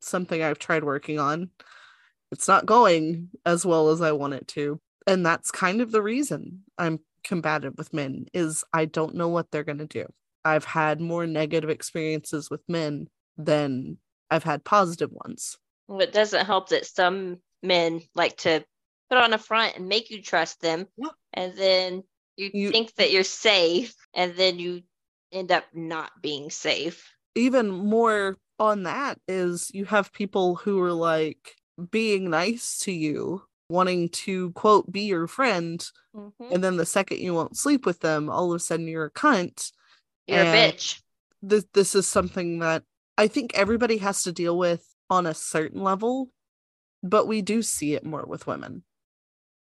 something 0.00 0.42
I've 0.42 0.60
tried 0.60 0.84
working 0.84 1.18
on. 1.18 1.50
It's 2.30 2.46
not 2.46 2.66
going 2.66 3.30
as 3.44 3.66
well 3.66 3.88
as 3.88 4.00
I 4.00 4.12
want 4.12 4.34
it 4.34 4.46
to. 4.48 4.80
And 5.06 5.26
that's 5.26 5.50
kind 5.50 5.80
of 5.80 5.90
the 5.90 6.02
reason 6.02 6.62
I'm 6.76 7.00
combative 7.24 7.74
with 7.76 7.92
men 7.92 8.26
is 8.32 8.62
I 8.72 8.84
don't 8.84 9.16
know 9.16 9.28
what 9.28 9.50
they're 9.50 9.64
going 9.64 9.78
to 9.78 9.86
do. 9.86 10.06
I've 10.44 10.64
had 10.64 11.00
more 11.00 11.26
negative 11.26 11.70
experiences 11.70 12.50
with 12.50 12.60
men 12.68 13.08
than 13.36 13.98
I've 14.30 14.44
had 14.44 14.64
positive 14.64 15.10
ones. 15.12 15.58
Well, 15.86 16.00
it 16.00 16.12
doesn't 16.12 16.46
help 16.46 16.68
that 16.70 16.86
some 16.86 17.38
men 17.62 18.02
like 18.14 18.36
to 18.38 18.64
put 19.10 19.18
on 19.18 19.32
a 19.32 19.38
front 19.38 19.76
and 19.76 19.88
make 19.88 20.10
you 20.10 20.22
trust 20.22 20.60
them. 20.60 20.86
Yeah. 20.96 21.08
And 21.32 21.54
then 21.56 22.02
you, 22.36 22.50
You- 22.52 22.70
think 22.70 22.94
that 22.96 23.10
you're 23.10 23.24
safe 23.24 23.94
and 24.14 24.34
then 24.36 24.58
you 24.58 24.82
end 25.32 25.50
up 25.50 25.64
not 25.74 26.10
being 26.22 26.50
safe. 26.50 27.10
Even 27.34 27.68
more 27.70 28.36
on 28.58 28.82
that 28.84 29.18
is 29.28 29.70
you 29.72 29.84
have 29.86 30.12
people 30.12 30.56
who 30.56 30.80
are 30.80 30.92
like 30.92 31.56
being 31.90 32.28
nice 32.30 32.78
to 32.80 32.92
you, 32.92 33.42
wanting 33.70 34.08
to 34.08 34.50
quote 34.52 34.90
be 34.90 35.02
your 35.02 35.26
friend, 35.26 35.86
Mhm. 36.16 36.32
and 36.52 36.64
then 36.64 36.76
the 36.76 36.86
second 36.86 37.18
you 37.18 37.34
won't 37.34 37.56
sleep 37.56 37.86
with 37.86 38.00
them, 38.00 38.28
all 38.28 38.50
of 38.52 38.56
a 38.56 38.58
sudden 38.58 38.88
you're 38.88 39.04
a 39.06 39.10
cunt. 39.10 39.70
You're 40.28 40.42
a 40.42 40.44
bitch. 40.44 41.00
This 41.42 41.64
this 41.72 41.94
is 41.94 42.06
something 42.06 42.60
that 42.60 42.82
I 43.16 43.28
think 43.28 43.52
everybody 43.54 43.98
has 43.98 44.22
to 44.24 44.32
deal 44.32 44.56
with 44.56 44.84
on 45.10 45.26
a 45.26 45.34
certain 45.34 45.82
level, 45.82 46.30
but 47.02 47.26
we 47.26 47.42
do 47.42 47.62
see 47.62 47.94
it 47.94 48.04
more 48.04 48.24
with 48.26 48.46
women, 48.46 48.84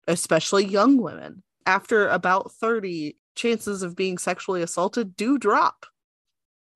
especially 0.07 0.65
young 0.65 0.99
women. 0.99 1.43
After 1.67 2.09
about 2.09 2.53
30, 2.53 3.17
chances 3.35 3.83
of 3.83 3.97
being 3.97 4.19
sexually 4.19 4.63
assaulted 4.63 5.17
do 5.17 5.39
drop, 5.39 5.87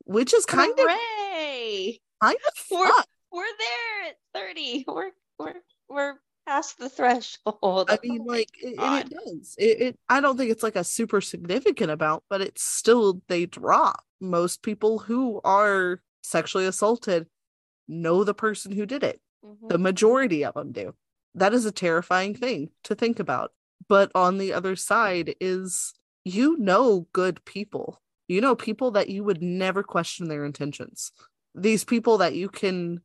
which 0.05 0.33
is 0.33 0.47
kind 0.47 0.73
of 0.73 0.87
Hooray! 0.89 2.01
kind 2.23 2.37
of 2.47 2.53
We're, 2.71 2.89
fun. 2.89 3.05
we're 3.33 3.45
there 3.45 4.11
at 4.11 4.17
30. 4.35 4.85
We're 4.89 5.11
we're 5.39 5.55
we're 5.89 6.15
past 6.47 6.79
the 6.79 6.89
threshold. 6.89 7.89
I 7.91 7.99
mean, 8.05 8.25
like, 8.25 8.51
it, 8.63 8.75
it 8.79 9.11
does. 9.11 9.55
It, 9.59 9.81
it. 9.81 9.99
I 10.09 10.21
don't 10.21 10.37
think 10.37 10.51
it's 10.51 10.63
like 10.63 10.77
a 10.77 10.85
super 10.85 11.21
significant 11.21 11.91
amount, 11.91 12.25
but 12.29 12.41
it's 12.41 12.63
still 12.63 13.23
they 13.29 13.47
drop. 13.47 14.05
Most 14.21 14.63
people 14.63 14.99
who 14.99 15.41
are 15.45 16.01
sexually 16.23 16.67
assaulted 16.67 17.27
know 17.89 18.25
the 18.25 18.35
person 18.35 18.73
who 18.73 18.87
did 18.87 19.03
it. 19.03 19.21
Mhm. 19.45 19.69
The 19.69 19.79
majority 19.79 20.45
of 20.45 20.55
them 20.55 20.73
do. 20.73 20.95
That 21.35 21.53
is 21.53 21.67
a 21.67 21.73
terrifying 21.73 22.35
thing 22.35 22.71
to 22.85 22.95
think 22.95 23.19
about. 23.19 23.53
But 23.89 24.11
on 24.15 24.39
the 24.39 24.53
other 24.53 24.77
side 24.77 25.35
is 25.41 25.93
you 26.25 26.57
know 26.59 27.07
good 27.13 27.45
people. 27.45 28.01
You 28.29 28.41
know 28.41 28.55
people 28.57 28.93
that 28.93 29.11
you 29.11 29.25
would 29.25 29.43
never 29.43 29.83
question 29.83 30.29
their 30.29 30.45
intentions. 30.45 31.13
These 31.55 31.85
people 31.85 32.19
that 32.19 32.35
you 32.35 32.49
can 32.49 33.03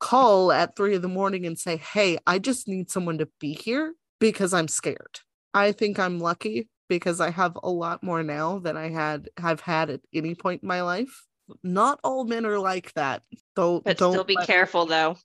call 0.00 0.52
at 0.52 0.76
three 0.76 0.94
in 0.94 1.02
the 1.02 1.08
morning 1.08 1.46
and 1.46 1.58
say, 1.58 1.76
Hey, 1.76 2.18
I 2.26 2.38
just 2.38 2.68
need 2.68 2.90
someone 2.90 3.18
to 3.18 3.28
be 3.40 3.52
here 3.54 3.94
because 4.20 4.52
I'm 4.54 4.68
scared. 4.68 5.20
I 5.54 5.72
think 5.72 5.98
I'm 5.98 6.18
lucky 6.20 6.68
because 6.88 7.20
I 7.20 7.30
have 7.30 7.56
a 7.62 7.70
lot 7.70 8.02
more 8.02 8.22
now 8.22 8.58
than 8.58 8.76
I 8.76 8.88
had 8.90 9.28
have 9.38 9.60
had 9.60 9.90
at 9.90 10.00
any 10.14 10.34
point 10.34 10.62
in 10.62 10.68
my 10.68 10.82
life. 10.82 11.24
Not 11.62 11.98
all 12.04 12.24
men 12.24 12.44
are 12.46 12.58
like 12.58 12.92
that. 12.94 13.22
Don't 13.56 13.82
But 13.84 13.96
don't 13.98 14.12
still 14.12 14.24
be 14.24 14.36
let- 14.36 14.46
careful 14.46 14.86
though. 14.86 15.16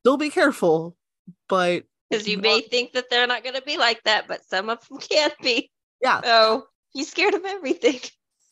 still 0.00 0.16
be 0.16 0.30
careful. 0.30 0.96
But 1.48 1.84
Because 2.10 2.26
you 2.26 2.38
may 2.38 2.60
think 2.62 2.92
that 2.92 3.10
they're 3.10 3.26
not 3.26 3.42
going 3.44 3.54
to 3.54 3.62
be 3.62 3.76
like 3.78 4.02
that, 4.04 4.26
but 4.28 4.44
some 4.44 4.68
of 4.70 4.86
them 4.88 4.98
can't 5.10 5.34
be. 5.42 5.70
yeah, 6.02 6.20
So 6.22 6.66
be 6.94 7.04
scared 7.04 7.34
of 7.34 7.44
everything, 7.44 8.00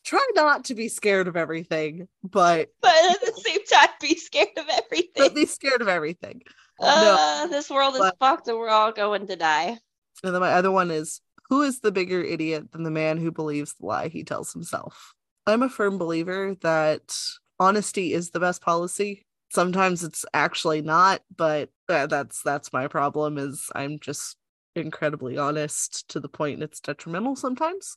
try 0.07 0.25
not 0.35 0.63
to 0.65 0.75
be 0.75 0.87
scared 0.87 1.27
of 1.27 1.35
everything, 1.35 2.07
but 2.23 2.69
but 2.81 2.95
at 3.11 3.19
the 3.19 3.41
same 3.45 3.59
time, 3.71 3.89
be 4.01 4.15
scared 4.15 4.47
of 4.57 4.65
but 4.65 4.85
everything. 4.85 5.33
be 5.35 5.45
scared 5.45 5.81
of 5.81 5.89
everything. 5.89 6.41
Uh, 6.79 7.47
this 7.47 7.69
world 7.69 7.95
is 7.95 8.11
fucked 8.19 8.47
and 8.47 8.57
we're 8.57 8.69
all 8.69 8.91
going 8.91 9.27
to 9.27 9.35
die. 9.35 9.77
And 10.23 10.33
then 10.33 10.41
my 10.41 10.53
other 10.53 10.71
one 10.71 10.91
is 10.91 11.21
who 11.49 11.61
is 11.61 11.81
the 11.81 11.91
bigger 11.91 12.21
idiot 12.21 12.71
than 12.71 12.83
the 12.83 12.91
man 12.91 13.17
who 13.17 13.31
believes 13.31 13.73
the 13.73 13.85
lie 13.85 14.07
he 14.07 14.23
tells 14.23 14.53
himself? 14.53 15.13
I'm 15.45 15.63
a 15.63 15.69
firm 15.69 15.97
believer 15.97 16.55
that 16.61 17.15
honesty 17.59 18.13
is 18.13 18.29
the 18.29 18.39
best 18.39 18.61
policy. 18.61 19.25
Sometimes 19.49 20.03
it's 20.03 20.25
actually 20.33 20.81
not, 20.81 21.21
but 21.35 21.69
uh, 21.89 22.07
that's 22.07 22.41
that's 22.43 22.73
my 22.73 22.87
problem 22.87 23.37
is 23.37 23.69
I'm 23.75 23.99
just 23.99 24.37
incredibly 24.75 25.37
honest 25.37 26.07
to 26.09 26.19
the 26.19 26.29
point 26.29 26.63
it's 26.63 26.79
detrimental 26.79 27.35
sometimes. 27.35 27.95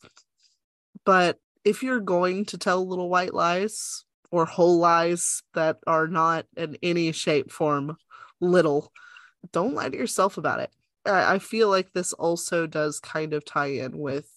But 1.05 1.39
if 1.65 1.83
you're 1.83 2.01
going 2.01 2.47
to 2.47 2.59
tell 2.59 2.87
little 2.87 3.09
white 3.09 3.35
lies 3.35 4.05
or 4.31 4.47
whole 4.47 4.79
lies 4.79 5.43
that 5.55 5.79
are 5.87 6.07
not 6.07 6.47
in 6.57 6.77
any 6.83 7.13
shape 7.13 7.51
form 7.51 7.97
little, 8.41 8.93
don't 9.53 9.75
lie 9.75 9.89
to 9.89 9.97
yourself 9.97 10.39
about 10.39 10.61
it. 10.61 10.71
I 11.07 11.35
I 11.35 11.39
feel 11.39 11.69
like 11.69 11.93
this 11.93 12.13
also 12.13 12.67
does 12.67 13.01
kind 13.01 13.33
of 13.33 13.45
tie 13.45 13.67
in 13.67 13.99
with 13.99 14.31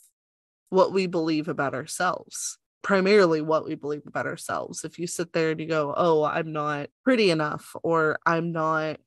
what 0.69 0.91
we 0.91 1.07
believe 1.07 1.47
about 1.47 1.75
ourselves. 1.75 2.57
Primarily, 2.81 3.41
what 3.41 3.65
we 3.65 3.75
believe 3.75 4.05
about 4.05 4.25
ourselves. 4.25 4.83
If 4.83 4.99
you 4.99 5.07
sit 5.07 5.31
there 5.31 5.51
and 5.51 5.59
you 5.59 5.67
go, 5.67 5.93
Oh, 5.95 6.23
I'm 6.23 6.51
not 6.51 6.89
pretty 7.03 7.29
enough, 7.29 7.75
or 7.81 8.19
I'm 8.25 8.51
not 8.51 8.99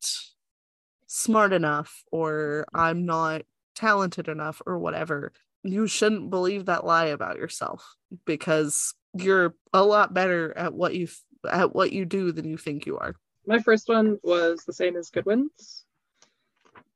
smart 1.07 1.53
enough, 1.53 2.03
or 2.11 2.67
mm-hmm. 2.69 2.81
I'm 2.81 3.07
not 3.07 3.43
talented 3.75 4.29
enough, 4.29 4.63
or 4.67 4.79
whatever, 4.79 5.33
you 5.67 5.87
shouldn't 5.87 6.31
believe 6.31 6.67
that 6.67 6.85
lie 6.85 7.07
about 7.07 7.37
yourself 7.37 7.97
because 8.25 8.95
you're 9.15 9.55
a 9.73 9.83
lot 9.83 10.15
better 10.15 10.57
at 10.57 10.73
what 10.75 10.95
you 10.95 11.09
at 11.49 11.75
what 11.75 11.93
you 11.93 12.05
do 12.05 12.33
than 12.33 12.49
you 12.49 12.57
think 12.57 12.87
you 12.87 12.99
are. 12.99 13.15
My 13.47 13.59
first 13.59 13.89
one 13.89 14.19
was 14.23 14.65
the 14.65 14.73
same 14.73 14.97
as 14.97 15.11
Goodwin's, 15.11 15.85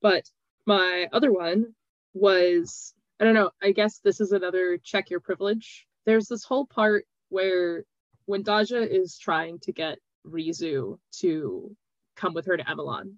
but 0.00 0.28
my 0.66 1.08
other 1.12 1.32
one 1.32 1.74
was 2.14 2.94
I 3.20 3.24
don't 3.24 3.34
know. 3.34 3.50
I 3.62 3.72
guess 3.72 3.98
this 3.98 4.20
is 4.20 4.32
another 4.32 4.78
check 4.78 5.10
your 5.10 5.20
privilege. 5.20 5.86
There's 6.06 6.26
this 6.26 6.44
whole 6.44 6.66
part 6.66 7.06
where 7.28 7.84
when 8.24 8.42
Daja 8.42 8.80
is 8.80 9.18
trying 9.18 9.58
to 9.60 9.72
get 9.72 9.98
Rizu 10.26 10.98
to 11.20 11.76
come 12.16 12.34
with 12.34 12.46
her 12.46 12.56
to 12.56 12.64
Emelan, 12.64 13.14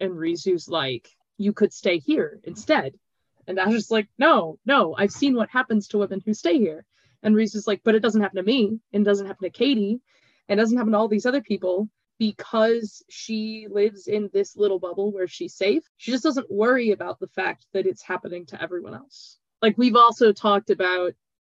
and 0.00 0.12
Rizu's 0.12 0.68
like, 0.68 1.08
"You 1.38 1.52
could 1.52 1.72
stay 1.72 1.98
here 1.98 2.40
instead," 2.44 2.98
and 3.46 3.58
Daja's 3.58 3.90
like, 3.90 4.08
"No, 4.18 4.58
no. 4.66 4.94
I've 4.96 5.12
seen 5.12 5.34
what 5.34 5.50
happens 5.50 5.88
to 5.88 5.98
women 5.98 6.22
who 6.24 6.34
stay 6.34 6.58
here." 6.58 6.84
And 7.22 7.34
Rizu's 7.34 7.66
like, 7.66 7.82
"But 7.84 7.94
it 7.94 8.00
doesn't 8.00 8.20
happen 8.20 8.36
to 8.36 8.42
me, 8.42 8.80
and 8.92 9.04
doesn't 9.04 9.26
happen 9.26 9.44
to 9.44 9.50
Katie, 9.50 10.00
and 10.48 10.58
it 10.58 10.62
doesn't 10.62 10.76
happen 10.76 10.92
to 10.92 10.98
all 10.98 11.08
these 11.08 11.26
other 11.26 11.42
people." 11.42 11.88
because 12.18 13.02
she 13.08 13.66
lives 13.70 14.06
in 14.06 14.30
this 14.32 14.56
little 14.56 14.78
bubble 14.78 15.12
where 15.12 15.28
she's 15.28 15.54
safe, 15.54 15.84
she 15.96 16.10
just 16.10 16.22
doesn't 16.22 16.50
worry 16.50 16.92
about 16.92 17.18
the 17.20 17.28
fact 17.28 17.66
that 17.72 17.86
it's 17.86 18.02
happening 18.02 18.46
to 18.46 18.60
everyone 18.60 18.94
else. 18.94 19.38
Like 19.60 19.76
we've 19.76 19.96
also 19.96 20.32
talked 20.32 20.70
about, 20.70 21.12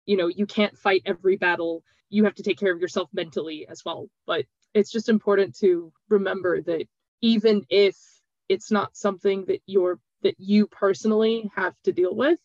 you 0.07 0.17
know, 0.17 0.29
you 0.29 0.47
can't 0.47 0.77
fight 0.79 1.03
every 1.05 1.37
battle. 1.37 1.83
You 2.09 2.25
have 2.25 2.35
to 2.37 2.43
take 2.43 2.59
care 2.59 2.73
of 2.73 2.81
yourself 2.81 3.11
mentally 3.13 3.67
as 3.69 3.85
well. 3.85 4.09
But 4.27 4.47
it's 4.75 4.91
just 4.91 5.09
important 5.09 5.57
to 5.59 5.93
remember 6.09 6.63
that 6.63 6.87
even 7.21 7.67
if 7.69 7.97
it's 8.49 8.71
not 8.71 8.97
something 8.97 9.45
that 9.47 9.61
you're 9.67 9.99
that 10.27 10.41
you 10.41 10.67
personally 10.67 11.49
have 11.55 11.75
to 11.85 11.93
deal 11.93 12.13
with, 12.13 12.41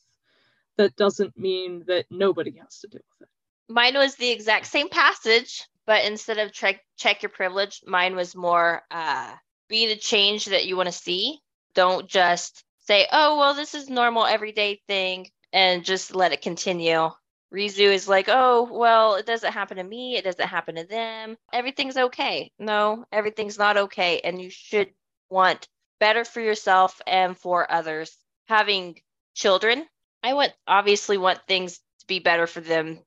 that 0.78 0.96
doesn't 0.96 1.36
mean 1.36 1.84
that 1.88 2.06
nobody 2.12 2.52
has 2.58 2.80
to 2.80 2.88
deal 2.88 3.02
with 3.20 3.28
it. 3.28 3.74
Mine 3.74 3.96
was 3.96 4.16
the 4.16 4.30
exact 4.30 4.68
same 4.68 4.88
passage, 4.88 5.66
but 5.88 6.06
instead 6.06 6.38
of 6.38 6.54
check 6.54 6.80
check 6.96 7.24
your 7.24 7.32
privilege, 7.32 7.82
mine 7.88 8.16
was 8.16 8.36
more 8.36 8.84
uh, 8.92 9.34
be 9.68 9.88
the 9.88 9.96
change 9.96 10.46
that 10.46 10.66
you 10.66 10.78
want 10.78 10.88
to 10.88 10.94
see. 10.94 11.40
Don't 11.74 12.08
just 12.08 12.64
say, 12.82 13.08
"Oh, 13.12 13.40
well, 13.40 13.56
this 13.56 13.74
is 13.74 13.90
normal 13.90 14.26
everyday 14.26 14.80
thing," 14.88 15.28
and 15.52 15.84
just 15.84 16.14
let 16.14 16.34
it 16.34 16.44
continue. 16.44 17.10
Rizu 17.52 17.92
is 17.92 18.08
like, 18.08 18.28
"Oh, 18.30 18.70
well, 18.72 19.16
it 19.16 19.26
doesn't 19.26 19.54
happen 19.54 19.78
to 19.78 19.84
me. 19.84 20.18
It 20.18 20.24
doesn't 20.24 20.48
happen 20.48 20.76
to 20.76 20.86
them. 20.86 21.36
Everything's 21.52 21.98
okay." 21.98 22.52
No, 22.60 23.06
everything's 23.12 23.58
not 23.58 23.78
okay, 23.78 24.20
and 24.24 24.40
you 24.40 24.52
should 24.52 24.94
want 25.32 25.68
better 26.02 26.26
for 26.26 26.41
yourself 26.41 26.99
and 27.08 27.38
for 27.38 27.72
others. 27.72 28.18
Having 28.49 28.99
children, 29.36 29.86
I 30.24 30.34
want 30.34 30.52
obviously 30.68 31.18
want 31.18 31.39
things 31.47 31.80
to 32.02 32.08
be 32.08 32.20
better 32.20 32.47
for 32.47 32.62
them 32.62 32.99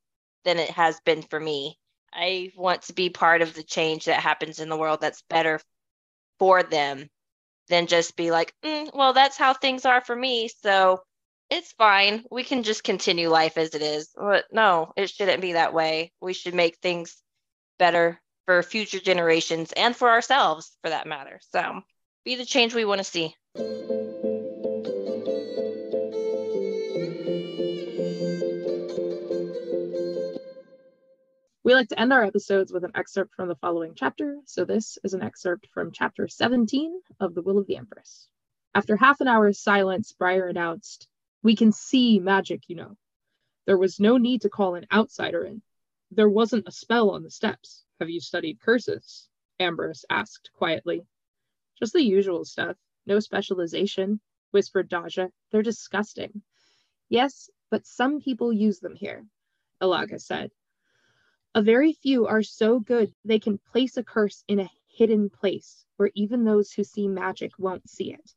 than 0.45 0.59
it 0.59 0.71
has 0.71 1.01
been 1.01 1.23
for 1.23 1.41
me. 1.41 1.79
I 2.13 2.53
want 2.57 2.83
to 2.83 2.95
be 2.95 3.11
part 3.11 3.43
of 3.43 3.55
the 3.55 3.65
change 3.65 4.07
that 4.07 4.21
happens 4.21 4.61
in 4.61 4.71
the 4.71 4.79
world 4.79 5.01
that's 5.03 5.23
better 5.29 5.61
for 6.39 6.63
them 6.63 7.11
than 7.69 7.89
just 7.89 8.17
be 8.17 8.31
like, 8.31 8.55
"Mm, 8.65 8.95
well, 8.95 9.13
that's 9.13 9.37
how 9.37 9.55
things 9.55 9.85
are 9.85 10.01
for 10.01 10.15
me. 10.17 10.49
So 10.49 11.03
it's 11.51 11.73
fine. 11.73 12.25
We 12.31 12.45
can 12.45 12.63
just 12.63 12.85
continue 12.85 13.29
life 13.29 13.59
as 13.59 13.75
it 13.75 13.83
is. 13.83 14.11
But 14.17 14.47
no, 14.53 14.93
it 14.97 15.11
shouldn't 15.11 15.43
be 15.43 15.55
that 15.55 15.75
way. 15.75 16.13
We 16.21 16.33
should 16.35 16.55
make 16.55 16.79
things 16.79 17.23
better 17.79 18.21
for 18.47 18.63
future 18.63 19.01
generations 19.01 19.73
and 19.73 19.97
for 19.97 20.11
ourselves 20.11 20.77
for 20.83 20.91
that 20.91 21.07
matter. 21.09 21.41
So 21.51 21.83
be 22.25 22.37
the 22.37 22.47
change 22.47 22.75
we 22.75 22.87
want 22.87 22.99
to 22.99 23.05
see. 23.05 23.35
We 31.63 31.75
like 31.75 31.89
to 31.89 32.01
end 32.01 32.13
our 32.13 32.25
episodes 32.25 32.73
with 32.73 32.85
an 32.85 32.93
excerpt 32.95 33.35
from 33.35 33.49
the 33.49 33.57
following 33.57 33.95
chapter, 33.95 34.37
so 34.47 34.65
this 34.65 34.99
is 35.05 35.13
an 35.13 35.23
excerpt 35.23 35.67
from 35.73 35.93
chapter 35.93 36.27
17 36.27 36.99
of 37.21 37.35
The 37.35 37.43
Will 37.43 37.59
of 37.59 37.67
the 37.67 37.77
Empress. 37.77 38.29
After 38.75 38.97
half 38.97 39.21
an 39.21 39.29
hour's 39.29 39.61
silence, 39.61 40.13
Briar 40.13 40.47
announced, 40.47 41.09
We 41.43 41.57
can 41.57 41.73
see 41.73 42.19
magic, 42.21 42.63
you 42.69 42.77
know. 42.77 42.97
There 43.67 43.79
was 43.79 44.01
no 44.01 44.17
need 44.17 44.43
to 44.43 44.51
call 44.51 44.75
an 44.75 44.87
outsider 44.93 45.45
in. 45.45 45.63
There 46.11 46.29
wasn't 46.29 46.69
a 46.69 46.73
spell 46.73 47.11
on 47.11 47.23
the 47.23 47.31
steps. 47.31 47.85
Have 48.01 48.09
you 48.09 48.21
studied 48.21 48.61
curses? 48.61 49.29
Ambrose 49.61 50.05
asked 50.11 50.51
quietly. 50.55 51.03
Just 51.79 51.93
the 51.93 52.03
usual 52.03 52.45
stuff. 52.45 52.77
No 53.07 53.21
specialization, 53.21 54.21
whispered 54.51 54.89
Daja. 54.89 55.31
They're 55.51 55.63
disgusting. 55.63 56.43
Yes, 57.09 57.51
but 57.71 57.87
some 57.87 58.21
people 58.21 58.53
use 58.53 58.81
them 58.81 58.95
here, 58.95 59.27
Alaga 59.81 60.21
said. 60.21 60.51
A 61.55 61.63
very 61.63 61.93
few 61.93 62.27
are 62.27 62.43
so 62.43 62.81
good 62.81 63.15
they 63.25 63.39
can 63.39 63.59
place 63.59 63.97
a 63.97 64.05
curse 64.05 64.43
in 64.49 64.61
a 64.61 64.71
hidden 64.89 65.31
place 65.31 65.85
where 65.97 66.11
even 66.15 66.45
those 66.45 66.73
who 66.73 66.85
see 66.85 67.09
magic 67.09 67.53
won't 67.59 67.89
see 67.89 68.13
it. 68.13 68.35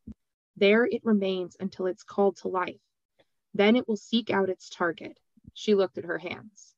There 0.55 0.85
it 0.85 1.05
remains 1.05 1.55
until 1.59 1.85
it's 1.85 2.03
called 2.03 2.37
to 2.37 2.47
life. 2.47 2.81
Then 3.53 3.75
it 3.75 3.87
will 3.87 3.97
seek 3.97 4.29
out 4.29 4.49
its 4.49 4.69
target. 4.69 5.19
She 5.53 5.75
looked 5.75 5.97
at 5.97 6.05
her 6.05 6.17
hands. 6.17 6.75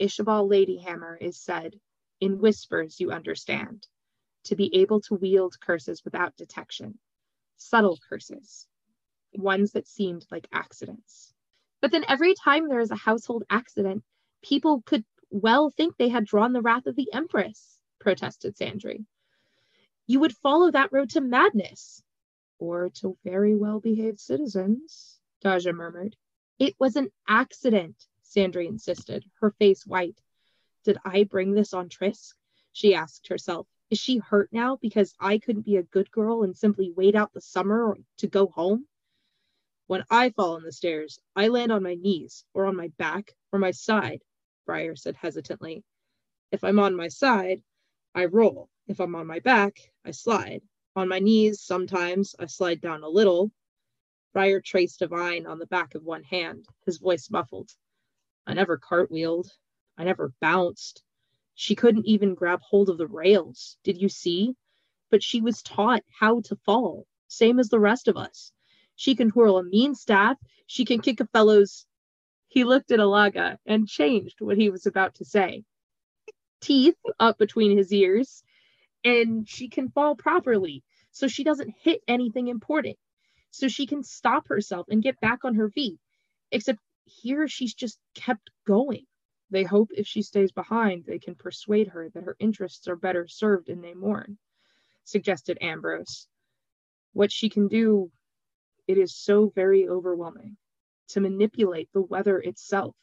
Ishabal 0.00 0.48
Ladyhammer 0.48 1.20
is 1.20 1.38
said, 1.38 1.78
in 2.20 2.38
whispers 2.38 3.00
you 3.00 3.10
understand, 3.10 3.86
to 4.44 4.56
be 4.56 4.74
able 4.76 5.00
to 5.02 5.14
wield 5.14 5.58
curses 5.60 6.04
without 6.04 6.36
detection. 6.36 6.98
Subtle 7.56 7.98
curses, 8.08 8.66
ones 9.34 9.72
that 9.72 9.86
seemed 9.86 10.26
like 10.30 10.48
accidents. 10.52 11.32
But 11.80 11.90
then 11.90 12.04
every 12.08 12.34
time 12.34 12.68
there 12.68 12.80
is 12.80 12.90
a 12.90 12.96
household 12.96 13.44
accident, 13.50 14.04
people 14.42 14.82
could 14.82 15.04
well 15.30 15.70
think 15.70 15.96
they 15.96 16.08
had 16.08 16.26
drawn 16.26 16.52
the 16.52 16.62
wrath 16.62 16.86
of 16.86 16.96
the 16.96 17.08
Empress, 17.12 17.78
protested 17.98 18.56
Sandry. 18.56 19.04
You 20.06 20.20
would 20.20 20.36
follow 20.36 20.70
that 20.70 20.92
road 20.92 21.10
to 21.10 21.20
madness. 21.20 22.02
Or 22.58 22.90
to 23.00 23.16
very 23.24 23.56
well 23.56 23.80
behaved 23.80 24.20
citizens, 24.20 25.18
Daja 25.40 25.72
murmured. 25.72 26.16
It 26.58 26.76
was 26.78 26.94
an 26.94 27.10
accident, 27.26 27.96
Sandry 28.24 28.68
insisted, 28.68 29.24
her 29.40 29.50
face 29.50 29.84
white. 29.84 30.20
Did 30.84 30.98
I 31.04 31.24
bring 31.24 31.54
this 31.54 31.72
on 31.74 31.88
Trisk? 31.88 32.36
She 32.72 32.94
asked 32.94 33.28
herself. 33.28 33.66
Is 33.92 33.98
she 33.98 34.16
hurt 34.16 34.50
now 34.54 34.76
because 34.76 35.14
I 35.20 35.36
couldn't 35.36 35.66
be 35.66 35.76
a 35.76 35.82
good 35.82 36.10
girl 36.10 36.44
and 36.44 36.56
simply 36.56 36.90
wait 36.92 37.14
out 37.14 37.34
the 37.34 37.42
summer 37.42 37.94
to 38.16 38.26
go 38.26 38.46
home? 38.46 38.88
When 39.86 40.02
I 40.08 40.30
fall 40.30 40.54
on 40.54 40.62
the 40.62 40.72
stairs, 40.72 41.20
I 41.36 41.48
land 41.48 41.70
on 41.70 41.82
my 41.82 41.96
knees 41.96 42.46
or 42.54 42.64
on 42.64 42.74
my 42.74 42.88
back 42.96 43.36
or 43.52 43.58
my 43.58 43.70
side, 43.70 44.22
Briar 44.64 44.96
said 44.96 45.14
hesitantly. 45.16 45.84
If 46.50 46.64
I'm 46.64 46.78
on 46.78 46.96
my 46.96 47.08
side, 47.08 47.62
I 48.14 48.24
roll. 48.24 48.70
If 48.86 48.98
I'm 48.98 49.14
on 49.14 49.26
my 49.26 49.40
back, 49.40 49.76
I 50.06 50.12
slide. 50.12 50.62
On 50.96 51.06
my 51.06 51.18
knees, 51.18 51.60
sometimes 51.60 52.34
I 52.38 52.46
slide 52.46 52.80
down 52.80 53.02
a 53.02 53.10
little. 53.10 53.52
Briar 54.32 54.62
traced 54.62 55.02
a 55.02 55.06
vine 55.06 55.44
on 55.44 55.58
the 55.58 55.66
back 55.66 55.94
of 55.94 56.02
one 56.02 56.22
hand, 56.22 56.64
his 56.86 56.96
voice 56.96 57.28
muffled. 57.30 57.70
I 58.46 58.54
never 58.54 58.78
cartwheeled. 58.78 59.50
I 59.98 60.04
never 60.04 60.32
bounced. 60.40 61.04
She 61.54 61.74
couldn't 61.74 62.06
even 62.06 62.34
grab 62.34 62.60
hold 62.62 62.88
of 62.88 62.98
the 62.98 63.06
rails. 63.06 63.76
Did 63.84 64.00
you 64.00 64.08
see? 64.08 64.54
But 65.10 65.22
she 65.22 65.40
was 65.40 65.62
taught 65.62 66.02
how 66.20 66.40
to 66.42 66.56
fall, 66.56 67.06
same 67.28 67.58
as 67.58 67.68
the 67.68 67.80
rest 67.80 68.08
of 68.08 68.16
us. 68.16 68.52
She 68.96 69.14
can 69.14 69.30
twirl 69.30 69.58
a 69.58 69.64
mean 69.64 69.94
staff. 69.94 70.38
She 70.66 70.84
can 70.84 71.00
kick 71.00 71.20
a 71.20 71.26
fellow's 71.26 71.86
he 72.52 72.64
looked 72.64 72.92
at 72.92 73.00
Alaga 73.00 73.56
and 73.64 73.88
changed 73.88 74.42
what 74.42 74.58
he 74.58 74.68
was 74.68 74.84
about 74.84 75.14
to 75.14 75.24
say. 75.24 75.64
Teeth 76.60 76.98
up 77.18 77.38
between 77.38 77.74
his 77.74 77.90
ears, 77.90 78.44
and 79.02 79.48
she 79.48 79.70
can 79.70 79.88
fall 79.88 80.16
properly 80.16 80.84
so 81.10 81.28
she 81.28 81.44
doesn't 81.44 81.74
hit 81.80 82.02
anything 82.06 82.48
important. 82.48 82.98
So 83.52 83.68
she 83.68 83.86
can 83.86 84.02
stop 84.02 84.48
herself 84.48 84.86
and 84.90 85.02
get 85.02 85.18
back 85.18 85.46
on 85.46 85.54
her 85.54 85.70
feet. 85.70 85.98
Except 86.50 86.78
here 87.06 87.48
she's 87.48 87.72
just 87.72 87.98
kept 88.14 88.50
going. 88.66 89.06
They 89.52 89.64
hope 89.64 89.90
if 89.92 90.06
she 90.06 90.22
stays 90.22 90.50
behind, 90.50 91.04
they 91.04 91.18
can 91.18 91.34
persuade 91.34 91.88
her 91.88 92.08
that 92.08 92.24
her 92.24 92.36
interests 92.38 92.88
are 92.88 92.96
better 92.96 93.28
served 93.28 93.68
in 93.68 93.82
Namorn, 93.82 94.38
suggested 95.04 95.58
Ambrose. 95.60 96.26
What 97.12 97.30
she 97.30 97.50
can 97.50 97.68
do, 97.68 98.10
it 98.86 98.96
is 98.96 99.14
so 99.14 99.50
very 99.54 99.86
overwhelming 99.86 100.56
to 101.08 101.20
manipulate 101.20 101.92
the 101.92 102.00
weather 102.00 102.40
itself. 102.40 102.96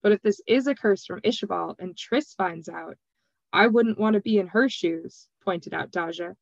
But 0.00 0.12
if 0.12 0.22
this 0.22 0.40
is 0.46 0.68
a 0.68 0.76
curse 0.76 1.04
from 1.04 1.22
Ishabal 1.22 1.74
and 1.80 1.98
Tris 1.98 2.34
finds 2.34 2.68
out, 2.68 2.96
I 3.52 3.66
wouldn't 3.66 3.98
want 3.98 4.14
to 4.14 4.20
be 4.20 4.38
in 4.38 4.46
her 4.46 4.68
shoes, 4.68 5.26
pointed 5.42 5.74
out 5.74 5.90
Daja. 5.90 6.36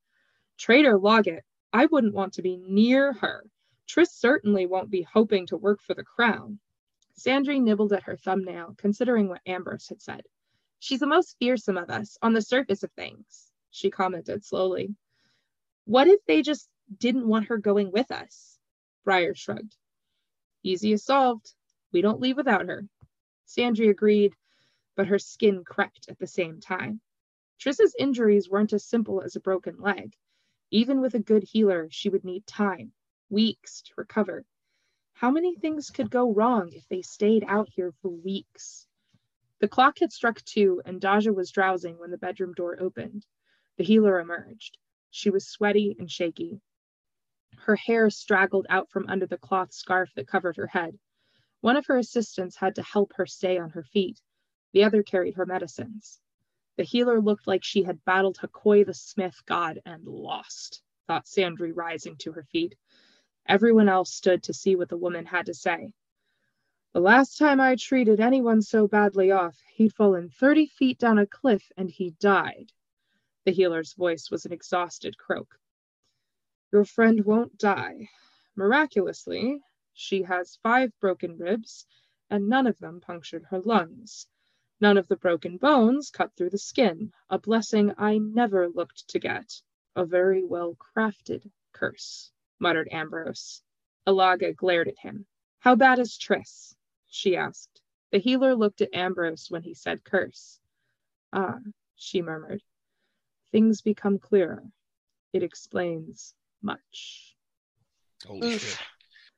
Traitor 0.58 0.98
Loggett, 0.98 1.42
I 1.72 1.86
wouldn't 1.86 2.12
want 2.12 2.34
to 2.34 2.42
be 2.42 2.58
near 2.58 3.14
her. 3.14 3.46
Tris 3.86 4.12
certainly 4.12 4.66
won't 4.66 4.90
be 4.90 5.00
hoping 5.10 5.46
to 5.46 5.56
work 5.56 5.80
for 5.80 5.94
the 5.94 6.04
crown. 6.04 6.60
Sandry 7.18 7.60
nibbled 7.60 7.92
at 7.92 8.04
her 8.04 8.16
thumbnail, 8.16 8.74
considering 8.76 9.28
what 9.28 9.40
Ambrose 9.46 9.88
had 9.88 10.02
said. 10.02 10.22
She's 10.78 11.00
the 11.00 11.06
most 11.06 11.36
fearsome 11.38 11.78
of 11.78 11.90
us 11.90 12.18
on 12.20 12.34
the 12.34 12.42
surface 12.42 12.82
of 12.82 12.92
things, 12.92 13.50
she 13.70 13.90
commented 13.90 14.44
slowly. 14.44 14.94
What 15.86 16.08
if 16.08 16.24
they 16.26 16.42
just 16.42 16.68
didn't 16.98 17.26
want 17.26 17.46
her 17.46 17.58
going 17.58 17.90
with 17.90 18.10
us? 18.10 18.58
Briar 19.04 19.34
shrugged. 19.34 19.76
Easy 20.62 20.92
as 20.92 21.04
solved. 21.04 21.54
We 21.92 22.02
don't 22.02 22.20
leave 22.20 22.36
without 22.36 22.66
her. 22.66 22.86
Sandry 23.46 23.88
agreed, 23.88 24.34
but 24.96 25.06
her 25.06 25.18
skin 25.18 25.64
crept 25.64 26.08
at 26.08 26.18
the 26.18 26.26
same 26.26 26.60
time. 26.60 27.00
Tris's 27.58 27.94
injuries 27.98 28.50
weren't 28.50 28.72
as 28.72 28.84
simple 28.84 29.22
as 29.22 29.36
a 29.36 29.40
broken 29.40 29.80
leg. 29.80 30.14
Even 30.70 31.00
with 31.00 31.14
a 31.14 31.20
good 31.20 31.44
healer, 31.44 31.88
she 31.90 32.08
would 32.08 32.24
need 32.24 32.46
time, 32.46 32.92
weeks 33.30 33.82
to 33.82 33.92
recover. 33.96 34.44
How 35.16 35.30
many 35.30 35.54
things 35.54 35.88
could 35.88 36.10
go 36.10 36.30
wrong 36.30 36.74
if 36.74 36.86
they 36.88 37.00
stayed 37.00 37.42
out 37.48 37.70
here 37.70 37.90
for 38.02 38.10
weeks? 38.10 38.86
The 39.60 39.66
clock 39.68 40.00
had 40.00 40.12
struck 40.12 40.44
two, 40.44 40.82
and 40.84 41.00
Daja 41.00 41.32
was 41.32 41.50
drowsing 41.50 41.98
when 41.98 42.10
the 42.10 42.18
bedroom 42.18 42.52
door 42.52 42.76
opened. 42.78 43.24
The 43.78 43.84
healer 43.84 44.20
emerged. 44.20 44.76
She 45.10 45.30
was 45.30 45.48
sweaty 45.48 45.96
and 45.98 46.10
shaky. 46.10 46.60
Her 47.56 47.76
hair 47.76 48.10
straggled 48.10 48.66
out 48.68 48.90
from 48.90 49.08
under 49.08 49.24
the 49.24 49.38
cloth 49.38 49.72
scarf 49.72 50.12
that 50.16 50.28
covered 50.28 50.56
her 50.56 50.66
head. 50.66 50.98
One 51.62 51.76
of 51.78 51.86
her 51.86 51.96
assistants 51.96 52.56
had 52.56 52.74
to 52.74 52.82
help 52.82 53.14
her 53.14 53.24
stay 53.24 53.56
on 53.56 53.70
her 53.70 53.84
feet. 53.84 54.20
The 54.72 54.84
other 54.84 55.02
carried 55.02 55.36
her 55.36 55.46
medicines. 55.46 56.20
The 56.76 56.84
healer 56.84 57.22
looked 57.22 57.46
like 57.46 57.64
she 57.64 57.84
had 57.84 58.04
battled 58.04 58.36
Hakoi 58.36 58.84
the 58.84 58.92
smith 58.92 59.46
god 59.46 59.80
and 59.86 60.04
lost, 60.04 60.82
thought 61.06 61.24
Sandry, 61.24 61.72
rising 61.74 62.16
to 62.18 62.32
her 62.32 62.44
feet. 62.44 62.74
Everyone 63.48 63.88
else 63.88 64.12
stood 64.12 64.42
to 64.44 64.52
see 64.52 64.76
what 64.76 64.88
the 64.88 64.96
woman 64.96 65.26
had 65.26 65.46
to 65.46 65.54
say. 65.54 65.92
The 66.92 67.00
last 67.00 67.38
time 67.38 67.60
I 67.60 67.76
treated 67.76 68.20
anyone 68.20 68.62
so 68.62 68.88
badly 68.88 69.30
off, 69.30 69.60
he'd 69.74 69.92
fallen 69.92 70.30
30 70.30 70.66
feet 70.66 70.98
down 70.98 71.18
a 71.18 71.26
cliff 71.26 71.70
and 71.76 71.90
he 71.90 72.10
died. 72.18 72.72
The 73.44 73.52
healer's 73.52 73.92
voice 73.92 74.30
was 74.30 74.46
an 74.46 74.52
exhausted 74.52 75.16
croak. 75.16 75.60
Your 76.72 76.84
friend 76.84 77.24
won't 77.24 77.58
die. 77.58 78.08
Miraculously, 78.56 79.62
she 79.92 80.22
has 80.22 80.56
five 80.62 80.90
broken 80.98 81.38
ribs, 81.38 81.86
and 82.28 82.48
none 82.48 82.66
of 82.66 82.78
them 82.78 83.00
punctured 83.00 83.44
her 83.44 83.60
lungs. 83.60 84.26
None 84.80 84.98
of 84.98 85.06
the 85.08 85.16
broken 85.16 85.56
bones 85.56 86.10
cut 86.10 86.34
through 86.34 86.50
the 86.50 86.58
skin, 86.58 87.12
a 87.30 87.38
blessing 87.38 87.94
I 87.96 88.18
never 88.18 88.68
looked 88.68 89.08
to 89.08 89.18
get. 89.18 89.62
A 89.94 90.04
very 90.04 90.42
well 90.42 90.74
crafted 90.74 91.50
curse, 91.72 92.32
muttered 92.58 92.88
Ambrose. 92.90 93.62
Alaga 94.06 94.54
glared 94.54 94.88
at 94.88 94.98
him. 94.98 95.26
How 95.60 95.74
bad 95.74 95.98
is 95.98 96.16
Tris? 96.16 96.74
she 97.08 97.36
asked. 97.36 97.80
The 98.12 98.18
healer 98.18 98.54
looked 98.54 98.80
at 98.82 98.94
Ambrose 98.94 99.50
when 99.50 99.62
he 99.62 99.74
said 99.74 100.04
curse. 100.04 100.60
Ah, 101.32 101.58
she 101.96 102.22
murmured. 102.22 102.62
Things 103.52 103.80
become 103.80 104.18
clearer. 104.18 104.62
It 105.32 105.42
explains 105.42 106.34
much. 106.62 107.34
Holy 108.24 108.46
Oof. 108.46 108.60
shit. 108.62 108.78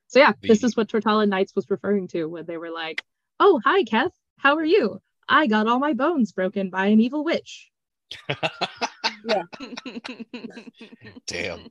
So 0.09 0.21
yeah, 0.21 0.33
this 0.43 0.65
is 0.65 0.77
what 0.77 0.89
Tortalla 0.89 1.27
Knights 1.29 1.55
was 1.55 1.69
referring 1.71 2.09
to 2.09 2.27
when 2.27 2.47
they 2.47 2.57
were 2.57 2.71
like, 2.71 3.05
"Oh, 3.41 3.61
hi, 3.63 3.85
Keth. 3.85 4.17
How 4.39 4.57
are 4.57 4.65
you? 4.65 5.01
I 5.29 5.47
got 5.47 5.67
all 5.67 5.79
my 5.79 5.93
bones 5.93 6.33
broken 6.33 6.71
by 6.71 6.87
an 6.87 7.01
evil 7.01 7.25
witch." 7.25 7.71
Yeah. 9.25 9.43
Damn. 11.27 11.67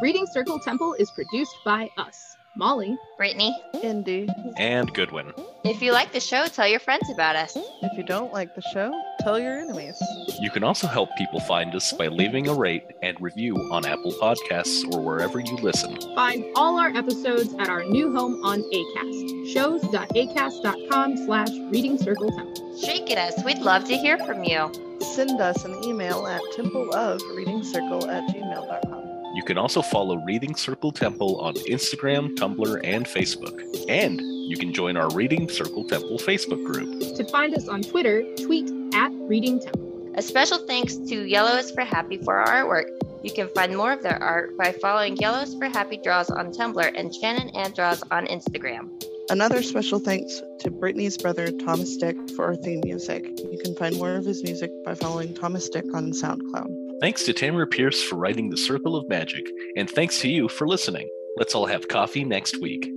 Reading 0.00 0.26
Circle 0.26 0.60
Temple 0.60 0.94
is 0.94 1.10
produced 1.10 1.56
by 1.64 1.90
us, 1.98 2.36
Molly. 2.56 2.96
Brittany, 3.16 3.56
Indy. 3.82 4.28
And 4.56 4.92
Goodwin. 4.94 5.32
if 5.64 5.82
you 5.82 5.92
like 5.92 6.12
the 6.12 6.20
show, 6.20 6.46
tell 6.46 6.68
your 6.68 6.80
friends 6.80 7.10
about 7.10 7.34
us. 7.34 7.56
If 7.56 7.96
you 7.98 8.04
don't 8.04 8.32
like 8.32 8.54
the 8.54 8.62
show, 8.72 8.90
tell 9.20 9.28
tell 9.28 9.40
your 9.40 9.58
enemies. 9.58 10.00
You 10.40 10.50
can 10.50 10.64
also 10.64 10.86
help 10.86 11.10
people 11.18 11.40
find 11.40 11.74
us 11.74 11.92
by 11.92 12.06
leaving 12.08 12.48
a 12.48 12.54
rate 12.54 12.84
and 13.02 13.20
review 13.20 13.56
on 13.72 13.84
Apple 13.84 14.12
Podcasts 14.22 14.84
or 14.94 15.00
wherever 15.00 15.40
you 15.40 15.56
listen. 15.56 15.98
Find 16.14 16.44
all 16.54 16.78
our 16.78 16.88
episodes 16.88 17.54
at 17.58 17.68
our 17.68 17.84
new 17.84 18.12
home 18.12 18.44
on 18.44 18.62
ACAST, 18.62 19.52
shows.acast.com 19.52 21.16
slash 21.26 21.50
reading 21.70 21.98
circle 21.98 22.30
temple. 22.30 22.78
Shake 22.78 23.10
at 23.10 23.18
us. 23.18 23.44
We'd 23.44 23.58
love 23.58 23.84
to 23.86 23.96
hear 23.96 24.16
from 24.18 24.44
you. 24.44 24.70
Send 25.00 25.40
us 25.40 25.64
an 25.64 25.82
email 25.84 26.26
at 26.26 26.40
templeofreadingcircle 26.56 28.08
at 28.08 28.34
gmail.com. 28.34 29.17
You 29.38 29.44
can 29.44 29.56
also 29.56 29.82
follow 29.82 30.16
Reading 30.16 30.56
Circle 30.56 30.90
Temple 30.90 31.40
on 31.40 31.54
Instagram, 31.54 32.34
Tumblr, 32.34 32.80
and 32.82 33.06
Facebook. 33.06 33.62
And 33.88 34.20
you 34.20 34.56
can 34.56 34.72
join 34.72 34.96
our 34.96 35.08
Reading 35.10 35.48
Circle 35.48 35.84
Temple 35.84 36.18
Facebook 36.18 36.66
group. 36.66 37.16
To 37.16 37.24
find 37.30 37.54
us 37.54 37.68
on 37.68 37.82
Twitter, 37.82 38.24
tweet 38.34 38.68
at 38.94 39.12
Reading 39.12 39.60
Temple. 39.60 40.12
A 40.16 40.22
special 40.22 40.58
thanks 40.66 40.96
to 40.96 41.24
Yellow 41.24 41.56
is 41.56 41.70
for 41.70 41.82
Happy 41.82 42.16
for 42.16 42.34
our 42.34 42.64
artwork. 42.64 42.88
You 43.22 43.30
can 43.30 43.48
find 43.50 43.76
more 43.76 43.92
of 43.92 44.02
their 44.02 44.20
art 44.20 44.58
by 44.58 44.72
following 44.72 45.16
Yellows 45.18 45.54
for 45.54 45.66
Happy 45.66 45.98
Draws 45.98 46.30
on 46.30 46.50
Tumblr 46.50 46.92
and 46.96 47.14
Shannon 47.14 47.50
and 47.54 47.72
Draws 47.76 48.02
on 48.10 48.26
Instagram. 48.26 48.90
Another 49.30 49.62
special 49.62 50.00
thanks 50.00 50.42
to 50.58 50.70
Brittany's 50.72 51.16
brother 51.16 51.52
Thomas 51.52 51.96
Dick 51.96 52.16
for 52.34 52.44
our 52.46 52.56
theme 52.56 52.80
music. 52.82 53.24
You 53.38 53.60
can 53.62 53.76
find 53.76 53.96
more 53.98 54.16
of 54.16 54.24
his 54.24 54.42
music 54.42 54.72
by 54.84 54.96
following 54.96 55.32
Thomas 55.32 55.68
Dick 55.68 55.84
on 55.94 56.10
SoundCloud. 56.10 56.87
Thanks 57.00 57.22
to 57.24 57.32
Tamora 57.32 57.70
Pierce 57.70 58.02
for 58.02 58.16
writing 58.16 58.50
The 58.50 58.56
Circle 58.56 58.96
of 58.96 59.08
Magic, 59.08 59.46
and 59.76 59.88
thanks 59.88 60.20
to 60.20 60.28
you 60.28 60.48
for 60.48 60.66
listening. 60.66 61.08
Let's 61.36 61.54
all 61.54 61.66
have 61.66 61.86
coffee 61.86 62.24
next 62.24 62.60
week. 62.60 62.90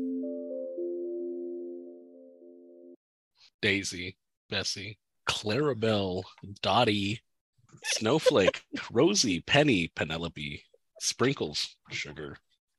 Daisy, 3.61 4.17
Bessie, 4.49 4.97
Clarabelle, 5.29 6.23
Dottie, 6.63 7.21
Snowflake, 7.83 8.63
Rosie, 8.91 9.41
Penny, 9.41 9.91
Penelope, 9.95 10.63
Sprinkles, 10.99 11.75
Sugar, 11.91 12.37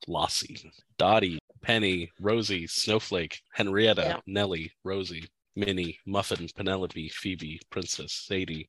Lossie, 0.09 0.73
Dottie, 0.99 1.39
Penny, 1.63 2.11
Rosie, 2.21 2.67
Snowflake, 2.67 3.43
Henrietta, 3.53 4.03
Yeah. 4.03 4.21
Nellie, 4.27 4.73
Rosie, 4.83 5.29
Minnie, 5.55 5.99
Muffin, 6.05 6.49
Penelope, 6.57 7.11
Phoebe, 7.11 7.61
Princess, 7.71 8.13
Sadie, 8.13 8.69